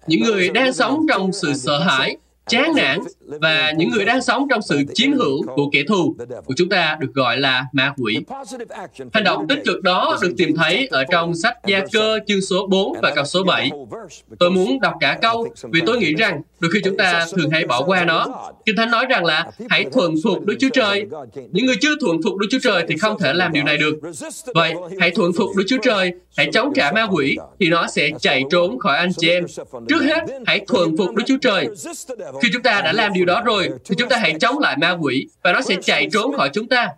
những 0.06 0.22
người 0.22 0.48
đang 0.48 0.72
sống 0.72 1.06
trong 1.08 1.32
sự 1.32 1.54
sợ 1.54 1.78
hãi 1.78 2.16
chán 2.48 2.72
nản 2.76 2.98
và 3.20 3.72
những 3.76 3.90
người 3.90 4.04
đang 4.04 4.22
sống 4.22 4.46
trong 4.50 4.62
sự 4.62 4.82
chiếm 4.94 5.12
hữu 5.12 5.42
của 5.42 5.70
kẻ 5.72 5.82
thù 5.88 6.16
của 6.44 6.54
chúng 6.56 6.68
ta 6.68 6.96
được 7.00 7.14
gọi 7.14 7.36
là 7.36 7.64
ma 7.72 7.94
quỷ. 7.96 8.18
Hành 9.12 9.24
động 9.24 9.48
tích 9.48 9.58
cực 9.64 9.82
đó 9.82 10.18
được 10.22 10.32
tìm 10.36 10.56
thấy 10.56 10.88
ở 10.90 11.04
trong 11.04 11.34
sách 11.34 11.56
Gia 11.66 11.80
Cơ 11.92 12.18
chương 12.26 12.40
số 12.40 12.66
4 12.66 12.92
và 13.02 13.12
câu 13.14 13.24
số 13.24 13.44
7. 13.44 13.70
Tôi 14.38 14.50
muốn 14.50 14.80
đọc 14.80 14.94
cả 15.00 15.18
câu 15.22 15.48
vì 15.62 15.80
tôi 15.86 15.98
nghĩ 15.98 16.14
rằng 16.14 16.42
đôi 16.60 16.70
khi 16.70 16.80
chúng 16.84 16.96
ta 16.96 17.26
thường 17.36 17.50
hay 17.50 17.64
bỏ 17.66 17.82
qua 17.82 18.04
nó. 18.04 18.52
Kinh 18.66 18.76
Thánh 18.76 18.90
nói 18.90 19.06
rằng 19.10 19.24
là 19.24 19.50
hãy 19.70 19.84
thuần 19.92 20.14
phục 20.24 20.44
Đức 20.44 20.56
Chúa 20.60 20.68
Trời. 20.72 21.06
Những 21.52 21.66
người 21.66 21.76
chưa 21.80 21.94
thuần 22.00 22.16
phục 22.24 22.36
Đức 22.36 22.46
Chúa 22.50 22.58
Trời 22.62 22.84
thì 22.88 22.96
không 22.96 23.18
thể 23.18 23.32
làm 23.32 23.52
điều 23.52 23.64
này 23.64 23.78
được. 23.78 23.94
Vậy, 24.54 24.74
hãy 25.00 25.10
thuần 25.10 25.32
phục 25.32 25.48
Đức 25.56 25.64
Chúa 25.66 25.78
Trời, 25.82 26.12
hãy 26.36 26.50
chống 26.52 26.72
trả 26.74 26.92
ma 26.92 27.06
quỷ 27.12 27.36
thì 27.60 27.68
nó 27.68 27.86
sẽ 27.86 28.10
chạy 28.20 28.44
trốn 28.50 28.78
khỏi 28.78 28.96
anh 28.96 29.10
chị 29.18 29.28
em. 29.28 29.44
Trước 29.88 30.02
hết, 30.02 30.20
hãy 30.46 30.60
thuần 30.68 30.96
phục 30.96 31.14
Đức 31.14 31.22
Chúa 31.26 31.38
Trời. 31.40 31.68
Khi 32.42 32.48
chúng 32.52 32.62
ta 32.62 32.80
đã 32.80 32.92
làm 32.92 33.12
điều 33.12 33.24
đó 33.24 33.42
rồi, 33.44 33.68
thì 33.84 33.94
chúng 33.98 34.08
ta 34.08 34.16
hãy 34.16 34.34
chống 34.40 34.58
lại 34.58 34.76
ma 34.76 34.96
quỷ 35.00 35.26
và 35.42 35.52
nó 35.52 35.60
sẽ 35.60 35.76
chạy 35.82 36.08
trốn 36.12 36.36
khỏi 36.36 36.50
chúng 36.52 36.68
ta. 36.68 36.88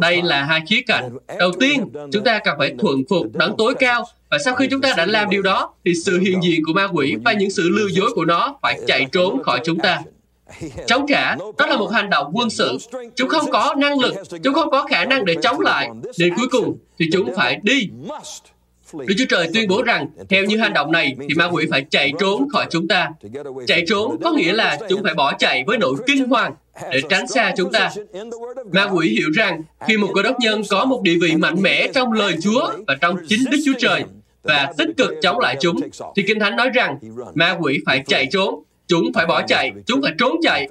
Đây 0.00 0.22
là 0.22 0.44
hai 0.44 0.60
khía 0.68 0.80
cạnh. 0.86 1.10
Đầu 1.38 1.52
tiên, 1.60 1.88
chúng 2.12 2.24
ta 2.24 2.38
cần 2.38 2.54
phải 2.58 2.74
thuận 2.78 3.02
phục 3.08 3.26
đấng 3.32 3.54
tối 3.58 3.74
cao 3.74 4.04
và 4.30 4.38
sau 4.38 4.54
khi 4.54 4.66
chúng 4.70 4.80
ta 4.80 4.94
đã 4.96 5.06
làm 5.06 5.30
điều 5.30 5.42
đó, 5.42 5.74
thì 5.84 5.92
sự 6.04 6.18
hiện 6.18 6.42
diện 6.42 6.60
của 6.66 6.72
ma 6.72 6.88
quỷ 6.92 7.16
và 7.24 7.32
những 7.32 7.50
sự 7.50 7.68
lừa 7.68 7.88
dối 7.88 8.10
của 8.14 8.24
nó 8.24 8.58
phải 8.62 8.80
chạy 8.86 9.06
trốn 9.12 9.42
khỏi 9.42 9.60
chúng 9.64 9.78
ta. 9.78 10.00
Chống 10.86 11.06
trả, 11.08 11.34
đó 11.34 11.66
là 11.66 11.76
một 11.76 11.90
hành 11.92 12.10
động 12.10 12.30
quân 12.34 12.50
sự. 12.50 12.78
Chúng 13.16 13.28
không 13.28 13.50
có 13.50 13.74
năng 13.78 13.98
lực, 13.98 14.14
chúng 14.42 14.54
không 14.54 14.70
có 14.70 14.86
khả 14.90 15.04
năng 15.04 15.24
để 15.24 15.34
chống 15.42 15.60
lại. 15.60 15.90
Đến 16.18 16.34
cuối 16.36 16.48
cùng, 16.50 16.78
thì 16.98 17.06
chúng 17.12 17.34
phải 17.36 17.60
đi. 17.62 17.88
Đức 18.92 19.14
Chúa 19.18 19.24
Trời 19.28 19.48
tuyên 19.54 19.68
bố 19.68 19.82
rằng, 19.82 20.06
theo 20.28 20.44
như 20.44 20.56
hành 20.56 20.72
động 20.72 20.92
này, 20.92 21.16
thì 21.28 21.34
ma 21.36 21.46
quỷ 21.46 21.66
phải 21.70 21.84
chạy 21.90 22.12
trốn 22.18 22.48
khỏi 22.52 22.66
chúng 22.70 22.88
ta. 22.88 23.10
Chạy 23.66 23.84
trốn 23.86 24.16
có 24.24 24.32
nghĩa 24.32 24.52
là 24.52 24.78
chúng 24.88 25.02
phải 25.02 25.14
bỏ 25.14 25.32
chạy 25.38 25.64
với 25.66 25.78
nỗi 25.78 25.94
kinh 26.06 26.28
hoàng 26.28 26.54
để 26.90 27.00
tránh 27.08 27.26
xa 27.26 27.52
chúng 27.56 27.72
ta. 27.72 27.90
Ma 28.72 28.88
quỷ 28.92 29.08
hiểu 29.08 29.28
rằng, 29.36 29.62
khi 29.86 29.96
một 29.96 30.08
cơ 30.14 30.22
đốc 30.22 30.36
nhân 30.40 30.62
có 30.70 30.84
một 30.84 31.02
địa 31.02 31.16
vị 31.22 31.36
mạnh 31.36 31.62
mẽ 31.62 31.88
trong 31.94 32.12
lời 32.12 32.34
Chúa 32.42 32.72
và 32.86 32.96
trong 33.00 33.16
chính 33.28 33.40
Đức 33.50 33.58
Chúa 33.64 33.78
Trời, 33.78 34.04
và 34.42 34.72
tích 34.78 34.88
cực 34.96 35.12
chống 35.22 35.38
lại 35.38 35.56
chúng, 35.60 35.80
thì 36.16 36.22
Kinh 36.26 36.40
Thánh 36.40 36.56
nói 36.56 36.70
rằng 36.74 36.98
ma 37.34 37.56
quỷ 37.60 37.78
phải 37.86 38.02
chạy 38.06 38.26
trốn, 38.32 38.62
chúng 38.88 39.12
phải 39.14 39.26
bỏ 39.26 39.42
chạy, 39.42 39.72
chúng 39.86 40.02
phải 40.02 40.12
trốn 40.18 40.36
chạy. 40.42 40.68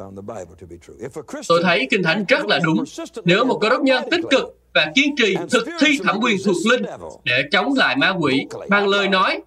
Tôi 1.47 1.63
thấy 1.63 1.87
Kinh 1.89 2.03
Thánh 2.03 2.25
rất 2.27 2.45
là 2.45 2.59
đúng. 2.63 2.83
Nếu 3.23 3.45
một 3.45 3.57
cơ 3.61 3.69
đốc 3.69 3.81
nhân 3.81 4.03
tích 4.11 4.21
cực 4.29 4.57
và 4.73 4.91
kiên 4.95 5.15
trì 5.15 5.35
thực 5.51 5.67
thi 5.79 5.99
thẩm 6.03 6.19
quyền 6.21 6.37
thuộc 6.45 6.55
linh 6.69 6.83
để 7.23 7.43
chống 7.51 7.73
lại 7.75 7.95
ma 7.95 8.09
quỷ. 8.19 8.45
Bằng 8.69 8.87
lời 8.87 9.07
nói 9.07 9.41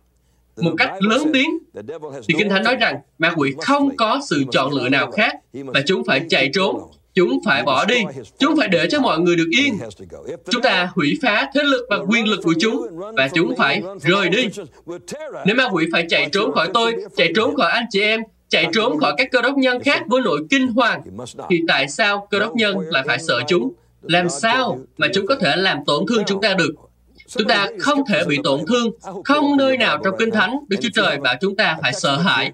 một 0.57 0.73
cách 0.79 0.93
lớn 1.01 1.31
tiếng 1.33 1.59
thì 2.29 2.35
kinh 2.39 2.49
thánh 2.49 2.65
nói 2.65 2.77
rằng 2.77 2.97
ma 3.19 3.33
quỷ 3.37 3.55
không 3.61 3.97
có 3.97 4.21
sự 4.29 4.45
chọn 4.53 4.73
lựa 4.73 4.89
nào 4.89 5.11
khác 5.11 5.37
và 5.53 5.81
chúng 5.87 6.05
phải 6.05 6.23
chạy 6.29 6.51
trốn 6.55 6.81
chúng 7.15 7.41
phải 7.45 7.63
bỏ 7.63 7.85
đi 7.85 8.05
chúng 8.39 8.57
phải 8.57 8.69
để 8.69 8.87
cho 8.91 9.01
mọi 9.01 9.19
người 9.19 9.37
được 9.37 9.49
yên. 9.51 9.79
chúng 10.51 10.63
ta 10.63 10.91
hủy 10.95 11.19
phá 11.23 11.51
thế 11.55 11.63
lực 11.63 11.87
và 11.91 11.97
quyền 11.97 12.29
lực 12.29 12.41
của 12.43 12.55
chúng 12.61 12.87
và 13.17 13.29
chúng 13.35 13.57
phải 13.57 13.83
rời 14.01 14.29
đi. 14.29 14.49
Nếu 15.47 15.57
ma 15.57 15.69
quỷ 15.73 15.87
phải 15.93 16.07
chạy 16.09 16.29
trốn 16.33 16.53
khỏi 16.53 16.71
tôi 16.75 16.97
chạy 17.17 17.33
trốn 17.37 17.57
khỏi 17.57 17.71
anh 17.71 17.85
chị 17.91 18.01
em 18.01 18.21
chạy 18.49 18.67
trốn 18.73 18.99
khỏi 18.99 19.15
các 19.17 19.29
cơ 19.33 19.43
đốc 19.43 19.57
nhân 19.57 19.83
khác 19.83 20.03
với 20.07 20.23
nỗi 20.25 20.41
kinh 20.51 20.67
hoàng 20.67 21.03
thì 21.51 21.61
tại 21.69 21.89
sao 21.89 22.27
cơ 22.31 22.39
đốc 22.39 22.57
nhân 22.57 22.79
lại 22.79 23.05
phải 23.07 23.19
sợ 23.19 23.41
chúng 23.49 23.73
làm 24.09 24.29
sao 24.29 24.79
mà 24.99 25.09
chúng 25.15 25.27
có 25.27 25.37
thể 25.41 25.57
làm 25.57 25.79
tổn 25.87 26.05
thương 26.09 26.25
chúng 26.27 26.41
ta 26.41 26.55
được? 26.55 26.75
Chúng 27.27 27.49
ta 27.49 27.69
không 27.81 28.03
thể 28.09 28.25
bị 28.25 28.39
tổn 28.45 28.61
thương 28.69 28.91
không 29.25 29.57
nơi 29.57 29.77
nào 29.77 29.99
trong 30.05 30.15
kinh 30.19 30.31
thánh 30.31 30.59
đức 30.69 30.77
chúa 30.83 30.89
trời 30.95 31.17
bảo 31.17 31.35
chúng 31.41 31.57
ta 31.57 31.77
phải 31.83 31.93
sợ 31.93 32.17
hãi. 32.17 32.53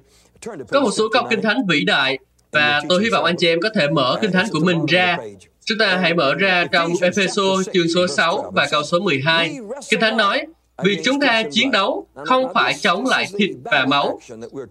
Có 0.69 0.81
một 0.81 0.91
số 0.91 1.09
câu 1.13 1.27
kinh 1.31 1.43
thánh 1.43 1.67
vĩ 1.69 1.85
đại 1.85 2.19
và 2.53 2.83
tôi 2.89 3.03
hy 3.03 3.11
vọng 3.11 3.25
anh 3.25 3.37
chị 3.39 3.49
em 3.49 3.61
có 3.61 3.69
thể 3.75 3.89
mở 3.89 4.19
kinh 4.23 4.33
thánh 4.33 4.47
của 4.53 4.61
mình 4.61 4.87
ra. 4.87 5.19
Chúng 5.65 5.79
ta 5.79 5.97
hãy 5.97 6.15
mở 6.15 6.35
ra 6.35 6.65
trong 6.73 6.93
Epheso 7.03 7.43
chương 7.73 7.89
số 7.95 8.07
6 8.07 8.53
và 8.55 8.69
câu 8.71 8.83
số 8.83 9.01
12. 9.01 9.57
Kinh 9.91 10.01
Thánh 10.01 10.17
nói, 10.17 10.47
vì 10.85 10.99
chúng 11.05 11.21
ta 11.21 11.43
chiến 11.51 11.71
đấu 11.71 12.07
không 12.15 12.55
phải 12.55 12.75
chống 12.81 13.07
lại 13.07 13.27
thịt 13.39 13.51
và 13.65 13.87
máu. 13.87 14.21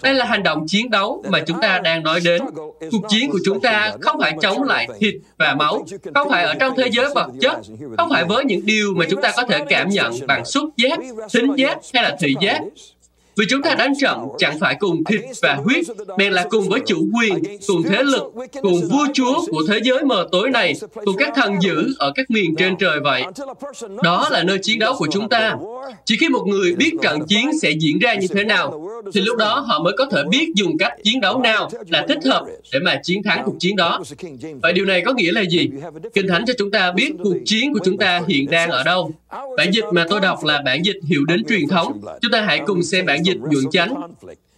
Đây 0.02 0.14
là 0.14 0.26
hành 0.26 0.44
động 0.44 0.68
chiến 0.68 0.90
đấu 0.90 1.24
mà 1.30 1.40
chúng 1.48 1.62
ta 1.62 1.80
đang 1.80 2.04
nói 2.04 2.20
đến. 2.24 2.42
Cuộc 2.92 3.02
chiến 3.10 3.32
của 3.32 3.40
chúng 3.46 3.62
ta 3.62 3.92
không 4.02 4.20
phải 4.20 4.34
chống 4.42 4.64
lại 4.64 4.88
thịt 5.00 5.16
và 5.38 5.56
máu, 5.56 5.86
không 6.16 6.30
phải 6.30 6.44
ở 6.44 6.54
trong 6.60 6.74
thế 6.78 6.90
giới 6.92 7.10
vật 7.16 7.28
chất, 7.42 7.58
không 7.98 8.10
phải 8.10 8.24
với 8.26 8.46
những 8.46 8.66
điều 8.66 8.94
mà 8.96 9.06
chúng 9.10 9.22
ta 9.22 9.32
có 9.38 9.44
thể 9.44 9.60
cảm 9.70 9.90
nhận 9.90 10.14
bằng 10.28 10.46
xúc 10.46 10.70
giác, 10.78 11.00
thính 11.34 11.56
giác 11.56 11.78
hay 11.94 12.04
là 12.04 12.18
thị 12.20 12.36
giác. 12.42 12.62
Vì 13.40 13.46
chúng 13.50 13.62
ta 13.62 13.76
đánh 13.76 13.94
trận 14.02 14.18
chẳng 14.38 14.60
phải 14.60 14.76
cùng 14.80 15.04
thịt 15.04 15.22
và 15.42 15.56
huyết, 15.56 15.86
bèn 16.18 16.34
là 16.34 16.46
cùng 16.50 16.70
với 16.70 16.80
chủ 16.86 17.08
quyền, 17.14 17.44
cùng 17.68 17.84
thế 17.84 18.04
lực, 18.04 18.24
cùng 18.62 18.82
vua 18.90 19.08
chúa 19.14 19.46
của 19.52 19.64
thế 19.68 19.80
giới 19.84 20.04
mờ 20.04 20.28
tối 20.32 20.50
này, 20.50 20.74
cùng 21.06 21.16
các 21.18 21.34
thần 21.36 21.54
dữ 21.62 21.94
ở 21.98 22.12
các 22.16 22.32
miền 22.32 22.56
trên 22.56 22.78
trời 22.78 23.00
vậy. 23.00 23.24
Đó 24.04 24.28
là 24.32 24.44
nơi 24.44 24.58
chiến 24.58 24.80
đấu 24.80 24.96
của 24.98 25.08
chúng 25.12 25.30
ta. 25.30 25.56
Chỉ 26.06 26.18
khi 26.18 26.30
một 26.30 26.46
người 26.48 26.76
biết 26.76 26.92
trận 27.02 27.20
chiến 27.28 27.60
sẽ 27.62 27.72
diễn 27.72 28.00
ra 28.00 28.14
như 28.14 28.28
thế 28.28 28.44
nào, 28.44 28.90
thì 29.14 29.22
lúc 29.22 29.38
đó 29.38 29.66
họ 29.68 29.84
mới 29.84 29.94
có 29.98 30.06
thể 30.12 30.24
biết 30.30 30.48
dùng 30.56 30.78
cách 30.78 30.94
chiến 31.04 31.22
đấu 31.22 31.40
nào 31.40 31.70
là 31.88 32.06
thích 32.08 32.20
hợp 32.26 32.46
để 32.74 32.80
mà 32.80 33.00
chiến 33.04 33.24
thắng 33.24 33.42
cuộc 33.46 33.56
chiến 33.60 33.76
đó. 33.76 34.02
Vậy 34.62 34.74
điều 34.74 34.86
này 34.86 35.02
có 35.06 35.14
nghĩa 35.14 35.32
là 35.32 35.42
gì? 35.42 35.70
Kinh 36.14 36.28
Thánh 36.28 36.46
cho 36.48 36.54
chúng 36.58 36.72
ta 36.72 36.92
biết 36.92 37.12
cuộc 37.24 37.38
chiến 37.46 37.74
của 37.74 37.80
chúng 37.86 37.98
ta 37.98 38.22
hiện 38.28 38.50
đang 38.50 38.72
ở 38.72 38.84
đâu. 38.84 39.12
Bản 39.58 39.72
dịch 39.72 39.86
mà 39.94 40.06
tôi 40.10 40.20
đọc 40.20 40.44
là 40.44 40.62
bản 40.66 40.86
dịch 40.86 40.98
hiệu 41.08 41.26
đến 41.26 41.44
truyền 41.50 41.68
thống. 41.68 42.02
Chúng 42.22 42.32
ta 42.32 42.42
hãy 42.42 42.62
cùng 42.66 42.84
xem 42.84 43.06
bản 43.06 43.26
dịch 43.26 43.29
dịch 43.30 43.38
nhuận 43.50 43.66
chánh. 43.72 44.12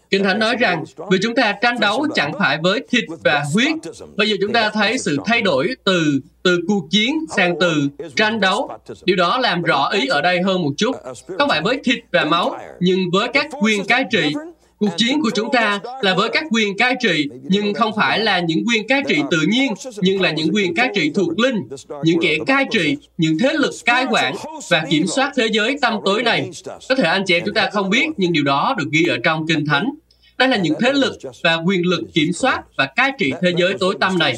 Kinh 0.10 0.24
Thánh 0.24 0.40
nói 0.40 0.56
rằng, 0.56 0.84
vì 1.12 1.18
chúng 1.22 1.36
ta 1.36 1.54
tranh 1.62 1.80
đấu 1.80 2.08
chẳng 2.16 2.32
phải 2.40 2.58
với 2.64 2.82
thịt 2.90 3.04
và 3.24 3.44
huyết. 3.54 3.76
Bây 4.16 4.30
giờ 4.30 4.36
chúng 4.42 4.54
ta 4.54 4.70
thấy 4.70 4.98
sự 4.98 5.18
thay 5.26 5.42
đổi 5.42 5.70
từ 5.84 6.20
từ 6.44 6.60
cuộc 6.68 6.88
chiến 6.90 7.16
sang 7.36 7.56
từ 7.60 7.88
tranh 8.16 8.40
đấu. 8.40 8.70
Điều 9.06 9.16
đó 9.16 9.38
làm 9.38 9.62
rõ 9.62 9.90
ý 9.90 10.08
ở 10.08 10.22
đây 10.22 10.42
hơn 10.42 10.64
một 10.64 10.72
chút. 10.78 10.96
Không 11.40 11.50
phải 11.50 11.62
với 11.62 11.80
thịt 11.84 12.00
và 12.12 12.26
máu, 12.26 12.58
nhưng 12.80 13.00
với 13.14 13.28
các 13.34 13.48
quyền 13.62 13.86
cai 13.86 14.06
trị. 14.12 14.34
Cuộc 14.82 14.98
chiến 14.98 15.22
của 15.22 15.30
chúng 15.36 15.52
ta 15.54 15.80
là 16.02 16.14
với 16.16 16.30
các 16.30 16.44
quyền 16.52 16.78
cai 16.78 16.96
trị, 17.02 17.28
nhưng 17.44 17.74
không 17.74 17.92
phải 17.96 18.20
là 18.20 18.40
những 18.40 18.64
quyền 18.68 18.88
cai 18.88 19.04
trị 19.08 19.16
tự 19.32 19.38
nhiên, 19.48 19.74
nhưng 20.02 20.22
là 20.22 20.32
những 20.32 20.50
quyền 20.54 20.76
cai 20.76 20.90
trị 20.96 21.12
thuộc 21.16 21.40
linh, 21.40 21.56
những 22.04 22.20
kẻ 22.22 22.38
cai 22.48 22.66
trị, 22.72 22.98
những 23.18 23.38
thế 23.40 23.54
lực 23.54 23.72
cai 23.86 24.06
quản 24.12 24.36
và 24.70 24.84
kiểm 24.90 25.08
soát 25.08 25.32
thế 25.36 25.48
giới 25.52 25.78
tâm 25.82 25.94
tối 26.06 26.24
này. 26.24 26.50
Có 26.90 26.96
thể 26.96 27.04
anh 27.04 27.24
chị 27.26 27.34
em 27.34 27.44
chúng 27.46 27.54
ta 27.54 27.70
không 27.74 27.90
biết, 27.90 28.06
nhưng 28.18 28.34
điều 28.34 28.44
đó 28.44 28.76
được 28.78 28.88
ghi 28.92 29.06
ở 29.06 29.18
trong 29.24 29.48
Kinh 29.48 29.66
Thánh. 29.66 29.90
Đây 30.38 30.48
là 30.48 30.58
những 30.58 30.74
thế 30.82 30.94
lực 30.94 31.14
và 31.44 31.56
quyền 31.56 31.82
lực 31.86 32.02
kiểm 32.14 32.34
soát 32.34 32.64
và 32.78 32.86
cai 32.86 33.12
trị 33.18 33.34
thế 33.42 33.54
giới 33.58 33.74
tối 33.80 33.96
tăm 34.00 34.20
này. 34.20 34.36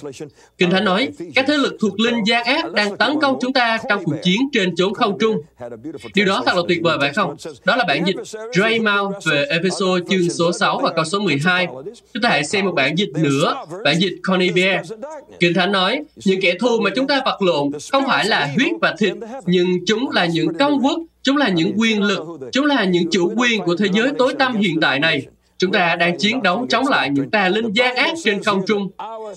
Kinh 0.57 0.69
Thánh 0.69 0.85
nói, 0.85 1.09
các 1.35 1.45
thế 1.47 1.57
lực 1.57 1.77
thuộc 1.79 1.99
linh 1.99 2.23
gian 2.25 2.43
ác 2.43 2.73
đang 2.73 2.97
tấn 2.97 3.19
công 3.21 3.37
chúng 3.41 3.53
ta 3.53 3.77
trong 3.89 4.03
cuộc 4.03 4.15
chiến 4.23 4.41
trên 4.53 4.75
chốn 4.75 4.93
không 4.93 5.17
trung. 5.19 5.37
Điều 6.15 6.25
đó 6.25 6.43
thật 6.45 6.55
là 6.55 6.61
tuyệt 6.67 6.79
vời 6.83 6.97
phải 7.01 7.13
không? 7.13 7.35
Đó 7.65 7.75
là 7.75 7.85
bản 7.87 8.03
dịch 8.05 8.15
Ray 8.55 8.73
Draymount 8.73 9.15
về 9.25 9.45
episode 9.49 10.03
chương 10.09 10.29
số 10.29 10.51
6 10.51 10.79
và 10.83 10.91
câu 10.95 11.05
số 11.05 11.19
12. 11.19 11.67
Chúng 12.13 12.23
ta 12.23 12.29
hãy 12.29 12.43
xem 12.43 12.65
một 12.65 12.71
bản 12.71 12.97
dịch 12.97 13.09
nữa, 13.15 13.65
bản 13.83 13.99
dịch 13.99 14.19
Connie 14.23 14.51
Bear. 14.51 14.91
Kinh 15.39 15.53
Thánh 15.53 15.71
nói, 15.71 16.03
những 16.25 16.41
kẻ 16.41 16.53
thù 16.59 16.79
mà 16.79 16.89
chúng 16.95 17.07
ta 17.07 17.21
vật 17.25 17.41
lộn 17.41 17.71
không 17.91 18.03
phải 18.07 18.25
là 18.25 18.49
huyết 18.55 18.71
và 18.81 18.95
thịt, 18.99 19.13
nhưng 19.45 19.85
chúng 19.85 20.09
là 20.09 20.25
những 20.25 20.53
công 20.59 20.79
quốc, 20.83 20.99
chúng 21.23 21.37
là 21.37 21.49
những 21.49 21.73
quyền 21.77 22.03
lực, 22.03 22.19
chúng 22.51 22.65
là 22.65 22.83
những 22.83 23.09
chủ 23.11 23.33
quyền 23.35 23.61
của 23.61 23.75
thế 23.75 23.85
giới 23.93 24.09
tối 24.17 24.33
tăm 24.39 24.55
hiện 24.55 24.79
tại 24.81 24.99
này. 24.99 25.25
Chúng 25.57 25.71
ta 25.71 25.95
đang 25.95 26.17
chiến 26.17 26.43
đấu 26.43 26.65
chống 26.69 26.87
lại 26.87 27.09
những 27.09 27.29
tà 27.29 27.49
linh 27.49 27.71
gian 27.73 27.95
ác 27.95 28.13
trên 28.23 28.43
không 28.43 28.61
trung. 28.67 28.89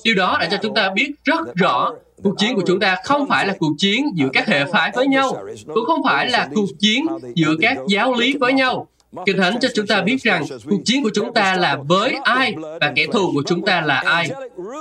Điều 0.04 0.14
đó 0.14 0.36
đã 0.40 0.48
cho 0.50 0.56
chúng 0.62 0.74
ta 0.74 0.90
biết 0.90 1.12
rất 1.24 1.54
rõ 1.54 1.92
cuộc 2.22 2.34
chiến 2.38 2.54
của 2.56 2.62
chúng 2.66 2.80
ta 2.80 2.96
không 3.04 3.26
phải 3.28 3.46
là 3.46 3.54
cuộc 3.58 3.72
chiến 3.78 4.06
giữa 4.14 4.28
các 4.32 4.48
hệ 4.48 4.64
phái 4.64 4.90
với 4.94 5.06
nhau, 5.06 5.44
cũng 5.74 5.84
không 5.86 6.00
phải 6.04 6.30
là 6.30 6.48
cuộc 6.54 6.68
chiến 6.78 7.06
giữa 7.34 7.54
các 7.60 7.78
giáo 7.88 8.14
lý 8.14 8.34
với 8.40 8.52
nhau, 8.52 8.88
Kinh 9.26 9.36
Thánh 9.38 9.58
cho 9.60 9.68
chúng 9.74 9.86
ta 9.86 10.00
biết 10.00 10.22
rằng 10.22 10.44
cuộc 10.64 10.80
chiến 10.84 11.02
của 11.02 11.10
chúng 11.14 11.34
ta 11.34 11.56
là 11.56 11.78
với 11.88 12.16
ai 12.24 12.54
và 12.80 12.92
kẻ 12.96 13.06
thù 13.12 13.30
của 13.34 13.42
chúng 13.46 13.62
ta 13.62 13.80
là 13.80 13.94
ai. 13.94 14.30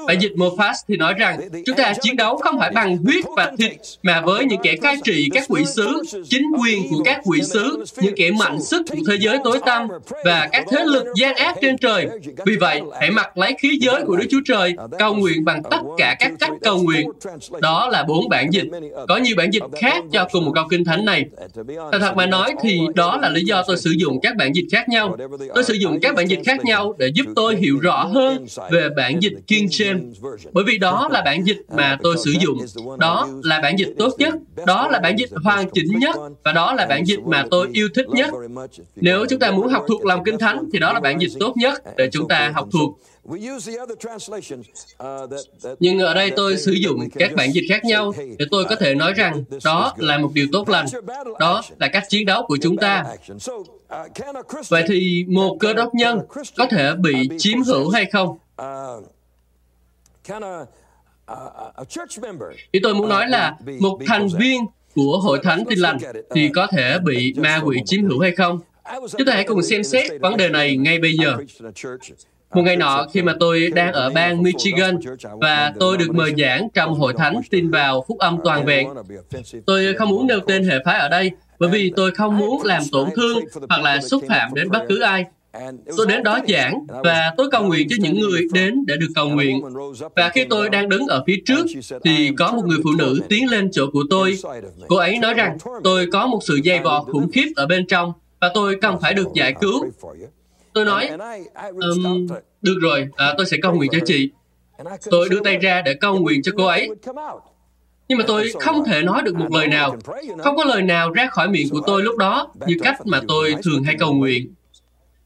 Bản 0.08 0.20
dịch 0.20 0.32
Moffat 0.36 0.74
thì 0.88 0.98
nói 0.98 1.14
rằng 1.14 1.40
chúng 1.66 1.76
ta 1.78 1.94
chiến 2.02 2.16
đấu 2.16 2.38
không 2.38 2.60
phải 2.60 2.72
bằng 2.72 2.98
huyết 2.98 3.26
và 3.38 3.52
thịt 3.58 3.72
mà 4.04 4.22
với 4.22 4.46
những 4.46 4.62
kẻ 4.64 4.76
cai 4.82 4.96
trị 5.04 5.30
các 5.34 5.44
quỷ 5.48 5.66
sứ, 5.66 6.02
chính 6.30 6.44
quyền 6.60 6.90
của 6.90 7.04
các 7.06 7.22
quỷ 7.24 7.42
sứ, 7.42 7.86
những 7.98 8.14
kẻ 8.18 8.32
mạnh 8.32 8.62
sức 8.62 8.82
của 8.90 8.98
thế 9.08 9.18
giới 9.20 9.38
tối 9.44 9.60
tăm 9.66 9.88
và 10.26 10.50
các 10.52 10.66
thế 10.72 10.84
lực 10.86 11.06
gian 11.16 11.36
ác 11.36 11.56
trên 11.62 11.78
trời. 11.78 12.08
Vì 12.46 12.56
vậy, 12.56 12.82
hãy 13.00 13.12
mặc 13.12 13.38
lấy 13.38 13.56
khí 13.60 13.78
giới 13.82 14.02
của 14.06 14.16
Đức 14.16 14.26
Chúa 14.32 14.42
Trời, 14.46 14.74
cầu 15.00 15.16
nguyện 15.16 15.46
bằng 15.46 15.64
tất 15.72 15.80
cả 15.98 16.16
các 16.20 16.32
cách 16.40 16.52
cầu 16.62 16.78
nguyện. 16.78 17.10
Đó 17.62 17.88
là 17.92 18.04
bốn 18.04 18.30
bản 18.30 18.54
dịch. 18.54 18.68
Có 19.08 19.18
nhiều 19.18 19.36
bản 19.38 19.54
dịch 19.54 19.64
khác 19.82 20.04
cho 20.12 20.28
cùng 20.32 20.46
một 20.46 20.52
câu 20.56 20.64
kinh 20.70 20.86
thánh 20.86 21.06
này. 21.06 21.26
Thật 21.92 22.00
thật 22.02 22.14
mà 22.16 22.26
nói 22.26 22.56
thì 22.62 22.80
đó 22.96 23.18
là 23.22 23.30
lý 23.30 23.42
do 23.44 23.64
tôi 23.68 23.78
sử 23.78 23.92
dụng 23.98 24.15
các 24.22 24.36
bản 24.36 24.56
dịch 24.56 24.66
khác 24.72 24.90
nhau. 24.90 25.18
Tôi 25.56 25.64
sử 25.64 25.74
dụng 25.74 26.00
các 26.02 26.16
bản 26.16 26.30
dịch 26.30 26.40
khác 26.46 26.66
nhau 26.66 26.96
để 27.00 27.08
giúp 27.14 27.26
tôi 27.36 27.56
hiểu 27.56 27.80
rõ 27.80 28.04
hơn 28.04 28.46
về 28.72 28.90
bản 28.98 29.20
dịch 29.20 29.34
King 29.48 29.66
James, 29.66 30.14
bởi 30.54 30.64
vì 30.68 30.78
đó 30.78 31.10
là 31.12 31.22
bản 31.22 31.44
dịch 31.44 31.62
mà 31.76 31.98
tôi 32.04 32.16
sử 32.26 32.32
dụng. 32.32 32.58
Đó 33.00 33.28
là 33.44 33.60
bản 33.62 33.80
dịch 33.80 33.94
tốt 33.98 34.12
nhất, 34.18 34.34
đó 34.66 34.88
là 34.92 35.00
bản 35.00 35.20
dịch 35.20 35.30
hoàn 35.44 35.70
chỉnh 35.70 36.00
nhất, 36.00 36.16
và 36.44 36.52
đó 36.52 36.74
là 36.74 36.86
bản 36.86 37.04
dịch 37.06 37.20
mà 37.20 37.46
tôi 37.52 37.68
yêu 37.74 37.90
thích 37.96 38.08
nhất. 38.10 38.30
Nếu 38.96 39.26
chúng 39.30 39.40
ta 39.40 39.52
muốn 39.52 39.68
học 39.68 39.86
thuộc 39.88 40.06
lòng 40.06 40.24
Kinh 40.24 40.38
Thánh, 40.38 40.70
thì 40.74 40.80
đó 40.80 40.94
là 40.94 41.00
bản 41.00 41.22
dịch 41.22 41.32
tốt 41.40 41.54
nhất 41.58 41.82
để 41.98 42.10
chúng 42.12 42.28
ta 42.28 42.52
học 42.56 42.68
thuộc. 42.72 43.00
Nhưng 45.80 46.00
ở 46.00 46.14
đây 46.14 46.32
tôi 46.36 46.58
sử 46.58 46.72
dụng 46.72 47.10
các 47.16 47.32
bản 47.36 47.54
dịch 47.54 47.64
khác 47.70 47.86
nhau 47.86 48.14
để 48.40 48.46
tôi 48.52 48.66
có 48.66 48.76
thể 48.76 48.96
nói 48.96 49.14
rằng 49.14 49.44
đó 49.64 49.94
là 49.98 50.18
một 50.18 50.32
điều 50.34 50.48
tốt 50.52 50.70
lành. 50.70 50.86
Đó 51.40 51.62
là 51.80 51.88
cách 51.88 52.04
chiến 52.10 52.26
đấu 52.26 52.46
của 52.48 52.58
chúng 52.62 52.78
ta. 52.78 53.04
Vậy 54.70 54.84
thì 54.88 55.26
một 55.28 55.58
cơ 55.60 55.74
đốc 55.74 55.96
nhân 55.96 56.20
có 56.58 56.66
thể 56.72 56.92
bị 57.00 57.30
chiếm 57.38 57.64
hữu 57.64 57.90
hay 57.90 58.06
không? 58.06 58.38
Ý 62.72 62.80
tôi 62.84 62.96
muốn 62.96 63.10
nói 63.10 63.30
là 63.30 63.56
một 63.80 64.00
thành 64.08 64.28
viên 64.40 64.66
của 64.96 65.20
hội 65.20 65.40
thánh 65.44 65.64
tin 65.70 65.80
lành 65.80 65.98
thì 66.32 66.50
có 66.56 66.68
thể 66.68 67.00
bị 67.00 67.34
ma 67.38 67.62
quỷ 67.66 67.80
chiếm 67.86 68.06
hữu 68.06 68.20
hay 68.20 68.32
không? 68.32 68.60
Chúng 69.18 69.28
ta 69.28 69.34
hãy 69.34 69.44
cùng 69.44 69.62
xem 69.62 69.84
xét 69.84 70.12
vấn 70.22 70.38
đề 70.38 70.50
này 70.50 70.78
ngay 70.78 71.00
bây 71.00 71.14
giờ. 71.14 71.38
Một 72.54 72.62
ngày 72.62 72.76
nọ, 72.76 73.08
khi 73.14 73.22
mà 73.22 73.34
tôi 73.40 73.72
đang 73.76 73.94
ở 73.94 74.10
bang 74.10 74.44
Michigan 74.44 75.00
và 75.42 75.74
tôi 75.80 75.98
được 75.98 76.16
mời 76.16 76.34
giảng 76.38 76.68
trong 76.74 76.94
hội 76.94 77.14
thánh 77.18 77.42
tin 77.50 77.70
vào 77.72 78.06
phúc 78.08 78.18
âm 78.20 78.38
toàn 78.44 78.66
vẹn, 78.66 78.88
tôi 79.66 79.94
không 79.94 80.10
muốn 80.10 80.28
nêu 80.28 80.40
tên 80.40 80.64
hệ 80.64 80.76
phái 80.86 81.00
ở 81.00 81.10
đây 81.10 81.32
bởi 81.60 81.70
vì 81.70 81.92
tôi 81.96 82.12
không 82.12 82.38
muốn 82.38 82.64
làm 82.64 82.84
tổn 82.92 83.10
thương 83.16 83.40
hoặc 83.70 83.82
là 83.82 84.02
xúc 84.02 84.24
phạm 84.28 84.54
đến 84.54 84.70
bất 84.70 84.86
cứ 84.90 85.02
ai. 85.02 85.26
Tôi 85.98 86.08
đến 86.08 86.24
đó 86.24 86.40
giảng 86.48 86.86
và 87.04 87.34
tôi 87.38 87.48
cầu 87.52 87.64
nguyện 87.64 87.88
cho 87.90 87.96
những 88.00 88.20
người 88.20 88.42
đến 88.54 88.84
để 88.88 88.98
được 88.98 89.08
cầu 89.16 89.30
nguyện. 89.30 89.62
Và 90.16 90.30
khi 90.30 90.46
tôi 90.50 90.70
đang 90.70 90.90
đứng 90.90 91.08
ở 91.08 91.24
phía 91.28 91.38
trước 91.46 91.66
thì 92.04 92.32
có 92.38 92.52
một 92.52 92.66
người 92.66 92.80
phụ 92.84 92.90
nữ 92.98 93.20
tiến 93.30 93.50
lên 93.50 93.70
chỗ 93.72 93.88
của 93.94 94.04
tôi. 94.10 94.38
Cô 94.88 94.96
ấy 94.96 95.20
nói 95.20 95.34
rằng 95.34 95.58
tôi 95.84 96.08
có 96.12 96.28
một 96.28 96.40
sự 96.44 96.60
dày 96.66 96.80
vò 96.80 97.04
khủng 97.04 97.32
khiếp 97.32 97.48
ở 97.56 97.66
bên 97.68 97.88
trong 97.88 98.14
và 98.42 98.52
tôi 98.54 98.76
cần 98.82 98.98
phải 99.02 99.14
được 99.14 99.28
giải 99.34 99.54
cứu. 99.62 99.86
Tôi 100.76 100.86
nói, 100.86 101.10
um, 101.72 102.28
được 102.62 102.76
rồi, 102.82 103.08
à, 103.16 103.34
tôi 103.38 103.46
sẽ 103.46 103.58
cầu 103.62 103.74
nguyện 103.74 103.92
cho 103.94 104.00
chị. 104.06 104.30
Tôi 105.10 105.30
đưa 105.30 105.40
tay 105.44 105.58
ra 105.58 105.82
để 105.82 105.94
cầu 105.94 106.20
nguyện 106.20 106.42
cho 106.44 106.52
cô 106.58 106.66
ấy. 106.66 106.90
Nhưng 108.08 108.18
mà 108.18 108.24
tôi 108.28 108.52
không 108.60 108.86
thể 108.86 109.02
nói 109.02 109.22
được 109.22 109.36
một 109.36 109.52
lời 109.52 109.68
nào. 109.68 109.98
Không 110.44 110.56
có 110.56 110.64
lời 110.64 110.82
nào 110.82 111.12
ra 111.12 111.28
khỏi 111.32 111.50
miệng 111.50 111.70
của 111.70 111.82
tôi 111.88 112.04
lúc 112.04 112.18
đó 112.18 112.54
như 112.68 112.76
cách 112.84 112.98
mà 113.06 113.22
tôi 113.28 113.56
thường 113.64 113.84
hay 113.84 113.96
cầu 114.00 114.14
nguyện. 114.14 114.54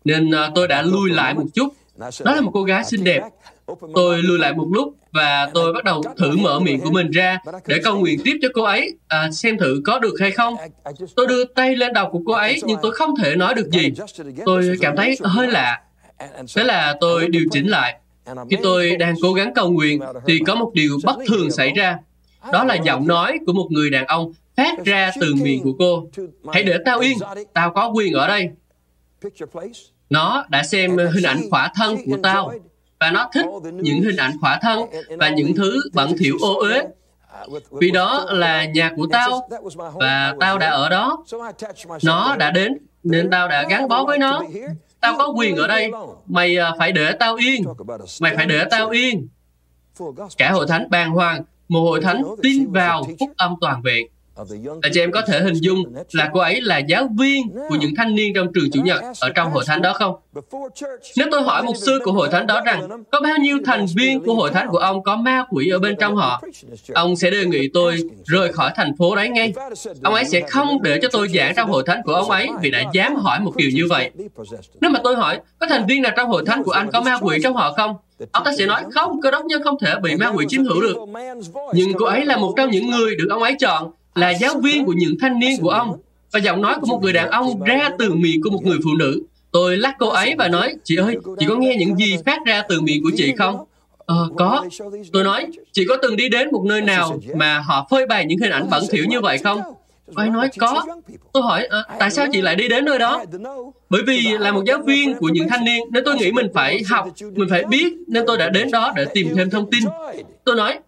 Nên 0.05 0.29
uh, 0.29 0.35
tôi 0.55 0.67
đã 0.67 0.81
lui 0.81 1.09
lại 1.09 1.33
một 1.33 1.45
chút. 1.53 1.73
Đó 1.99 2.35
là 2.35 2.41
một 2.41 2.51
cô 2.53 2.63
gái 2.63 2.83
xinh 2.83 3.03
đẹp. 3.03 3.21
Tôi 3.93 4.23
lùi 4.23 4.39
lại 4.39 4.53
một 4.53 4.67
lúc 4.71 4.95
và 5.11 5.49
tôi 5.53 5.73
bắt 5.73 5.83
đầu 5.83 6.03
thử 6.17 6.37
mở 6.37 6.59
miệng 6.59 6.81
của 6.81 6.91
mình 6.91 7.11
ra 7.11 7.39
để 7.67 7.79
cầu 7.83 7.99
nguyện 7.99 8.19
tiếp 8.23 8.37
cho 8.41 8.47
cô 8.53 8.63
ấy 8.63 8.93
à, 9.07 9.31
xem 9.31 9.57
thử 9.57 9.81
có 9.85 9.99
được 9.99 10.13
hay 10.19 10.31
không. 10.31 10.55
Tôi 11.15 11.27
đưa 11.27 11.45
tay 11.45 11.75
lên 11.75 11.93
đầu 11.93 12.09
của 12.11 12.21
cô 12.25 12.33
ấy 12.33 12.61
nhưng 12.63 12.77
tôi 12.81 12.91
không 12.91 13.15
thể 13.23 13.35
nói 13.35 13.53
được 13.53 13.69
gì. 13.71 13.91
Tôi 14.45 14.77
cảm 14.81 14.95
thấy 14.95 15.17
hơi 15.23 15.47
lạ. 15.47 15.81
Thế 16.55 16.63
là 16.63 16.95
tôi 16.99 17.27
điều 17.27 17.45
chỉnh 17.51 17.67
lại. 17.67 17.99
Khi 18.49 18.57
tôi 18.63 18.95
đang 18.95 19.15
cố 19.21 19.33
gắng 19.33 19.53
cầu 19.55 19.71
nguyện 19.71 20.01
thì 20.27 20.39
có 20.47 20.55
một 20.55 20.71
điều 20.73 20.97
bất 21.03 21.17
thường 21.27 21.51
xảy 21.51 21.71
ra. 21.71 21.97
Đó 22.51 22.63
là 22.63 22.75
giọng 22.75 23.07
nói 23.07 23.39
của 23.45 23.53
một 23.53 23.67
người 23.69 23.89
đàn 23.89 24.05
ông 24.05 24.33
phát 24.55 24.85
ra 24.85 25.11
từ 25.21 25.35
miệng 25.35 25.63
của 25.63 25.73
cô. 25.79 26.07
Hãy 26.53 26.63
để 26.63 26.77
tao 26.85 26.99
yên, 26.99 27.17
tao 27.53 27.71
có 27.71 27.91
quyền 27.95 28.13
ở 28.13 28.27
đây. 28.27 28.49
Nó 30.09 30.45
đã 30.49 30.63
xem 30.63 30.97
hình 30.97 31.23
ảnh 31.23 31.41
khỏa 31.49 31.71
thân 31.75 31.97
của 32.05 32.17
tao. 32.23 32.53
và 32.99 33.11
nó 33.11 33.29
thích 33.33 33.45
những 33.73 34.01
hình 34.01 34.17
ảnh 34.17 34.31
khỏa 34.41 34.59
thân 34.61 34.79
và 35.17 35.29
những 35.29 35.55
thứ 35.55 35.79
bẩn 35.93 36.17
thỉu 36.19 36.37
ô 36.41 36.59
uế. 36.59 36.81
vì 37.71 37.91
đó 37.91 38.25
là 38.29 38.65
nhà 38.65 38.91
của 38.95 39.07
tao 39.11 39.49
và 39.99 40.35
tao 40.39 40.57
đã 40.57 40.69
ở 40.69 40.89
đó. 40.89 41.23
Nó 42.03 42.35
đã 42.35 42.51
đến 42.51 42.77
nên 43.03 43.29
tao 43.29 43.47
đã 43.47 43.63
gắn 43.69 43.87
bó 43.87 44.03
với 44.05 44.17
nó. 44.17 44.41
tao 44.99 45.17
có 45.17 45.27
quyền 45.27 45.55
ở 45.55 45.67
đây. 45.67 45.91
mày 46.25 46.57
à, 46.57 46.73
phải 46.79 46.91
để 46.91 47.11
tao 47.11 47.35
yên. 47.35 47.63
Mày 48.21 48.35
phải 48.35 48.45
để 48.45 48.65
tao 48.71 48.89
yên. 48.89 49.27
Cả 50.37 50.51
hội 50.51 50.67
thánh 50.67 50.89
bàng 50.89 51.11
hoàng 51.11 51.43
một 51.67 51.81
hội 51.81 52.01
thánh 52.01 52.23
tin 52.43 52.71
vào 52.71 53.03
phúc 53.19 53.29
âm 53.37 53.55
toàn 53.61 53.81
vẹn 53.81 54.07
anh 54.81 54.91
chị 54.93 54.99
em 54.99 55.11
có 55.11 55.21
thể 55.27 55.39
hình 55.39 55.53
dung 55.53 55.83
là 56.11 56.29
cô 56.33 56.39
ấy 56.39 56.61
là 56.61 56.77
giáo 56.77 57.09
viên 57.19 57.49
của 57.69 57.75
những 57.79 57.95
thanh 57.97 58.15
niên 58.15 58.33
trong 58.35 58.53
trường 58.53 58.71
chủ 58.73 58.81
nhật 58.81 59.03
ở 59.21 59.29
trong 59.29 59.51
hội 59.51 59.63
thánh 59.67 59.81
đó 59.81 59.93
không? 59.93 60.15
Nếu 61.17 61.27
tôi 61.31 61.41
hỏi 61.41 61.63
một 61.63 61.77
sư 61.77 61.99
của 62.03 62.11
hội 62.11 62.29
thánh 62.31 62.47
đó 62.47 62.61
rằng 62.65 63.03
có 63.11 63.21
bao 63.21 63.37
nhiêu 63.37 63.57
thành 63.65 63.85
viên 63.95 64.19
của 64.25 64.33
hội 64.33 64.49
thánh 64.51 64.67
của 64.69 64.77
ông 64.77 65.03
có 65.03 65.15
ma 65.15 65.45
quỷ 65.49 65.69
ở 65.69 65.79
bên 65.79 65.95
trong 65.99 66.15
họ, 66.15 66.41
ông 66.93 67.15
sẽ 67.15 67.31
đề 67.31 67.45
nghị 67.45 67.69
tôi 67.73 67.97
rời 68.25 68.53
khỏi 68.53 68.71
thành 68.75 68.97
phố 68.97 69.15
đấy 69.15 69.29
ngay. 69.29 69.53
Ông 70.03 70.13
ấy 70.13 70.25
sẽ 70.25 70.41
không 70.49 70.81
để 70.81 70.99
cho 71.01 71.07
tôi 71.11 71.27
giảng 71.27 71.53
trong 71.55 71.69
hội 71.69 71.83
thánh 71.85 72.01
của 72.03 72.13
ông 72.13 72.29
ấy 72.29 72.49
vì 72.61 72.71
đã 72.71 72.83
dám 72.93 73.15
hỏi 73.15 73.39
một 73.39 73.55
điều 73.55 73.69
như 73.73 73.83
vậy. 73.89 74.11
Nếu 74.81 74.91
mà 74.91 74.99
tôi 75.03 75.15
hỏi, 75.15 75.39
có 75.59 75.67
thành 75.67 75.85
viên 75.87 76.01
nào 76.01 76.11
trong 76.17 76.29
hội 76.29 76.43
thánh 76.45 76.63
của 76.63 76.71
anh 76.71 76.91
có 76.91 77.01
ma 77.01 77.17
quỷ 77.21 77.37
trong 77.43 77.55
họ 77.55 77.71
không? 77.71 77.95
Ông 78.31 78.43
ta 78.43 78.51
sẽ 78.57 78.65
nói, 78.65 78.83
không, 78.91 79.21
cơ 79.21 79.31
đốc 79.31 79.45
nhân 79.45 79.63
không 79.63 79.75
thể 79.81 79.95
bị 80.03 80.15
ma 80.15 80.31
quỷ 80.35 80.45
chiếm 80.49 80.63
hữu 80.63 80.81
được. 80.81 80.95
Nhưng 81.73 81.93
cô 81.97 82.05
ấy 82.05 82.25
là 82.25 82.37
một 82.37 82.53
trong 82.57 82.71
những 82.71 82.89
người 82.89 83.15
được 83.15 83.27
ông 83.29 83.43
ấy 83.43 83.55
chọn 83.59 83.91
là 84.19 84.29
giáo 84.29 84.59
viên 84.63 84.85
của 84.85 84.93
những 84.93 85.15
thanh 85.21 85.39
niên 85.39 85.61
của 85.61 85.69
ông 85.69 85.97
và 86.31 86.39
giọng 86.39 86.61
nói 86.61 86.75
của 86.81 86.87
một 86.87 86.99
người 87.03 87.13
đàn 87.13 87.29
ông 87.29 87.63
ra 87.63 87.89
từ 87.99 88.13
miệng 88.13 88.41
của 88.43 88.49
một 88.49 88.65
người 88.65 88.77
phụ 88.83 88.89
nữ. 88.99 89.21
Tôi 89.51 89.77
lắc 89.77 89.95
cô 89.99 90.09
ấy 90.09 90.35
và 90.37 90.47
nói, 90.47 90.75
chị 90.83 90.95
ơi, 90.95 91.17
chị 91.39 91.45
có 91.49 91.55
nghe 91.55 91.75
những 91.79 91.95
gì 91.95 92.17
phát 92.25 92.39
ra 92.45 92.63
từ 92.69 92.81
miệng 92.81 93.03
của 93.03 93.11
chị 93.17 93.33
không? 93.37 93.65
Ờ, 94.05 94.29
có. 94.37 94.65
Tôi 95.13 95.23
nói, 95.23 95.45
chị 95.71 95.85
có 95.89 95.97
từng 96.01 96.15
đi 96.15 96.29
đến 96.29 96.49
một 96.51 96.63
nơi 96.65 96.81
nào 96.81 97.19
mà 97.35 97.59
họ 97.59 97.87
phơi 97.89 98.07
bày 98.07 98.25
những 98.25 98.39
hình 98.39 98.51
ảnh 98.51 98.69
bẩn 98.69 98.83
thỉu 98.89 99.05
như 99.05 99.21
vậy 99.21 99.37
không? 99.37 99.61
Cô 100.15 100.21
ấy 100.21 100.29
nói, 100.29 100.49
có. 100.59 100.85
Tôi 101.33 101.43
hỏi, 101.43 101.65
à, 101.65 101.83
tại 101.99 102.11
sao 102.11 102.25
chị 102.31 102.41
lại 102.41 102.55
đi 102.55 102.67
đến 102.67 102.85
nơi 102.85 102.99
đó? 102.99 103.23
Bởi 103.89 104.01
vì 104.07 104.37
là 104.39 104.51
một 104.51 104.63
giáo 104.65 104.79
viên 104.85 105.15
của 105.15 105.29
những 105.29 105.49
thanh 105.49 105.65
niên, 105.65 105.83
nên 105.91 106.03
tôi 106.05 106.15
nghĩ 106.15 106.31
mình 106.31 106.47
phải 106.53 106.81
học, 106.89 107.07
mình 107.35 107.49
phải 107.49 107.63
biết, 107.63 107.93
nên 108.07 108.23
tôi 108.27 108.37
đã 108.37 108.49
đến 108.49 108.71
đó 108.71 108.93
để 108.95 109.05
tìm 109.13 109.27
thêm 109.35 109.49
thông 109.49 109.71
tin. 109.71 109.83
Tôi 110.43 110.55
nói, 110.55 110.79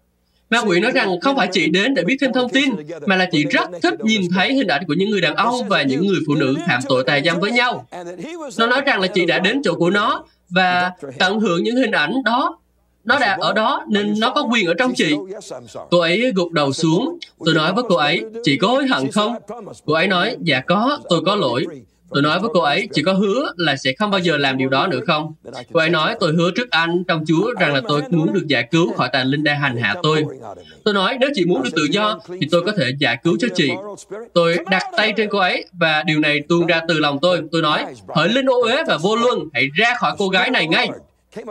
Ma 0.52 0.58
quỷ 0.58 0.80
nói 0.80 0.92
rằng 0.92 1.20
không 1.20 1.36
phải 1.36 1.48
chị 1.52 1.68
đến 1.68 1.94
để 1.94 2.04
biết 2.04 2.16
thêm 2.20 2.32
thông 2.32 2.50
tin, 2.50 2.70
mà 3.06 3.16
là 3.16 3.28
chị 3.32 3.44
rất 3.50 3.70
thích 3.82 3.94
nhìn 4.00 4.22
thấy 4.34 4.54
hình 4.54 4.66
ảnh 4.66 4.84
của 4.86 4.94
những 4.94 5.10
người 5.10 5.20
đàn 5.20 5.34
ông 5.34 5.68
và 5.68 5.82
những 5.82 6.06
người 6.06 6.20
phụ 6.26 6.34
nữ 6.34 6.56
phạm 6.68 6.80
tội 6.88 7.04
tà 7.04 7.20
dâm 7.24 7.40
với 7.40 7.52
nhau. 7.52 7.86
Nó 8.58 8.66
nói 8.66 8.80
rằng 8.86 9.00
là 9.00 9.06
chị 9.06 9.26
đã 9.26 9.38
đến 9.38 9.62
chỗ 9.64 9.74
của 9.74 9.90
nó 9.90 10.24
và 10.48 10.90
tận 11.18 11.40
hưởng 11.40 11.62
những 11.62 11.76
hình 11.76 11.90
ảnh 11.90 12.14
đó 12.24 12.58
nó 13.04 13.18
đã 13.18 13.36
ở 13.40 13.52
đó 13.52 13.84
nên 13.88 14.20
nó 14.20 14.30
có 14.30 14.42
quyền 14.52 14.66
ở 14.66 14.74
trong 14.74 14.94
chị. 14.94 15.14
Cô 15.90 15.98
ấy 15.98 16.32
gục 16.34 16.52
đầu 16.52 16.72
xuống. 16.72 17.18
Tôi 17.44 17.54
nói 17.54 17.72
với 17.72 17.84
cô 17.88 17.96
ấy, 17.96 18.24
chị 18.44 18.56
có 18.56 18.68
hối 18.68 18.86
hận 18.86 19.10
không? 19.10 19.34
Cô 19.84 19.94
ấy 19.94 20.06
nói, 20.06 20.36
dạ 20.40 20.60
có, 20.60 20.98
tôi 21.08 21.22
có 21.26 21.34
lỗi. 21.34 21.64
Tôi 22.12 22.22
nói 22.22 22.40
với 22.40 22.50
cô 22.54 22.60
ấy, 22.60 22.88
chỉ 22.92 23.02
có 23.02 23.12
hứa 23.12 23.52
là 23.56 23.76
sẽ 23.76 23.92
không 23.98 24.10
bao 24.10 24.20
giờ 24.20 24.36
làm 24.36 24.58
điều 24.58 24.68
đó 24.68 24.86
nữa 24.86 25.00
không? 25.06 25.34
Cô 25.72 25.80
ấy 25.80 25.90
nói, 25.90 26.16
tôi 26.20 26.32
hứa 26.32 26.50
trước 26.50 26.70
anh 26.70 27.04
trong 27.08 27.24
Chúa 27.26 27.54
rằng 27.60 27.74
là 27.74 27.80
tôi 27.88 28.02
muốn 28.10 28.32
được 28.32 28.46
giải 28.46 28.68
cứu 28.70 28.92
khỏi 28.92 29.08
tàn 29.12 29.26
linh 29.26 29.44
đang 29.44 29.60
hành 29.60 29.76
hạ 29.76 29.94
tôi. 30.02 30.24
Tôi 30.84 30.94
nói, 30.94 31.16
nếu 31.20 31.30
chị 31.34 31.44
muốn 31.44 31.62
được 31.62 31.70
tự 31.76 31.86
do, 31.90 32.20
thì 32.40 32.48
tôi 32.50 32.62
có 32.62 32.72
thể 32.78 32.90
giải 32.98 33.18
cứu 33.24 33.36
cho 33.40 33.48
chị. 33.54 33.70
Tôi 34.34 34.58
đặt 34.70 34.82
tay 34.96 35.12
trên 35.16 35.28
cô 35.30 35.38
ấy 35.38 35.64
và 35.72 36.02
điều 36.06 36.20
này 36.20 36.40
tuôn 36.48 36.66
ra 36.66 36.80
từ 36.88 36.98
lòng 36.98 37.18
tôi. 37.22 37.42
Tôi 37.52 37.62
nói, 37.62 37.84
hỡi 38.08 38.28
linh 38.28 38.46
ô 38.46 38.62
uế 38.62 38.84
và 38.86 38.98
vô 39.02 39.16
luân, 39.16 39.38
hãy 39.54 39.68
ra 39.76 39.94
khỏi 39.98 40.12
cô 40.18 40.28
gái 40.28 40.50
này 40.50 40.66
ngay. 40.66 40.88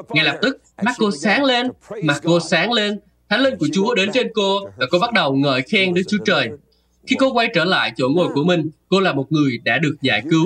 Ngay 0.10 0.26
lập 0.26 0.36
tức, 0.42 0.58
mắt 0.84 0.96
cô 0.98 1.12
sáng 1.12 1.44
lên, 1.44 1.68
mặt 2.04 2.22
cô 2.24 2.40
sáng 2.40 2.72
lên, 2.72 3.00
thánh 3.30 3.42
linh 3.42 3.58
của 3.58 3.68
Chúa 3.74 3.96
đến 3.96 4.12
trên 4.14 4.28
cô 4.34 4.60
và 4.78 4.86
cô 4.92 5.00
bắt 5.00 5.14
đầu 5.14 5.34
ngợi 5.34 5.62
khen 5.62 5.94
Đức 5.94 6.02
Chúa 6.08 6.18
Trời. 6.26 6.50
Khi 7.08 7.16
cô 7.20 7.34
quay 7.34 7.48
trở 7.54 7.66
lại 7.66 7.94
chỗ 7.98 8.10
ngồi 8.10 8.28
của 8.34 8.44
mình, 8.44 8.70
cô 8.90 9.00
là 9.00 9.14
một 9.14 9.32
người 9.32 9.58
đã 9.64 9.78
được 9.78 9.96
giải 10.02 10.24
cứu. 10.30 10.46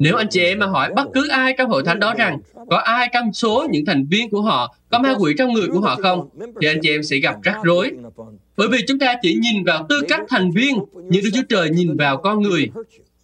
Nếu 0.00 0.16
anh 0.16 0.28
chị 0.30 0.44
em 0.44 0.58
mà 0.58 0.66
hỏi 0.66 0.92
bất 0.96 1.04
cứ 1.14 1.28
ai 1.28 1.54
trong 1.58 1.70
hội 1.70 1.82
thánh 1.84 2.00
đó 2.00 2.14
rằng 2.14 2.38
có 2.70 2.76
ai 2.76 3.08
trong 3.12 3.32
số 3.32 3.66
những 3.70 3.84
thành 3.84 4.06
viên 4.10 4.30
của 4.30 4.42
họ 4.42 4.74
có 4.90 4.98
ma 4.98 5.14
quỷ 5.18 5.34
trong 5.38 5.52
người 5.52 5.68
của 5.72 5.80
họ 5.80 5.96
không, 5.96 6.28
thì 6.60 6.68
anh 6.68 6.78
chị 6.82 6.90
em 6.90 7.02
sẽ 7.02 7.16
gặp 7.16 7.36
rắc 7.42 7.56
rối. 7.62 7.90
Bởi 8.56 8.68
vì 8.68 8.78
chúng 8.88 8.98
ta 8.98 9.14
chỉ 9.22 9.34
nhìn 9.34 9.64
vào 9.64 9.86
tư 9.88 10.00
cách 10.08 10.20
thành 10.28 10.50
viên, 10.50 10.78
nhưng 10.94 11.24
Đức 11.24 11.30
Chúa 11.34 11.42
Trời 11.48 11.70
nhìn 11.70 11.96
vào 11.96 12.16
con 12.16 12.42
người. 12.42 12.70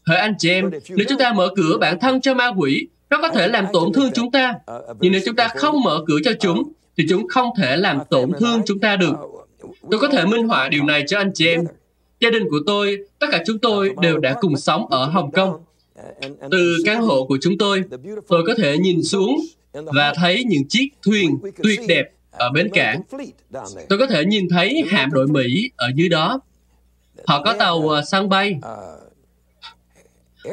Hỡi 0.06 0.18
anh 0.18 0.34
chị 0.38 0.50
em, 0.50 0.70
nếu 0.88 1.06
chúng 1.08 1.18
ta 1.18 1.32
mở 1.32 1.48
cửa 1.56 1.78
bản 1.80 2.00
thân 2.00 2.20
cho 2.20 2.34
ma 2.34 2.50
quỷ, 2.56 2.88
nó 3.10 3.18
có 3.22 3.28
thể 3.28 3.48
làm 3.48 3.64
tổn 3.72 3.92
thương 3.92 4.10
chúng 4.14 4.30
ta. 4.30 4.54
Nhưng 5.00 5.12
nếu 5.12 5.20
chúng 5.26 5.36
ta 5.36 5.48
không 5.48 5.82
mở 5.82 6.04
cửa 6.06 6.18
cho 6.24 6.32
chúng, 6.40 6.72
thì 6.96 7.06
chúng 7.08 7.28
không 7.28 7.48
thể 7.58 7.76
làm 7.76 7.98
tổn 8.10 8.32
thương 8.40 8.62
chúng 8.66 8.78
ta 8.78 8.96
được. 8.96 9.14
Tôi 9.90 10.00
có 10.00 10.08
thể 10.08 10.24
minh 10.26 10.48
họa 10.48 10.68
điều 10.68 10.84
này 10.84 11.04
cho 11.06 11.18
anh 11.18 11.30
chị 11.34 11.48
em. 11.48 11.64
Gia 12.20 12.30
đình 12.30 12.42
của 12.50 12.60
tôi, 12.66 12.98
tất 13.18 13.26
cả 13.32 13.42
chúng 13.46 13.58
tôi 13.58 13.94
đều 14.00 14.18
đã 14.18 14.34
cùng 14.40 14.56
sống 14.56 14.86
ở 14.90 15.06
Hồng 15.06 15.32
Kông. 15.32 15.64
Từ 16.50 16.76
căn 16.84 17.02
hộ 17.02 17.26
của 17.26 17.38
chúng 17.40 17.58
tôi, 17.58 17.82
tôi 18.28 18.42
có 18.46 18.54
thể 18.58 18.78
nhìn 18.78 19.02
xuống 19.02 19.36
và 19.72 20.12
thấy 20.16 20.44
những 20.44 20.68
chiếc 20.68 20.88
thuyền 21.02 21.38
tuyệt 21.62 21.80
đẹp 21.88 22.04
ở 22.30 22.50
bến 22.50 22.68
cảng. 22.72 23.00
Tôi 23.88 23.98
có 23.98 24.06
thể 24.06 24.24
nhìn 24.24 24.48
thấy 24.48 24.82
hạm 24.88 25.10
đội 25.12 25.26
Mỹ 25.26 25.70
ở 25.76 25.90
dưới 25.94 26.08
đó. 26.08 26.40
Họ 27.26 27.42
có 27.42 27.54
tàu 27.58 27.94
à, 27.94 28.02
sân 28.02 28.28
bay. 28.28 28.58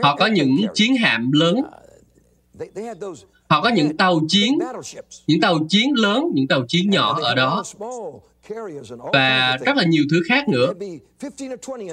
Họ 0.03 0.15
có 0.15 0.25
những 0.25 0.57
chiến 0.73 0.95
hạm 0.95 1.31
lớn. 1.31 1.61
Họ 3.47 3.61
có 3.61 3.69
những 3.69 3.97
tàu 3.97 4.19
chiến, 4.29 4.59
những 5.27 5.41
tàu 5.41 5.59
chiến 5.69 5.93
lớn, 5.95 6.23
những 6.33 6.47
tàu 6.47 6.65
chiến 6.67 6.89
nhỏ 6.89 7.19
ở 7.21 7.35
đó 7.35 7.63
và 9.13 9.57
rất 9.65 9.77
là 9.77 9.83
nhiều 9.83 10.03
thứ 10.11 10.21
khác 10.29 10.49
nữa. 10.49 10.73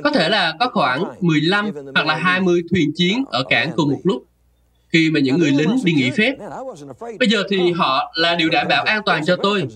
Có 0.04 0.10
thể 0.14 0.28
là 0.28 0.54
có 0.60 0.70
khoảng 0.72 1.04
15 1.20 1.70
hoặc 1.94 2.06
là 2.06 2.16
20 2.16 2.62
thuyền 2.70 2.92
chiến 2.96 3.24
ở 3.30 3.44
cảng 3.48 3.72
cùng 3.76 3.90
một 3.90 4.00
lúc. 4.04 4.24
Khi 4.92 5.10
mà 5.10 5.20
những 5.20 5.38
người 5.38 5.50
lính 5.50 5.76
đi 5.84 5.92
nghỉ 5.92 6.10
phép. 6.10 6.34
Bây 7.18 7.28
giờ 7.28 7.42
thì 7.48 7.72
họ 7.72 8.12
là 8.14 8.34
điều 8.34 8.48
đảm 8.48 8.66
bảo 8.68 8.84
an 8.84 9.02
toàn 9.06 9.24
cho 9.24 9.36
tôi. 9.42 9.66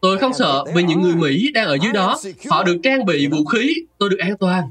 Tôi 0.00 0.18
không 0.18 0.34
sợ 0.34 0.64
vì 0.74 0.82
những 0.82 1.00
người 1.00 1.14
Mỹ 1.14 1.50
đang 1.54 1.66
ở 1.66 1.78
dưới 1.82 1.92
đó, 1.92 2.18
họ 2.50 2.64
được 2.64 2.76
trang 2.82 3.04
bị 3.04 3.26
vũ 3.26 3.44
khí, 3.44 3.74
tôi 3.98 4.10
được 4.10 4.18
an 4.18 4.36
toàn. 4.36 4.70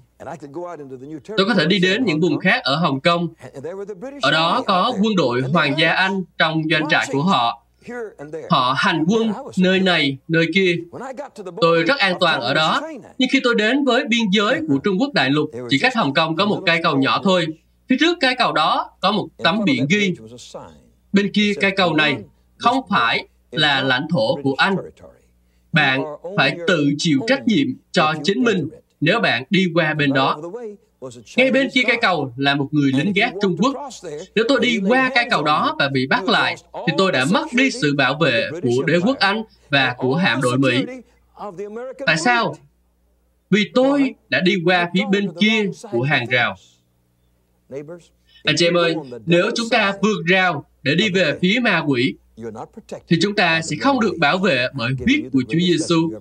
Tôi 1.37 1.45
có 1.47 1.53
thể 1.53 1.65
đi 1.65 1.79
đến 1.79 2.05
những 2.05 2.19
vùng 2.19 2.39
khác 2.39 2.63
ở 2.63 2.75
Hồng 2.75 2.99
Kông. 2.99 3.27
Ở 4.21 4.31
đó 4.31 4.63
có 4.67 4.93
quân 5.01 5.15
đội 5.15 5.41
Hoàng 5.41 5.73
gia 5.77 5.91
Anh 5.91 6.23
trong 6.37 6.63
doanh 6.71 6.89
trại 6.89 7.07
của 7.11 7.23
họ 7.23 7.65
Họ 8.49 8.75
hành 8.77 9.05
quân 9.07 9.33
nơi 9.57 9.79
này, 9.79 10.17
nơi 10.27 10.45
kia. 10.53 10.75
Tôi 11.61 11.83
rất 11.83 11.97
an 11.97 12.17
toàn 12.19 12.41
ở 12.41 12.53
đó. 12.53 12.81
Nhưng 13.17 13.29
khi 13.31 13.39
tôi 13.43 13.55
đến 13.55 13.85
với 13.85 14.05
biên 14.05 14.29
giới 14.31 14.61
của 14.67 14.77
Trung 14.83 14.97
Quốc 14.99 15.13
đại 15.13 15.29
lục, 15.29 15.51
chỉ 15.69 15.79
cách 15.79 15.95
Hồng 15.95 16.13
Kông 16.13 16.35
có 16.35 16.45
một 16.45 16.63
cây 16.65 16.79
cầu 16.83 16.97
nhỏ 16.97 17.21
thôi. 17.23 17.45
Phía 17.89 17.95
trước 17.99 18.17
cây 18.21 18.35
cầu 18.37 18.53
đó 18.53 18.91
có 19.01 19.11
một 19.11 19.27
tấm 19.43 19.59
biển 19.65 19.85
ghi. 19.89 20.13
Bên 21.13 21.31
kia 21.31 21.53
cây 21.61 21.71
cầu 21.77 21.93
này 21.93 22.17
không 22.57 22.77
phải 22.89 23.27
là 23.51 23.81
lãnh 23.81 24.07
thổ 24.09 24.35
của 24.43 24.53
anh. 24.57 24.75
Bạn 25.71 26.03
phải 26.37 26.57
tự 26.67 26.89
chịu 26.97 27.19
trách 27.27 27.47
nhiệm 27.47 27.67
cho 27.91 28.13
chính 28.23 28.43
mình 28.43 28.69
nếu 29.01 29.19
bạn 29.19 29.43
đi 29.49 29.67
qua 29.73 29.93
bên 29.93 30.13
đó. 30.13 30.41
Ngay 31.37 31.51
bên 31.51 31.69
kia 31.73 31.81
cây 31.87 31.97
cầu 32.01 32.33
là 32.37 32.55
một 32.55 32.67
người 32.71 32.91
lính 32.91 33.13
gác 33.13 33.33
Trung 33.41 33.57
Quốc. 33.57 33.75
Nếu 34.35 34.45
tôi 34.47 34.59
đi 34.59 34.79
qua 34.87 35.11
cây 35.15 35.25
cầu 35.29 35.43
đó 35.43 35.75
và 35.79 35.89
bị 35.89 36.07
bắt 36.07 36.23
lại, 36.27 36.55
thì 36.73 36.93
tôi 36.97 37.11
đã 37.11 37.25
mất 37.31 37.45
đi 37.53 37.71
sự 37.71 37.95
bảo 37.95 38.17
vệ 38.21 38.49
của 38.61 38.83
đế 38.83 38.99
quốc 38.99 39.19
Anh 39.19 39.43
và 39.69 39.95
của 39.97 40.15
hạm 40.15 40.41
đội 40.41 40.57
Mỹ. 40.57 40.85
Tại 42.05 42.17
sao? 42.17 42.55
Vì 43.49 43.71
tôi 43.73 44.13
đã 44.29 44.39
đi 44.39 44.55
qua 44.65 44.89
phía 44.93 45.03
bên 45.11 45.31
kia 45.39 45.69
của 45.91 46.01
hàng 46.01 46.25
rào. 46.29 46.55
Anh 48.43 48.55
chị 48.57 48.67
em 48.67 48.77
ơi, 48.77 48.95
nếu 49.25 49.51
chúng 49.55 49.69
ta 49.69 49.93
vượt 50.01 50.23
rào 50.27 50.65
để 50.83 50.95
đi 50.95 51.09
về 51.09 51.37
phía 51.41 51.59
ma 51.63 51.83
quỷ, 51.87 52.15
thì 53.07 53.17
chúng 53.21 53.35
ta 53.35 53.61
sẽ 53.61 53.75
không 53.81 53.99
được 53.99 54.13
bảo 54.19 54.37
vệ 54.37 54.67
bởi 54.73 54.91
huyết 55.05 55.19
của 55.33 55.41
Chúa 55.49 55.59
Giêsu. 55.59 56.11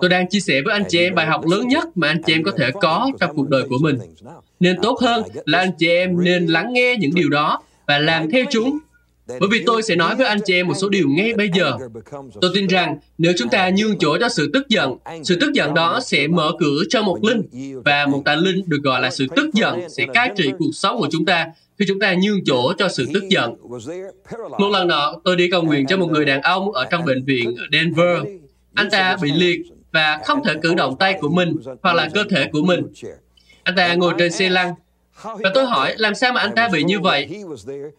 Tôi 0.00 0.10
đang 0.10 0.28
chia 0.28 0.40
sẻ 0.40 0.62
với 0.64 0.74
anh 0.74 0.84
chị 0.88 0.98
em 0.98 1.14
bài 1.14 1.26
học 1.26 1.46
lớn 1.46 1.68
nhất 1.68 1.84
mà 1.94 2.08
anh 2.08 2.22
chị 2.22 2.32
em 2.32 2.42
có 2.42 2.52
thể 2.58 2.70
có 2.80 3.10
trong 3.20 3.36
cuộc 3.36 3.48
đời 3.48 3.62
của 3.68 3.78
mình. 3.80 3.98
Nên 4.60 4.76
tốt 4.82 4.98
hơn 5.00 5.22
là 5.44 5.58
anh 5.58 5.72
chị 5.78 5.88
em 5.88 6.24
nên 6.24 6.46
lắng 6.46 6.72
nghe 6.72 6.96
những 7.00 7.14
điều 7.14 7.28
đó 7.28 7.62
và 7.86 7.98
làm 7.98 8.30
theo 8.30 8.44
chúng. 8.50 8.78
Bởi 9.40 9.48
vì 9.50 9.62
tôi 9.66 9.82
sẽ 9.82 9.96
nói 9.96 10.16
với 10.16 10.26
anh 10.26 10.38
chị 10.44 10.54
em 10.54 10.68
một 10.68 10.74
số 10.74 10.88
điều 10.88 11.08
ngay 11.08 11.34
bây 11.34 11.50
giờ. 11.54 11.72
Tôi 12.40 12.50
tin 12.54 12.66
rằng 12.66 12.96
nếu 13.18 13.32
chúng 13.38 13.48
ta 13.48 13.70
nhường 13.70 13.98
chỗ 13.98 14.18
cho 14.20 14.28
sự 14.28 14.50
tức 14.52 14.68
giận, 14.68 14.96
sự 15.24 15.36
tức 15.40 15.52
giận 15.52 15.74
đó 15.74 16.00
sẽ 16.02 16.26
mở 16.26 16.52
cửa 16.58 16.82
cho 16.88 17.02
một 17.02 17.18
linh 17.24 17.42
và 17.84 18.06
một 18.06 18.22
tà 18.24 18.34
linh 18.34 18.62
được 18.66 18.80
gọi 18.82 19.00
là 19.00 19.10
sự 19.10 19.26
tức 19.36 19.54
giận 19.54 19.90
sẽ 19.90 20.06
cai 20.14 20.30
trị 20.36 20.50
cuộc 20.58 20.70
sống 20.72 20.98
của 20.98 21.08
chúng 21.10 21.24
ta 21.24 21.46
khi 21.78 21.84
chúng 21.88 22.00
ta 22.00 22.14
nhường 22.14 22.44
chỗ 22.44 22.72
cho 22.78 22.88
sự 22.88 23.06
tức 23.14 23.28
giận. 23.28 23.54
Một 24.58 24.68
lần 24.72 24.88
nọ, 24.88 25.14
tôi 25.24 25.36
đi 25.36 25.50
cầu 25.50 25.62
nguyện 25.62 25.86
cho 25.86 25.96
một 25.96 26.10
người 26.10 26.24
đàn 26.24 26.42
ông 26.42 26.72
ở 26.72 26.84
trong 26.90 27.04
bệnh 27.04 27.24
viện 27.24 27.56
ở 27.56 27.64
Denver. 27.72 28.22
Anh 28.74 28.90
ta 28.90 29.16
bị 29.22 29.32
liệt 29.32 29.60
và 29.92 30.20
không 30.24 30.44
thể 30.44 30.54
cử 30.62 30.74
động 30.74 30.96
tay 30.98 31.18
của 31.20 31.28
mình 31.28 31.56
hoặc 31.82 31.96
là 31.96 32.08
cơ 32.14 32.24
thể 32.30 32.48
của 32.52 32.62
mình. 32.62 32.82
Anh 33.62 33.76
ta 33.76 33.94
ngồi 33.94 34.14
trên 34.18 34.32
xe 34.32 34.50
lăn. 34.50 34.74
Và 35.22 35.50
tôi 35.54 35.64
hỏi, 35.64 35.94
làm 35.96 36.14
sao 36.14 36.32
mà 36.32 36.40
anh 36.40 36.54
ta 36.54 36.68
bị 36.72 36.84
như 36.84 37.00
vậy? 37.00 37.28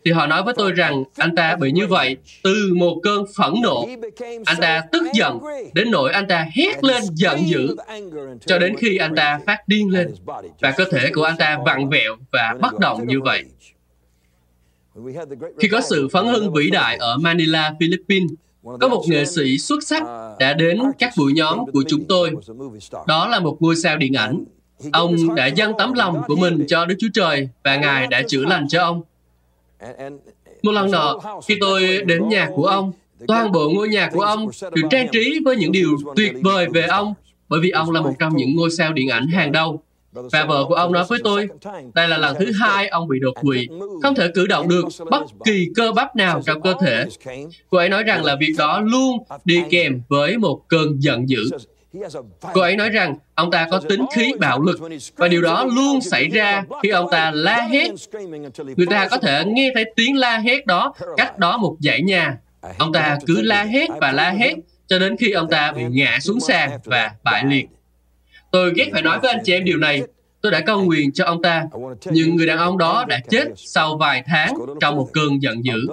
Thì 0.06 0.12
họ 0.12 0.28
nói 0.28 0.44
với 0.44 0.54
tôi 0.58 0.72
rằng 0.72 1.04
anh 1.18 1.36
ta 1.36 1.56
bị 1.56 1.72
như 1.72 1.88
vậy 1.88 2.18
từ 2.44 2.74
một 2.76 3.00
cơn 3.04 3.26
phẫn 3.38 3.54
nộ. 3.64 3.88
Anh 4.46 4.58
ta 4.62 4.84
tức 4.92 5.04
giận, 5.14 5.40
đến 5.74 5.92
nỗi 5.92 6.12
anh 6.12 6.28
ta 6.28 6.48
hét 6.56 6.84
lên 6.84 7.04
giận 7.14 7.40
dữ, 7.48 7.76
cho 8.46 8.60
đến 8.60 8.76
khi 8.78 8.98
anh 8.98 9.16
ta 9.16 9.40
phát 9.46 9.68
điên 9.68 9.90
lên, 9.90 10.14
và 10.62 10.72
cơ 10.78 10.86
thể 10.92 11.12
của 11.14 11.24
anh 11.24 11.38
ta 11.38 11.60
vặn 11.66 11.90
vẹo 11.90 12.16
và 12.32 12.56
bất 12.62 12.80
động 12.80 13.08
như 13.08 13.22
vậy. 13.22 13.44
Khi 15.60 15.68
có 15.68 15.82
sự 15.82 16.08
phấn 16.08 16.28
hưng 16.28 16.54
vĩ 16.54 16.70
đại 16.70 16.98
ở 16.98 17.18
Manila, 17.18 17.74
Philippines, 17.80 18.32
có 18.82 18.88
một 18.88 19.04
nghệ 19.08 19.26
sĩ 19.26 19.58
xuất 19.58 19.84
sắc 19.84 20.04
đã 20.40 20.54
đến 20.54 20.80
các 21.00 21.14
buổi 21.18 21.34
nhóm 21.34 21.60
của 21.74 21.84
chúng 21.88 22.06
tôi. 22.06 22.32
Đó 23.08 23.28
là 23.28 23.40
một 23.40 23.58
ngôi 23.60 23.76
sao 23.76 23.98
điện 23.98 24.14
ảnh. 24.14 24.44
Ông 24.94 25.36
đã 25.36 25.48
dâng 25.48 25.74
tấm 25.78 25.94
lòng 25.94 26.22
của 26.28 26.36
mình 26.36 26.66
cho 26.68 26.86
Đức 26.86 26.96
Chúa 27.00 27.08
Trời 27.14 27.50
và 27.64 27.76
Ngài 27.76 28.08
đã 28.08 28.22
chữa 28.28 28.46
lành 28.46 28.68
cho 28.70 28.82
ông. 28.82 29.02
Một 30.64 30.72
lần 30.72 30.92
nọ, 30.92 31.20
khi 31.48 31.58
tôi 31.60 32.02
đến 32.06 32.30
nhà 32.30 32.50
của 32.56 32.66
ông, 32.66 32.92
toàn 33.28 33.52
bộ 33.52 33.70
ngôi 33.70 33.88
nhà 33.88 34.10
của 34.14 34.22
ông 34.22 34.50
được 34.74 34.88
trang 34.92 35.08
trí 35.12 35.40
với 35.46 35.56
những 35.56 35.72
điều 35.72 35.98
tuyệt 36.16 36.34
vời 36.44 36.68
về 36.74 36.82
ông, 36.82 37.14
bởi 37.50 37.60
vì 37.64 37.70
ông 37.70 37.92
là 37.92 38.02
một 38.02 38.14
trong 38.20 38.36
những 38.36 38.56
ngôi 38.56 38.72
sao 38.72 38.94
điện 38.94 39.10
ảnh 39.10 39.28
hàng 39.28 39.52
đầu. 39.52 39.82
Và 40.14 40.46
vợ 40.46 40.66
của 40.68 40.74
ông 40.74 40.92
nói 40.92 41.06
với 41.10 41.20
tôi, 41.24 41.48
đây 41.94 42.08
là 42.08 42.18
lần 42.18 42.36
thứ 42.40 42.52
hai 42.60 42.88
ông 42.88 43.08
bị 43.08 43.20
đột 43.20 43.34
quỵ, 43.42 43.68
không 44.04 44.16
thể 44.16 44.28
cử 44.36 44.48
động 44.48 44.70
được 44.70 44.86
bất 45.12 45.24
kỳ 45.46 45.68
cơ 45.76 45.92
bắp 45.92 46.16
nào 46.16 46.42
trong 46.46 46.62
cơ 46.62 46.74
thể. 46.82 47.06
Cô 47.70 47.78
ấy 47.78 47.90
nói 47.90 48.04
rằng 48.04 48.24
là 48.24 48.36
việc 48.40 48.54
đó 48.58 48.82
luôn 48.82 49.18
đi 49.46 49.62
kèm 49.70 50.02
với 50.10 50.38
một 50.38 50.62
cơn 50.68 51.00
giận 51.00 51.30
dữ. 51.30 51.50
Cô 52.54 52.62
ấy 52.62 52.76
nói 52.76 52.90
rằng 52.90 53.16
ông 53.36 53.52
ta 53.52 53.68
có 53.72 53.82
tính 53.90 54.06
khí 54.16 54.34
bạo 54.40 54.62
lực 54.62 54.80
và 55.16 55.28
điều 55.28 55.42
đó 55.42 55.66
luôn 55.76 56.02
xảy 56.02 56.28
ra 56.28 56.64
khi 56.84 56.90
ông 56.90 57.08
ta 57.12 57.32
la 57.32 57.68
hét. 57.72 57.92
Người 58.78 58.88
ta 58.90 59.08
có 59.08 59.18
thể 59.18 59.44
nghe 59.46 59.72
thấy 59.74 59.86
tiếng 59.96 60.18
la 60.18 60.38
hét 60.38 60.66
đó 60.66 60.94
cách 61.18 61.38
đó 61.38 61.58
một 61.58 61.76
dãy 61.80 62.02
nhà. 62.02 62.38
Ông 62.78 62.94
ta 62.94 63.18
cứ 63.28 63.42
la 63.42 63.64
hét 63.64 63.90
và 64.02 64.12
la 64.12 64.30
hét 64.30 64.56
cho 64.88 65.00
đến 65.00 65.18
khi 65.18 65.32
ông 65.32 65.50
ta 65.50 65.72
bị 65.72 65.84
ngã 65.90 66.18
xuống 66.22 66.40
sàn 66.40 66.80
và 66.84 67.12
bại 67.24 67.44
liệt. 67.46 67.66
Tôi 68.52 68.74
ghét 68.76 68.90
phải 68.94 69.02
nói 69.02 69.20
với 69.20 69.32
anh 69.32 69.42
chị 69.44 69.54
em 69.54 69.64
điều 69.64 69.78
này. 69.78 70.02
Tôi 70.42 70.52
đã 70.52 70.60
cầu 70.60 70.84
nguyện 70.84 71.12
cho 71.12 71.26
ông 71.26 71.42
ta, 71.42 71.66
nhưng 72.06 72.36
người 72.36 72.48
đàn 72.48 72.58
ông 72.58 72.78
đó 72.78 73.06
đã 73.08 73.20
chết 73.30 73.46
sau 73.56 73.98
vài 73.98 74.24
tháng 74.28 74.54
trong 74.82 74.96
một 74.96 75.10
cơn 75.14 75.42
giận 75.42 75.66
dữ. 75.66 75.88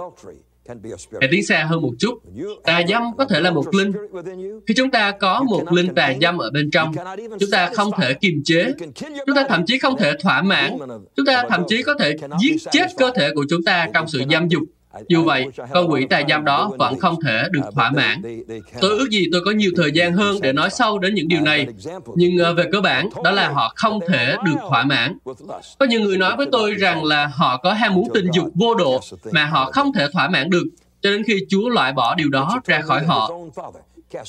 Hãy 1.20 1.28
tiến 1.30 1.46
xa 1.46 1.64
hơn 1.64 1.82
một 1.82 1.92
chút. 1.98 2.14
Tà 2.64 2.82
dâm 2.88 3.02
có 3.18 3.24
thể 3.24 3.40
là 3.40 3.50
một 3.50 3.74
linh. 3.74 3.92
Khi 4.66 4.74
chúng 4.74 4.90
ta 4.90 5.10
có 5.10 5.42
một 5.42 5.72
linh 5.72 5.94
tà 5.94 6.12
dâm 6.20 6.38
ở 6.38 6.50
bên 6.50 6.70
trong, 6.70 6.94
chúng 7.40 7.50
ta 7.50 7.70
không 7.74 7.90
thể 8.00 8.14
kiềm 8.14 8.42
chế. 8.44 8.72
Chúng 9.26 9.36
ta 9.36 9.46
thậm 9.48 9.66
chí 9.66 9.78
không 9.78 9.96
thể 9.98 10.12
thỏa 10.20 10.42
mãn. 10.42 10.78
Chúng 11.16 11.26
ta 11.26 11.44
thậm 11.48 11.62
chí 11.68 11.82
có 11.82 11.94
thể 11.98 12.16
giết 12.40 12.56
chết 12.70 12.86
cơ 12.96 13.10
thể 13.14 13.30
của 13.34 13.44
chúng 13.50 13.62
ta 13.64 13.88
trong 13.94 14.08
sự 14.08 14.22
dâm 14.30 14.48
dục. 14.48 14.62
Dù 15.08 15.24
vậy, 15.24 15.46
con 15.74 15.90
quỷ 15.90 16.06
tà 16.10 16.22
giam 16.28 16.44
đó 16.44 16.70
vẫn 16.78 16.98
không 16.98 17.16
thể 17.24 17.42
được 17.50 17.60
thỏa 17.74 17.90
mãn. 17.90 18.22
Tôi 18.80 18.90
ước 18.90 19.10
gì 19.10 19.24
tôi 19.32 19.40
có 19.44 19.50
nhiều 19.50 19.70
thời 19.76 19.92
gian 19.92 20.12
hơn 20.12 20.36
để 20.42 20.52
nói 20.52 20.70
sâu 20.70 20.98
đến 20.98 21.14
những 21.14 21.28
điều 21.28 21.40
này, 21.40 21.66
nhưng 22.14 22.38
ờ, 22.38 22.54
về 22.54 22.64
cơ 22.72 22.80
bản, 22.80 23.08
đó 23.24 23.30
là 23.30 23.48
họ 23.48 23.72
không 23.76 24.00
thể 24.08 24.36
được 24.44 24.56
thỏa 24.68 24.84
mãn. 24.84 25.18
Có 25.78 25.86
nhiều 25.86 26.00
người 26.00 26.18
nói 26.18 26.36
với 26.36 26.46
tôi 26.52 26.74
rằng 26.74 27.04
là 27.04 27.26
họ 27.26 27.56
có 27.56 27.72
ham 27.72 27.94
muốn 27.94 28.08
tình 28.14 28.26
dục 28.32 28.48
vô 28.54 28.74
độ 28.74 29.00
mà 29.30 29.44
họ 29.44 29.70
không 29.72 29.92
thể 29.92 30.06
thỏa 30.12 30.28
mãn 30.28 30.50
được, 30.50 30.64
cho 31.02 31.10
đến 31.10 31.22
khi 31.26 31.38
Chúa 31.48 31.68
loại 31.68 31.92
bỏ 31.92 32.14
điều 32.14 32.28
đó 32.28 32.60
ra 32.64 32.80
khỏi 32.80 33.04
họ. 33.04 33.30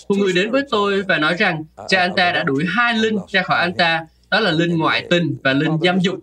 Một 0.10 0.16
người 0.18 0.34
đến 0.34 0.52
với 0.52 0.64
tôi 0.70 1.02
và 1.02 1.18
nói 1.18 1.36
rằng 1.40 1.64
cha 1.88 2.00
anh 2.00 2.16
ta 2.16 2.32
đã 2.32 2.44
đuổi 2.44 2.66
hai 2.76 2.94
linh 2.94 3.18
ra 3.28 3.42
khỏi 3.42 3.60
anh 3.60 3.74
ta 3.74 4.06
đó 4.32 4.40
là 4.40 4.52
linh 4.52 4.78
ngoại 4.78 5.08
tình 5.10 5.38
và 5.44 5.54
linh 5.54 5.78
dâm 5.84 6.00
dục. 6.00 6.16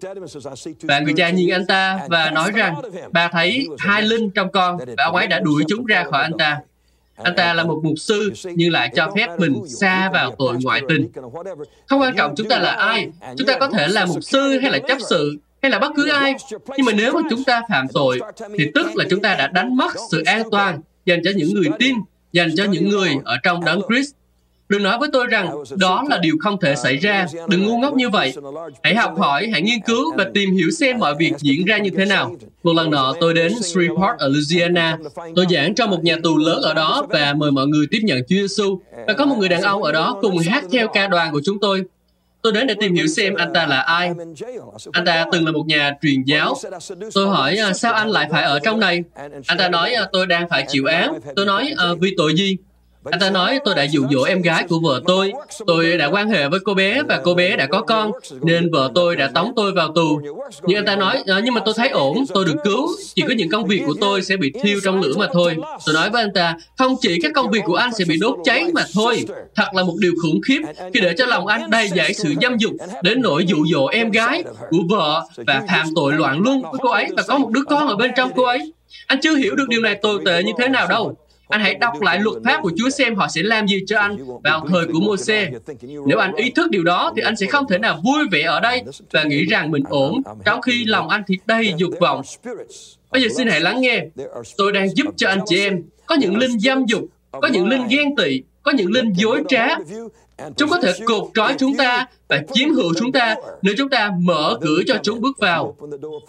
Và 0.83 1.01
người 1.01 1.15
cha 1.17 1.31
nhìn 1.31 1.51
anh 1.51 1.67
ta 1.67 2.01
và 2.09 2.31
nói 2.31 2.51
rằng, 2.55 2.75
bà 3.13 3.29
thấy 3.29 3.67
hai 3.79 4.03
linh 4.03 4.31
trong 4.31 4.53
con 4.53 4.79
và 4.97 5.05
ông 5.05 5.15
ấy 5.17 5.27
đã 5.27 5.41
đuổi 5.41 5.65
chúng 5.69 5.87
ra 5.87 6.05
khỏi 6.11 6.23
anh 6.23 6.39
ta. 6.39 6.59
Anh 7.23 7.37
ta 7.37 7.55
là 7.55 7.65
một 7.65 7.81
mục 7.85 7.95
sư 7.99 8.33
nhưng 8.55 8.73
lại 8.73 8.91
cho 8.97 9.13
phép 9.17 9.29
mình 9.39 9.69
xa 9.69 10.11
vào 10.11 10.35
tội 10.39 10.57
ngoại 10.63 10.81
tình. 10.89 11.09
Không 11.87 12.01
quan 12.01 12.17
trọng 12.17 12.35
chúng 12.37 12.49
ta 12.49 12.59
là 12.59 12.71
ai, 12.71 13.09
chúng 13.37 13.47
ta 13.47 13.59
có 13.59 13.69
thể 13.69 13.89
là 13.89 14.07
mục 14.07 14.25
sư 14.25 14.59
hay 14.63 14.71
là 14.71 14.79
chấp 14.79 14.99
sự 15.11 15.37
hay 15.63 15.71
là 15.71 15.79
bất 15.79 15.93
cứ 15.97 16.09
ai. 16.09 16.35
Nhưng 16.77 16.87
mà 16.87 16.93
nếu 16.93 17.13
mà 17.13 17.21
chúng 17.31 17.45
ta 17.45 17.63
phạm 17.69 17.87
tội 17.89 18.21
thì 18.59 18.71
tức 18.75 18.87
là 18.97 19.05
chúng 19.11 19.23
ta 19.23 19.35
đã 19.35 19.47
đánh 19.47 19.77
mất 19.77 19.93
sự 20.11 20.23
an 20.27 20.43
toàn 20.51 20.81
dành 21.07 21.21
cho 21.25 21.31
những 21.37 21.55
người 21.55 21.69
tin, 21.79 21.95
dành 22.33 22.57
cho 22.57 22.65
những 22.65 22.89
người 22.89 23.17
ở 23.25 23.37
trong 23.43 23.65
đấng 23.65 23.81
Christ 23.89 24.11
Đừng 24.69 24.83
nói 24.83 24.99
với 24.99 25.09
tôi 25.13 25.27
rằng 25.27 25.49
đó 25.77 26.05
là 26.09 26.19
điều 26.19 26.37
không 26.41 26.61
thể 26.61 26.75
xảy 26.75 26.97
ra. 26.97 27.27
Đừng 27.49 27.67
ngu 27.67 27.79
ngốc 27.79 27.95
như 27.95 28.11
vậy. 28.11 28.35
Hãy 28.83 28.95
học 28.95 29.19
hỏi, 29.19 29.49
hãy 29.53 29.63
nghiên 29.63 29.81
cứu 29.87 30.15
và 30.17 30.27
tìm 30.35 30.51
hiểu 30.55 30.71
xem 30.71 30.99
mọi 30.99 31.15
việc 31.19 31.33
diễn 31.39 31.65
ra 31.65 31.79
như 31.79 31.91
thế 31.97 32.05
nào. 32.05 32.37
Một 32.63 32.73
lần 32.73 32.91
nọ, 32.91 33.15
tôi 33.21 33.35
đến 33.35 33.53
Shreveport 33.63 34.19
ở 34.19 34.29
Louisiana. 34.29 34.99
Tôi 35.37 35.47
giảng 35.51 35.75
trong 35.75 35.91
một 35.91 36.05
nhà 36.05 36.17
tù 36.23 36.37
lớn 36.37 36.63
ở 36.63 36.75
đó 36.75 37.07
và 37.09 37.35
mời 37.37 37.51
mọi 37.51 37.67
người 37.67 37.87
tiếp 37.91 38.01
nhận 38.03 38.19
Chúa 38.19 38.37
Giêsu. 38.37 38.81
Và 39.07 39.13
có 39.13 39.27
một 39.27 39.37
người 39.39 39.49
đàn 39.49 39.63
ông 39.63 39.83
ở 39.83 39.93
đó 39.93 40.19
cùng 40.21 40.39
hát 40.39 40.65
theo 40.73 40.89
ca 40.89 41.07
đoàn 41.07 41.33
của 41.33 41.41
chúng 41.45 41.61
tôi. 41.61 41.85
Tôi 42.43 42.53
đến 42.53 42.67
để 42.67 42.75
tìm 42.81 42.95
hiểu 42.95 43.07
xem 43.07 43.35
anh 43.35 43.53
ta 43.53 43.67
là 43.67 43.81
ai. 43.81 44.11
Anh 44.93 45.05
ta 45.05 45.27
từng 45.33 45.45
là 45.45 45.53
một 45.53 45.67
nhà 45.67 45.93
truyền 46.03 46.23
giáo. 46.23 46.55
Tôi 47.15 47.29
hỏi 47.29 47.57
à, 47.57 47.73
sao 47.73 47.93
anh 47.93 48.09
lại 48.09 48.29
phải 48.31 48.45
ở 48.45 48.59
trong 48.59 48.81
này? 48.81 49.05
Anh 49.47 49.59
ta 49.59 49.69
nói 49.69 49.93
à, 49.93 50.07
tôi 50.13 50.27
đang 50.27 50.49
phải 50.49 50.65
chịu 50.69 50.85
án. 50.85 51.19
Tôi 51.37 51.47
nói 51.47 51.73
à, 51.77 51.87
vì 52.01 52.15
tội 52.17 52.35
gì? 52.37 52.57
Anh 53.11 53.21
ta 53.21 53.31
nói 53.31 53.61
tôi 53.65 53.75
đã 53.75 53.83
dụ 53.83 54.07
dỗ 54.11 54.23
em 54.23 54.43
gái 54.43 54.65
của 54.69 54.79
vợ 54.79 55.01
tôi. 55.07 55.33
Tôi 55.67 55.97
đã 55.97 56.07
quan 56.07 56.31
hệ 56.31 56.49
với 56.49 56.61
cô 56.65 56.75
bé 56.75 57.03
và 57.03 57.21
cô 57.25 57.35
bé 57.35 57.57
đã 57.57 57.67
có 57.67 57.81
con, 57.81 58.11
nên 58.41 58.71
vợ 58.71 58.91
tôi 58.95 59.17
đã 59.17 59.31
tống 59.35 59.53
tôi 59.57 59.73
vào 59.73 59.93
tù. 59.95 60.21
Nhưng 60.63 60.79
anh 60.79 60.87
ta 60.87 60.97
nói, 60.97 61.23
ờ, 61.27 61.41
nhưng 61.45 61.55
mà 61.55 61.61
tôi 61.65 61.75
thấy 61.77 61.89
ổn, 61.89 62.25
tôi 62.35 62.45
được 62.45 62.57
cứu. 62.65 62.89
Chỉ 63.15 63.23
có 63.23 63.35
những 63.35 63.51
công 63.51 63.67
việc 63.67 63.83
của 63.87 63.95
tôi 64.01 64.23
sẽ 64.23 64.37
bị 64.37 64.53
thiêu 64.63 64.81
trong 64.85 65.01
lửa 65.01 65.13
mà 65.19 65.27
thôi. 65.33 65.57
Tôi 65.87 65.95
nói 65.95 66.11
với 66.11 66.23
anh 66.23 66.33
ta, 66.35 66.57
không 66.79 66.97
chỉ 67.01 67.19
các 67.23 67.33
công 67.35 67.51
việc 67.51 67.63
của 67.65 67.77
anh 67.77 67.91
sẽ 67.95 68.05
bị 68.05 68.19
đốt 68.21 68.39
cháy 68.45 68.65
mà 68.75 68.83
thôi. 68.95 69.25
Thật 69.55 69.67
là 69.75 69.83
một 69.83 69.95
điều 70.01 70.13
khủng 70.23 70.41
khiếp 70.41 70.61
khi 70.95 71.01
để 71.01 71.15
cho 71.19 71.27
lòng 71.27 71.47
anh 71.47 71.71
đầy 71.71 71.89
dẫy 71.89 72.15
sự 72.15 72.35
dâm 72.43 72.57
dục 72.59 72.73
đến 73.03 73.23
nỗi 73.23 73.45
dụ 73.47 73.57
dỗ 73.73 73.87
em 73.87 74.11
gái 74.11 74.45
của 74.71 74.81
vợ 74.89 75.23
và 75.47 75.63
phạm 75.69 75.87
tội 75.95 76.13
loạn 76.13 76.41
luân 76.45 76.63
với 76.63 76.81
cô 76.83 76.91
ấy 76.91 77.07
và 77.17 77.23
có 77.29 77.39
một 77.39 77.51
đứa 77.51 77.63
con 77.69 77.89
ở 77.89 77.97
bên 77.97 78.11
trong 78.17 78.31
cô 78.37 78.45
ấy. 78.45 78.73
Anh 79.07 79.21
chưa 79.21 79.37
hiểu 79.37 79.55
được 79.57 79.69
điều 79.69 79.81
này 79.81 79.95
tồi 79.95 80.21
tệ 80.25 80.43
như 80.43 80.53
thế 80.59 80.69
nào 80.69 80.89
đâu. 80.89 81.17
Anh 81.49 81.61
hãy 81.61 81.75
đọc 81.75 82.01
lại 82.01 82.19
luật 82.21 82.37
pháp 82.45 82.63
của 82.63 82.73
Chúa 82.77 82.91
xem 82.91 83.15
họ 83.15 83.29
sẽ 83.29 83.43
làm 83.43 83.69
gì 83.69 83.81
cho 83.87 83.99
anh 83.99 84.17
vào 84.45 84.67
thời 84.69 84.87
của 84.87 85.01
Môi-se. 85.01 85.51
Nếu 86.07 86.19
anh 86.19 86.35
ý 86.35 86.51
thức 86.51 86.71
điều 86.71 86.85
đó 86.85 87.13
thì 87.17 87.23
anh 87.23 87.37
sẽ 87.37 87.47
không 87.47 87.65
thể 87.69 87.79
nào 87.79 88.01
vui 88.05 88.29
vẻ 88.33 88.43
ở 88.43 88.61
đây 88.61 88.83
và 89.13 89.23
nghĩ 89.23 89.45
rằng 89.45 89.71
mình 89.71 89.85
ổn, 89.89 90.23
trong 90.45 90.63
khi 90.63 90.85
lòng 90.85 91.09
anh 91.09 91.23
thì 91.27 91.39
đầy 91.47 91.75
dục 91.77 91.93
vọng. 92.01 92.23
Bây 93.11 93.23
giờ 93.23 93.29
xin 93.37 93.49
hãy 93.49 93.61
lắng 93.61 93.81
nghe. 93.81 94.05
Tôi 94.57 94.73
đang 94.73 94.97
giúp 94.97 95.07
cho 95.17 95.29
anh 95.29 95.41
chị 95.47 95.61
em 95.61 95.83
có 96.07 96.15
những 96.15 96.37
linh 96.37 96.59
dâm 96.59 96.87
dục, 96.87 97.03
có 97.31 97.49
những 97.49 97.69
linh 97.69 97.89
ghen 97.89 98.17
tị, 98.17 98.43
có 98.63 98.73
những 98.73 98.91
linh 98.91 99.13
dối 99.13 99.43
trá, 99.49 99.67
Chúng 100.57 100.71
có 100.71 100.81
thể 100.83 100.93
cột 101.05 101.31
trói 101.35 101.55
chúng 101.59 101.77
ta 101.77 102.07
và 102.29 102.43
chiếm 102.53 102.71
hữu 102.71 102.95
chúng 102.99 103.13
ta 103.13 103.35
nếu 103.63 103.75
chúng 103.79 103.89
ta 103.89 104.11
mở 104.21 104.59
cửa 104.61 104.79
cho 104.87 104.95
chúng 105.03 105.21
bước 105.21 105.39
vào. 105.39 105.77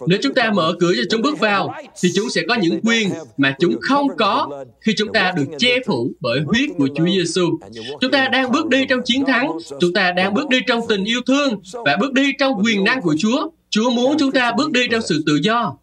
Nếu 0.06 0.18
chúng 0.22 0.34
ta 0.34 0.50
mở 0.50 0.74
cửa 0.80 0.92
cho 0.96 1.02
chúng 1.10 1.22
bước 1.22 1.38
vào, 1.38 1.74
thì 2.02 2.08
chúng 2.14 2.30
sẽ 2.30 2.42
có 2.48 2.54
những 2.54 2.80
quyền 2.82 3.10
mà 3.36 3.56
chúng 3.58 3.76
không 3.80 4.16
có 4.16 4.64
khi 4.80 4.94
chúng 4.96 5.12
ta 5.12 5.32
được 5.36 5.44
che 5.58 5.76
phủ 5.86 6.12
bởi 6.20 6.40
huyết 6.46 6.70
của 6.78 6.88
Chúa 6.94 7.06
Giêsu. 7.06 7.58
Chúng 8.00 8.10
ta 8.10 8.28
đang 8.28 8.52
bước 8.52 8.68
đi 8.68 8.86
trong 8.88 9.00
chiến 9.04 9.24
thắng, 9.24 9.52
chúng 9.80 9.92
ta 9.92 10.12
đang 10.12 10.34
bước 10.34 10.48
đi 10.48 10.58
trong 10.66 10.80
tình 10.88 11.04
yêu 11.04 11.20
thương 11.26 11.60
và 11.84 11.96
bước 12.00 12.12
đi 12.12 12.32
trong 12.38 12.62
quyền 12.64 12.84
năng 12.84 13.02
của 13.02 13.14
Chúa. 13.18 13.48
Chúa 13.70 13.90
muốn 13.90 14.16
chúng 14.18 14.32
ta 14.32 14.52
bước 14.52 14.72
đi 14.72 14.88
trong 14.90 15.02
sự 15.02 15.22
tự 15.26 15.38
do. 15.42 15.76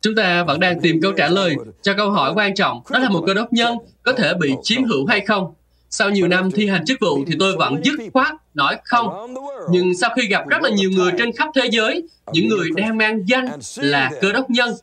Chúng 0.00 0.14
ta 0.14 0.44
vẫn 0.44 0.60
đang 0.60 0.80
tìm 0.80 1.00
câu 1.00 1.12
trả 1.12 1.28
lời 1.28 1.56
cho 1.82 1.94
câu 1.96 2.10
hỏi 2.10 2.32
quan 2.34 2.54
trọng, 2.54 2.80
đó 2.90 2.98
là 2.98 3.08
một 3.08 3.22
cơ 3.26 3.34
đốc 3.34 3.52
nhân 3.52 3.78
có 4.02 4.12
thể 4.12 4.34
bị 4.40 4.54
chiếm 4.62 4.84
hữu 4.84 5.06
hay 5.06 5.20
không. 5.20 5.54
Sau 5.92 6.10
nhiều 6.10 6.28
năm 6.28 6.50
thi 6.50 6.66
hành 6.66 6.84
chức 6.84 7.00
vụ 7.00 7.24
thì 7.26 7.34
tôi 7.38 7.56
vẫn 7.56 7.80
dứt 7.84 7.92
khoát 8.12 8.34
nói 8.54 8.76
không. 8.84 9.34
Nhưng 9.70 9.94
sau 9.96 10.10
khi 10.16 10.28
gặp 10.28 10.48
rất 10.48 10.62
là 10.62 10.70
nhiều 10.70 10.90
người 10.90 11.12
trên 11.18 11.32
khắp 11.32 11.48
thế 11.54 11.68
giới, 11.72 12.02
những 12.32 12.48
người 12.48 12.68
đang 12.76 12.98
mang 12.98 13.28
danh 13.28 13.48
là 13.76 14.10
cơ 14.20 14.32
đốc 14.32 14.50
nhân, 14.50 14.74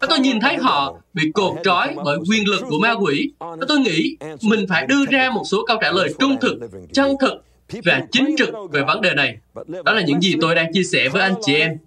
và 0.00 0.06
tôi 0.08 0.18
nhìn 0.18 0.40
thấy 0.40 0.56
họ 0.56 0.94
bị 1.14 1.30
cột 1.34 1.54
trói 1.64 1.94
bởi 2.04 2.18
quyền 2.30 2.48
lực 2.48 2.62
của 2.68 2.78
ma 2.78 2.92
quỷ, 2.92 3.30
và 3.38 3.66
tôi 3.68 3.78
nghĩ 3.78 4.16
mình 4.42 4.66
phải 4.68 4.86
đưa 4.86 5.06
ra 5.06 5.30
một 5.30 5.42
số 5.46 5.64
câu 5.66 5.78
trả 5.80 5.92
lời 5.92 6.14
trung 6.18 6.36
thực, 6.40 6.58
chân 6.92 7.16
thực 7.20 7.44
và 7.84 8.02
chính 8.12 8.34
trực 8.38 8.48
về 8.72 8.82
vấn 8.86 9.00
đề 9.00 9.14
này. 9.14 9.36
Đó 9.84 9.92
là 9.92 10.02
những 10.06 10.20
gì 10.20 10.34
tôi 10.40 10.54
đang 10.54 10.72
chia 10.72 10.84
sẻ 10.84 11.08
với 11.08 11.22
anh 11.22 11.34
chị 11.42 11.54
em. 11.54 11.78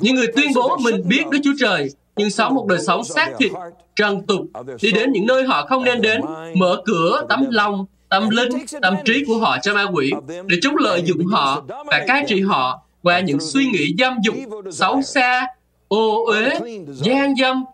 Những 0.00 0.14
người 0.14 0.26
tuyên 0.36 0.50
bố 0.54 0.76
mình 0.76 1.08
biết 1.08 1.22
Đức 1.30 1.38
Chúa 1.44 1.54
Trời, 1.60 1.90
nhưng 2.16 2.30
sống 2.30 2.54
một 2.54 2.66
đời 2.66 2.78
sống 2.86 3.04
xác 3.04 3.32
thịt, 3.38 3.52
trần 3.96 4.26
tục, 4.26 4.40
đi 4.82 4.92
đến 4.92 5.12
những 5.12 5.26
nơi 5.26 5.44
họ 5.44 5.66
không 5.66 5.84
nên 5.84 6.00
đến, 6.00 6.20
mở 6.54 6.82
cửa 6.84 7.22
tấm 7.28 7.46
lòng, 7.50 7.86
tâm 8.08 8.30
linh, 8.30 8.50
tâm 8.82 8.94
trí 9.04 9.24
của 9.26 9.38
họ 9.38 9.56
cho 9.62 9.74
ma 9.74 9.84
quỷ, 9.92 10.12
để 10.46 10.56
chúng 10.62 10.76
lợi 10.76 11.02
dụng 11.02 11.26
họ 11.26 11.64
và 11.68 12.04
cai 12.06 12.24
trị 12.28 12.40
họ 12.40 12.82
qua 13.02 13.20
những 13.20 13.40
suy 13.40 13.66
nghĩ 13.66 13.94
dâm 13.98 14.16
dục, 14.24 14.34
xấu 14.72 15.02
xa, 15.02 15.46
ô 15.88 16.24
uế, 16.24 16.60
gian 16.86 17.34
dâm, 17.36 17.64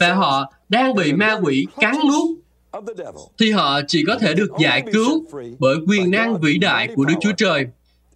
và 0.00 0.14
họ 0.14 0.52
đang 0.68 0.94
bị 0.94 1.12
ma 1.12 1.38
quỷ 1.42 1.66
cắn 1.80 1.94
nuốt 2.08 2.38
thì 3.38 3.50
họ 3.50 3.80
chỉ 3.88 4.04
có 4.06 4.18
thể 4.18 4.34
được 4.34 4.50
giải 4.58 4.82
cứu 4.92 5.24
bởi 5.58 5.76
quyền 5.88 6.10
năng 6.10 6.40
vĩ 6.40 6.58
đại 6.58 6.88
của 6.96 7.04
Đức 7.04 7.14
Chúa 7.20 7.32
Trời 7.36 7.66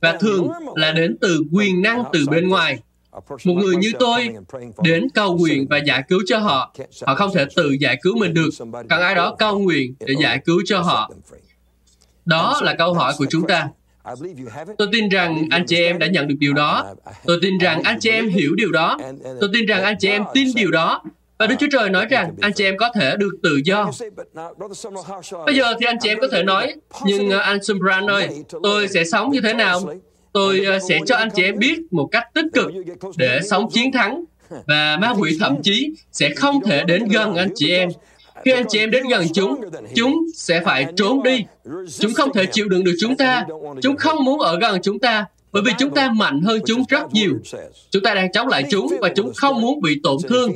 và 0.01 0.16
thường 0.20 0.49
là 0.74 0.92
đến 0.92 1.16
từ 1.20 1.42
quyền 1.53 1.82
năng 1.82 2.05
từ 2.12 2.26
bên 2.30 2.49
ngoài 2.49 2.78
một 3.44 3.54
người 3.54 3.76
như 3.76 3.92
tôi 3.98 4.28
đến 4.82 5.08
cầu 5.14 5.36
nguyện 5.36 5.66
và 5.70 5.78
giải 5.78 6.02
cứu 6.08 6.20
cho 6.26 6.38
họ. 6.38 6.74
họ 7.06 7.14
không 7.14 7.30
thể 7.34 7.44
tự 7.56 7.70
giải 7.80 7.98
cứu 8.02 8.16
mình 8.16 8.34
được. 8.34 8.48
cần 8.88 9.00
ai 9.02 9.14
đó 9.14 9.36
cầu 9.38 9.58
nguyện 9.58 9.94
để 10.00 10.14
giải 10.20 10.38
cứu 10.44 10.62
cho 10.66 10.80
họ. 10.80 11.10
đó 12.24 12.60
là 12.62 12.74
câu 12.74 12.94
hỏi 12.94 13.12
của 13.18 13.26
chúng 13.30 13.46
ta. 13.46 13.68
tôi 14.78 14.88
tin 14.92 15.08
rằng 15.08 15.48
anh 15.50 15.66
chị 15.66 15.76
em 15.76 15.98
đã 15.98 16.06
nhận 16.06 16.28
được 16.28 16.36
điều 16.38 16.52
đó. 16.52 16.94
Tôi 17.24 17.38
tin 17.42 17.58
rằng 17.58 17.82
anh 17.82 18.00
chị 18.00 18.10
em 18.10 18.28
hiểu 18.28 18.54
điều 18.54 18.72
đó. 18.72 18.98
Tôi 19.40 19.50
tin 19.52 19.66
rằng 19.66 19.82
anh 19.82 19.96
chị 19.98 20.08
em 20.08 20.24
tin 20.34 20.48
điều 20.54 20.70
đó. 20.70 21.02
Và 21.38 21.46
Đức 21.46 21.54
Chúa 21.58 21.66
Trời 21.72 21.90
nói 21.90 22.06
rằng 22.10 22.34
anh 22.40 22.52
chị 22.52 22.64
em 22.64 22.76
có 22.78 22.90
thể 22.94 23.16
được 23.16 23.30
tự 23.42 23.60
do. 23.64 23.90
Bây 25.46 25.56
giờ 25.56 25.74
thì 25.80 25.86
anh 25.86 25.96
chị 26.00 26.08
em 26.08 26.18
có 26.20 26.28
thể 26.32 26.42
nói, 26.42 26.74
nhưng 27.04 27.28
uh, 27.28 27.40
anh 27.42 27.62
Sumbran 27.62 28.06
ơi, 28.06 28.28
tôi 28.62 28.88
sẽ 28.88 29.04
sống 29.04 29.30
như 29.30 29.40
thế 29.40 29.52
nào? 29.52 29.80
Tôi 30.37 30.64
ờ, 30.64 30.78
sẽ 30.89 30.99
cho 31.07 31.16
anh 31.16 31.28
chị 31.34 31.43
em 31.43 31.59
biết 31.59 31.78
một 31.91 32.09
cách 32.12 32.24
tích 32.34 32.45
cực 32.53 32.70
để 33.16 33.41
sống 33.51 33.70
chiến 33.70 33.93
thắng. 33.93 34.24
Và 34.66 34.99
ma 35.01 35.14
quỷ 35.18 35.37
thậm 35.41 35.62
chí 35.62 35.91
sẽ 36.12 36.34
không 36.34 36.61
thể 36.64 36.84
đến 36.84 37.09
gần 37.09 37.34
anh 37.34 37.49
chị 37.55 37.70
em. 37.70 37.89
Khi 38.45 38.53
anh 38.53 38.64
chị 38.68 38.78
em 38.78 38.91
đến 38.91 39.05
gần 39.11 39.26
chúng 39.34 39.61
chúng 39.95 40.26
sẽ 40.34 40.61
phải 40.64 40.87
trốn 40.97 41.22
đi. 41.22 41.45
Chúng 41.99 42.14
không 42.14 42.32
thể 42.32 42.47
chịu 42.47 42.68
đựng 42.68 42.84
được 42.84 42.95
chúng 43.01 43.16
ta. 43.16 43.47
Chúng 43.82 43.97
không 43.97 44.24
muốn 44.24 44.41
ở 44.41 44.59
gần 44.61 44.78
chúng 44.82 44.99
ta 44.99 45.26
bởi 45.53 45.62
vì 45.66 45.72
chúng 45.78 45.95
ta 45.95 46.11
mạnh 46.11 46.41
hơn 46.41 46.61
chúng 46.66 46.84
rất 46.89 47.12
nhiều. 47.12 47.32
Chúng 47.91 48.03
ta 48.03 48.14
đang 48.14 48.32
chống 48.32 48.49
lại 48.49 48.64
chúng 48.70 48.87
và 49.01 49.09
chúng 49.16 49.32
không 49.34 49.61
muốn 49.61 49.80
bị 49.80 50.01
tổn 50.03 50.16
thương. 50.28 50.53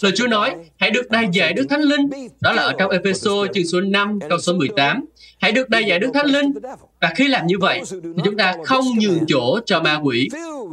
Lời 0.00 0.12
Chúa 0.16 0.26
nói, 0.26 0.54
hãy 0.76 0.90
được 0.90 1.10
đầy 1.10 1.26
dạy 1.32 1.52
Đức 1.52 1.66
Thánh 1.70 1.80
Linh. 1.82 2.08
Đó 2.40 2.52
là 2.52 2.62
ở 2.62 2.72
trong 2.78 2.90
Ephesos 2.90 3.50
chương 3.54 3.66
số 3.66 3.80
5, 3.80 4.18
câu 4.28 4.38
số 4.38 4.52
18. 4.52 5.04
Hãy 5.42 5.52
được 5.52 5.68
đầy 5.68 5.84
dạy 5.84 5.98
Đức 5.98 6.10
Thánh 6.14 6.26
Linh. 6.26 6.52
Và 7.00 7.12
khi 7.16 7.28
làm 7.28 7.46
như 7.46 7.58
vậy, 7.58 7.82
thì 7.90 8.22
chúng 8.24 8.36
ta 8.36 8.54
không 8.64 8.84
nhường 8.98 9.18
chỗ 9.28 9.60
cho 9.66 9.80
ma 9.80 10.00
quỷ. 10.04 10.28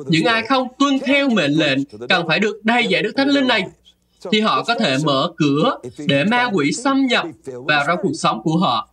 Những 0.07 0.25
ai 0.25 0.43
không 0.43 0.67
tuân 0.79 0.99
theo 0.99 1.29
mệnh 1.29 1.51
lệnh 1.51 1.77
cần 2.09 2.27
phải 2.27 2.39
được 2.39 2.65
đầy 2.65 2.87
dạy 2.87 3.03
Đức 3.03 3.11
Thánh 3.17 3.27
Linh 3.27 3.47
này 3.47 3.63
thì 4.31 4.41
họ 4.41 4.63
có 4.63 4.75
thể 4.75 4.97
mở 5.03 5.31
cửa 5.37 5.77
để 6.07 6.23
ma 6.23 6.49
quỷ 6.53 6.71
xâm 6.71 7.05
nhập 7.05 7.25
vào 7.45 7.83
trong 7.87 7.99
cuộc 8.01 8.13
sống 8.13 8.41
của 8.43 8.57
họ. 8.57 8.89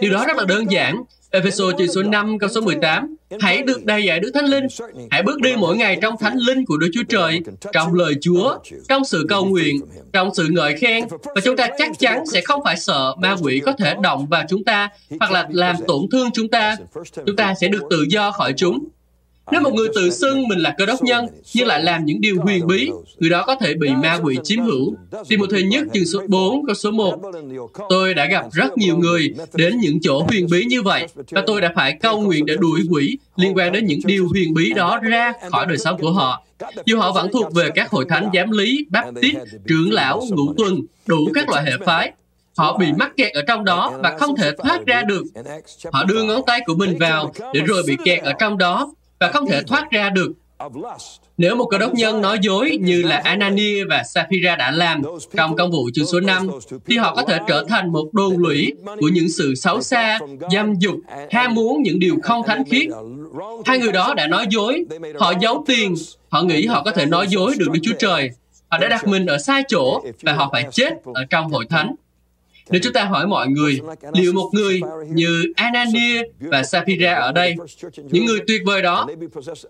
Điều 0.00 0.12
đó 0.12 0.24
rất 0.26 0.36
là 0.36 0.44
đơn 0.44 0.70
giản. 0.70 1.02
Ephesos 1.30 1.74
chương 1.78 1.88
số 1.88 2.02
5 2.02 2.38
câu 2.38 2.48
số 2.48 2.60
18 2.60 3.16
Hãy 3.40 3.62
được 3.62 3.84
đầy 3.84 4.04
dạy 4.04 4.20
Đức 4.20 4.30
Thánh 4.34 4.44
Linh. 4.44 4.66
Hãy 5.10 5.22
bước 5.22 5.40
đi 5.40 5.56
mỗi 5.56 5.76
ngày 5.76 5.98
trong 6.02 6.14
Thánh 6.20 6.36
Linh 6.36 6.64
của 6.66 6.76
Đức 6.76 6.88
Chúa 6.94 7.02
Trời, 7.08 7.40
trong 7.72 7.94
lời 7.94 8.14
Chúa, 8.20 8.58
trong 8.88 9.04
sự 9.04 9.26
cầu 9.28 9.44
nguyện, 9.44 9.76
trong 10.12 10.34
sự 10.34 10.48
ngợi 10.50 10.76
khen. 10.78 11.04
Và 11.34 11.40
chúng 11.44 11.56
ta 11.56 11.68
chắc 11.78 11.98
chắn 11.98 12.26
sẽ 12.32 12.40
không 12.40 12.60
phải 12.64 12.76
sợ 12.76 13.14
ma 13.18 13.36
quỷ 13.42 13.60
có 13.64 13.72
thể 13.72 13.94
động 14.02 14.26
vào 14.26 14.44
chúng 14.48 14.64
ta 14.64 14.88
hoặc 15.20 15.30
là 15.32 15.48
làm 15.50 15.76
tổn 15.86 16.02
thương 16.12 16.28
chúng 16.34 16.48
ta. 16.48 16.76
Chúng 17.26 17.36
ta 17.36 17.54
sẽ 17.60 17.68
được 17.68 17.82
tự 17.90 18.04
do 18.08 18.30
khỏi 18.30 18.52
chúng. 18.56 18.88
Nếu 19.52 19.60
một 19.60 19.74
người 19.74 19.88
tự 19.94 20.10
xưng 20.10 20.48
mình 20.48 20.58
là 20.58 20.74
cơ 20.78 20.86
đốc 20.86 21.02
nhân 21.02 21.26
nhưng 21.54 21.66
lại 21.66 21.82
làm 21.82 22.04
những 22.04 22.20
điều 22.20 22.40
huyền 22.40 22.66
bí, 22.66 22.90
người 23.18 23.30
đó 23.30 23.44
có 23.46 23.54
thể 23.54 23.74
bị 23.74 23.88
ma 24.02 24.18
quỷ 24.22 24.38
chiếm 24.44 24.64
hữu. 24.64 24.94
Vì 25.28 25.36
một 25.36 25.46
thời 25.50 25.62
nhất 25.62 25.86
chương 25.94 26.06
số 26.06 26.20
4 26.28 26.66
câu 26.66 26.74
số 26.74 26.90
1. 26.90 27.20
Tôi 27.88 28.14
đã 28.14 28.26
gặp 28.26 28.44
rất 28.52 28.78
nhiều 28.78 28.96
người 28.96 29.34
đến 29.54 29.78
những 29.78 29.98
chỗ 30.02 30.22
huyền 30.28 30.46
bí 30.50 30.64
như 30.64 30.82
vậy 30.82 31.06
và 31.30 31.42
tôi 31.46 31.60
đã 31.60 31.72
phải 31.74 31.92
cầu 32.00 32.20
nguyện 32.20 32.46
để 32.46 32.56
đuổi 32.56 32.80
quỷ 32.90 33.18
liên 33.36 33.56
quan 33.56 33.72
đến 33.72 33.86
những 33.86 34.00
điều 34.04 34.28
huyền 34.28 34.54
bí 34.54 34.72
đó 34.72 34.98
ra 35.02 35.32
khỏi 35.50 35.66
đời 35.66 35.78
sống 35.78 35.98
của 36.00 36.12
họ. 36.12 36.44
Dù 36.84 36.98
họ 36.98 37.12
vẫn 37.12 37.32
thuộc 37.32 37.54
về 37.54 37.70
các 37.74 37.90
hội 37.90 38.04
thánh 38.08 38.30
giám 38.34 38.50
lý, 38.50 38.86
baptist, 38.90 39.36
trưởng 39.68 39.92
lão, 39.92 40.22
ngũ 40.30 40.54
tuần, 40.56 40.80
đủ 41.06 41.28
các 41.34 41.48
loại 41.48 41.64
hệ 41.64 41.72
phái, 41.86 42.12
Họ 42.56 42.78
bị 42.78 42.92
mắc 42.92 43.12
kẹt 43.16 43.32
ở 43.32 43.42
trong 43.48 43.64
đó 43.64 43.92
và 44.02 44.16
không 44.18 44.36
thể 44.36 44.50
thoát 44.58 44.86
ra 44.86 45.02
được. 45.02 45.24
Họ 45.92 46.04
đưa 46.04 46.24
ngón 46.24 46.42
tay 46.46 46.60
của 46.66 46.74
mình 46.74 46.98
vào 46.98 47.32
để 47.52 47.60
rồi 47.60 47.82
bị 47.86 47.96
kẹt 48.04 48.22
ở 48.22 48.32
trong 48.32 48.58
đó 48.58 48.92
và 49.22 49.32
không 49.32 49.48
thể 49.48 49.62
thoát 49.62 49.90
ra 49.90 50.10
được. 50.10 50.32
Nếu 51.36 51.56
một 51.56 51.64
cơ 51.70 51.78
đốc 51.78 51.94
nhân 51.94 52.20
nói 52.20 52.38
dối 52.42 52.78
như 52.80 53.02
là 53.02 53.20
Anania 53.24 53.84
và 53.84 54.02
Sapphira 54.02 54.56
đã 54.56 54.70
làm 54.70 55.02
trong 55.36 55.56
công 55.56 55.70
vụ 55.70 55.90
chương 55.94 56.06
số 56.06 56.20
5, 56.20 56.48
thì 56.86 56.96
họ 56.96 57.14
có 57.14 57.22
thể 57.22 57.38
trở 57.48 57.64
thành 57.68 57.92
một 57.92 58.08
đồn 58.12 58.38
lũy 58.38 58.72
của 59.00 59.08
những 59.08 59.28
sự 59.28 59.54
xấu 59.54 59.82
xa, 59.82 60.18
dâm 60.50 60.74
dục, 60.78 60.94
ham 61.30 61.54
muốn 61.54 61.82
những 61.82 61.98
điều 61.98 62.16
không 62.22 62.42
thánh 62.46 62.64
khiết. 62.70 62.86
Hai 63.64 63.78
người 63.78 63.92
đó 63.92 64.14
đã 64.14 64.26
nói 64.26 64.46
dối, 64.50 64.84
họ 65.18 65.32
giấu 65.40 65.64
tiền, 65.66 65.94
họ 66.28 66.42
nghĩ 66.42 66.66
họ 66.66 66.82
có 66.82 66.90
thể 66.90 67.06
nói 67.06 67.26
dối 67.28 67.54
được 67.58 67.68
Đức 67.72 67.80
Chúa 67.82 67.96
Trời. 67.98 68.30
Họ 68.68 68.78
đã 68.78 68.88
đặt 68.88 69.06
mình 69.06 69.26
ở 69.26 69.38
sai 69.38 69.62
chỗ 69.68 70.02
và 70.22 70.32
họ 70.32 70.48
phải 70.52 70.64
chết 70.70 70.92
ở 71.14 71.24
trong 71.30 71.50
hội 71.50 71.66
thánh. 71.70 71.94
Nếu 72.70 72.80
chúng 72.84 72.92
ta 72.92 73.04
hỏi 73.04 73.26
mọi 73.26 73.48
người, 73.48 73.80
liệu 74.12 74.32
một 74.32 74.50
người 74.52 74.80
như 75.08 75.52
Anania 75.56 76.22
và 76.40 76.62
Sapphira 76.62 77.14
ở 77.14 77.32
đây, 77.32 77.54
những 77.96 78.24
người 78.26 78.40
tuyệt 78.46 78.62
vời 78.66 78.82
đó, 78.82 79.06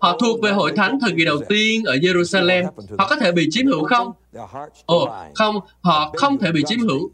họ 0.01 0.17
thuộc 0.19 0.41
về 0.41 0.51
hội 0.51 0.71
thánh 0.75 0.99
thời 1.01 1.11
kỳ 1.17 1.25
đầu 1.25 1.37
tiên 1.49 1.83
ở 1.83 1.95
Jerusalem, 1.95 2.65
họ 2.97 3.07
có 3.09 3.15
thể 3.15 3.31
bị 3.31 3.47
chiếm 3.51 3.65
hữu 3.65 3.83
không? 3.83 4.11
Ồ, 4.85 5.09
không, 5.35 5.55
họ 5.81 6.13
không 6.15 6.37
thể 6.37 6.51
bị 6.51 6.63
chiếm 6.67 6.79
hữu. 6.79 7.11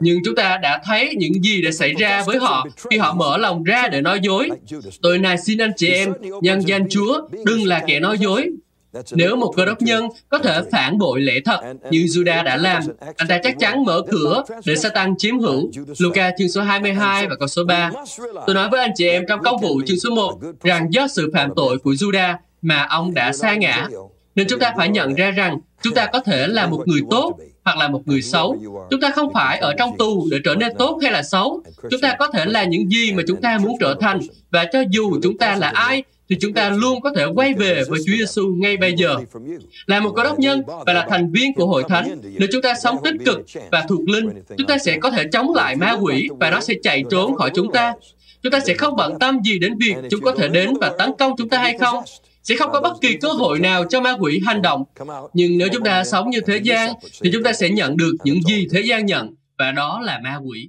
Nhưng 0.00 0.18
chúng 0.24 0.34
ta 0.34 0.58
đã 0.62 0.82
thấy 0.84 1.14
những 1.18 1.32
gì 1.42 1.62
đã 1.62 1.70
xảy 1.70 1.94
ra 1.94 2.22
với 2.26 2.38
họ 2.38 2.66
khi 2.90 2.98
họ 2.98 3.14
mở 3.14 3.36
lòng 3.36 3.64
ra 3.64 3.88
để 3.88 4.00
nói 4.00 4.20
dối. 4.22 4.50
Tôi 5.02 5.18
này 5.18 5.38
xin 5.38 5.58
anh 5.58 5.72
chị 5.76 5.88
em, 5.88 6.12
nhân 6.42 6.60
danh 6.60 6.88
Chúa, 6.90 7.28
đừng 7.44 7.64
là 7.64 7.84
kẻ 7.86 8.00
nói 8.00 8.18
dối, 8.18 8.50
nếu 9.12 9.36
một 9.36 9.52
cơ 9.56 9.64
đốc 9.64 9.82
nhân 9.82 10.08
có 10.28 10.38
thể 10.38 10.60
phản 10.72 10.98
bội 10.98 11.20
lẽ 11.20 11.34
thật 11.44 11.60
như 11.90 11.98
Judah 11.98 12.44
đã 12.44 12.56
làm, 12.56 12.82
anh 13.16 13.28
ta 13.28 13.38
chắc 13.42 13.58
chắn 13.58 13.84
mở 13.84 14.02
cửa 14.10 14.42
để 14.64 14.76
Satan 14.76 15.14
chiếm 15.18 15.38
hữu. 15.38 15.70
Luca 15.98 16.30
chương 16.38 16.48
số 16.48 16.62
22 16.62 17.26
và 17.28 17.36
câu 17.36 17.48
số 17.48 17.64
3. 17.64 17.90
Tôi 18.46 18.54
nói 18.54 18.68
với 18.70 18.80
anh 18.80 18.92
chị 18.94 19.08
em 19.08 19.24
trong 19.28 19.42
công 19.42 19.60
vụ 19.60 19.82
chương 19.86 20.00
số 20.00 20.10
1 20.10 20.38
rằng 20.62 20.92
do 20.92 21.08
sự 21.08 21.30
phạm 21.34 21.50
tội 21.56 21.78
của 21.78 21.92
Judah 21.92 22.34
mà 22.62 22.86
ông 22.90 23.14
đã 23.14 23.32
sa 23.32 23.54
ngã. 23.54 23.88
Nên 24.34 24.46
chúng 24.48 24.60
ta 24.60 24.72
phải 24.76 24.88
nhận 24.88 25.14
ra 25.14 25.30
rằng 25.30 25.58
chúng 25.82 25.94
ta 25.94 26.06
có 26.06 26.20
thể 26.20 26.46
là 26.46 26.66
một 26.66 26.82
người 26.86 27.00
tốt 27.10 27.38
hoặc 27.64 27.76
là 27.76 27.88
một 27.88 28.02
người 28.04 28.22
xấu. 28.22 28.58
Chúng 28.90 29.00
ta 29.00 29.10
không 29.10 29.32
phải 29.32 29.58
ở 29.58 29.74
trong 29.78 29.96
tù 29.98 30.28
để 30.30 30.38
trở 30.44 30.54
nên 30.54 30.76
tốt 30.78 30.98
hay 31.02 31.12
là 31.12 31.22
xấu. 31.22 31.62
Chúng 31.90 32.00
ta 32.00 32.16
có 32.18 32.28
thể 32.28 32.44
là 32.44 32.64
những 32.64 32.90
gì 32.90 33.12
mà 33.12 33.22
chúng 33.28 33.40
ta 33.40 33.58
muốn 33.58 33.76
trở 33.80 33.94
thành. 34.00 34.20
Và 34.50 34.64
cho 34.72 34.82
dù 34.90 35.20
chúng 35.22 35.38
ta 35.38 35.56
là 35.56 35.68
ai, 35.74 36.02
thì 36.30 36.36
chúng 36.40 36.52
ta 36.52 36.70
luôn 36.70 37.00
có 37.00 37.12
thể 37.16 37.24
quay 37.34 37.54
về 37.54 37.82
với 37.88 38.00
Chúa 38.06 38.12
Giêsu 38.18 38.54
ngay 38.58 38.76
bây 38.76 38.94
giờ. 38.96 39.16
Là 39.86 40.00
một 40.00 40.12
cơ 40.16 40.24
đốc 40.24 40.38
nhân 40.38 40.62
và 40.86 40.92
là 40.92 41.06
thành 41.10 41.32
viên 41.32 41.54
của 41.54 41.66
hội 41.66 41.84
thánh, 41.88 42.20
nếu 42.38 42.48
chúng 42.52 42.62
ta 42.62 42.74
sống 42.82 42.96
tích 43.04 43.14
cực 43.24 43.40
và 43.70 43.84
thuộc 43.88 44.08
linh, 44.08 44.30
chúng 44.58 44.66
ta 44.66 44.78
sẽ 44.78 44.98
có 44.98 45.10
thể 45.10 45.24
chống 45.32 45.54
lại 45.54 45.76
ma 45.76 45.96
quỷ 46.00 46.28
và 46.40 46.50
nó 46.50 46.60
sẽ 46.60 46.74
chạy 46.82 47.04
trốn 47.10 47.34
khỏi 47.34 47.50
chúng 47.54 47.72
ta. 47.72 47.94
Chúng 48.42 48.52
ta 48.52 48.60
sẽ 48.60 48.74
không 48.74 48.96
bận 48.96 49.18
tâm 49.18 49.38
gì 49.44 49.58
đến 49.58 49.78
việc 49.78 49.94
chúng 50.10 50.20
có 50.20 50.32
thể 50.32 50.48
đến 50.48 50.74
và 50.80 50.92
tấn 50.98 51.10
công 51.18 51.32
chúng 51.38 51.48
ta 51.48 51.58
hay 51.58 51.78
không. 51.78 52.04
Sẽ 52.42 52.56
không 52.56 52.70
có 52.72 52.80
bất 52.80 52.92
kỳ 53.00 53.14
cơ 53.14 53.28
hội 53.28 53.58
nào 53.58 53.84
cho 53.84 54.00
ma 54.00 54.16
quỷ 54.20 54.40
hành 54.46 54.62
động. 54.62 54.84
Nhưng 55.32 55.58
nếu 55.58 55.68
chúng 55.72 55.84
ta 55.84 56.04
sống 56.04 56.30
như 56.30 56.40
thế 56.40 56.56
gian, 56.56 56.92
thì 57.22 57.30
chúng 57.32 57.42
ta 57.42 57.52
sẽ 57.52 57.68
nhận 57.68 57.96
được 57.96 58.12
những 58.24 58.42
gì 58.42 58.66
thế 58.72 58.80
gian 58.80 59.06
nhận, 59.06 59.34
và 59.58 59.72
đó 59.72 60.00
là 60.04 60.20
ma 60.24 60.38
quỷ. 60.44 60.68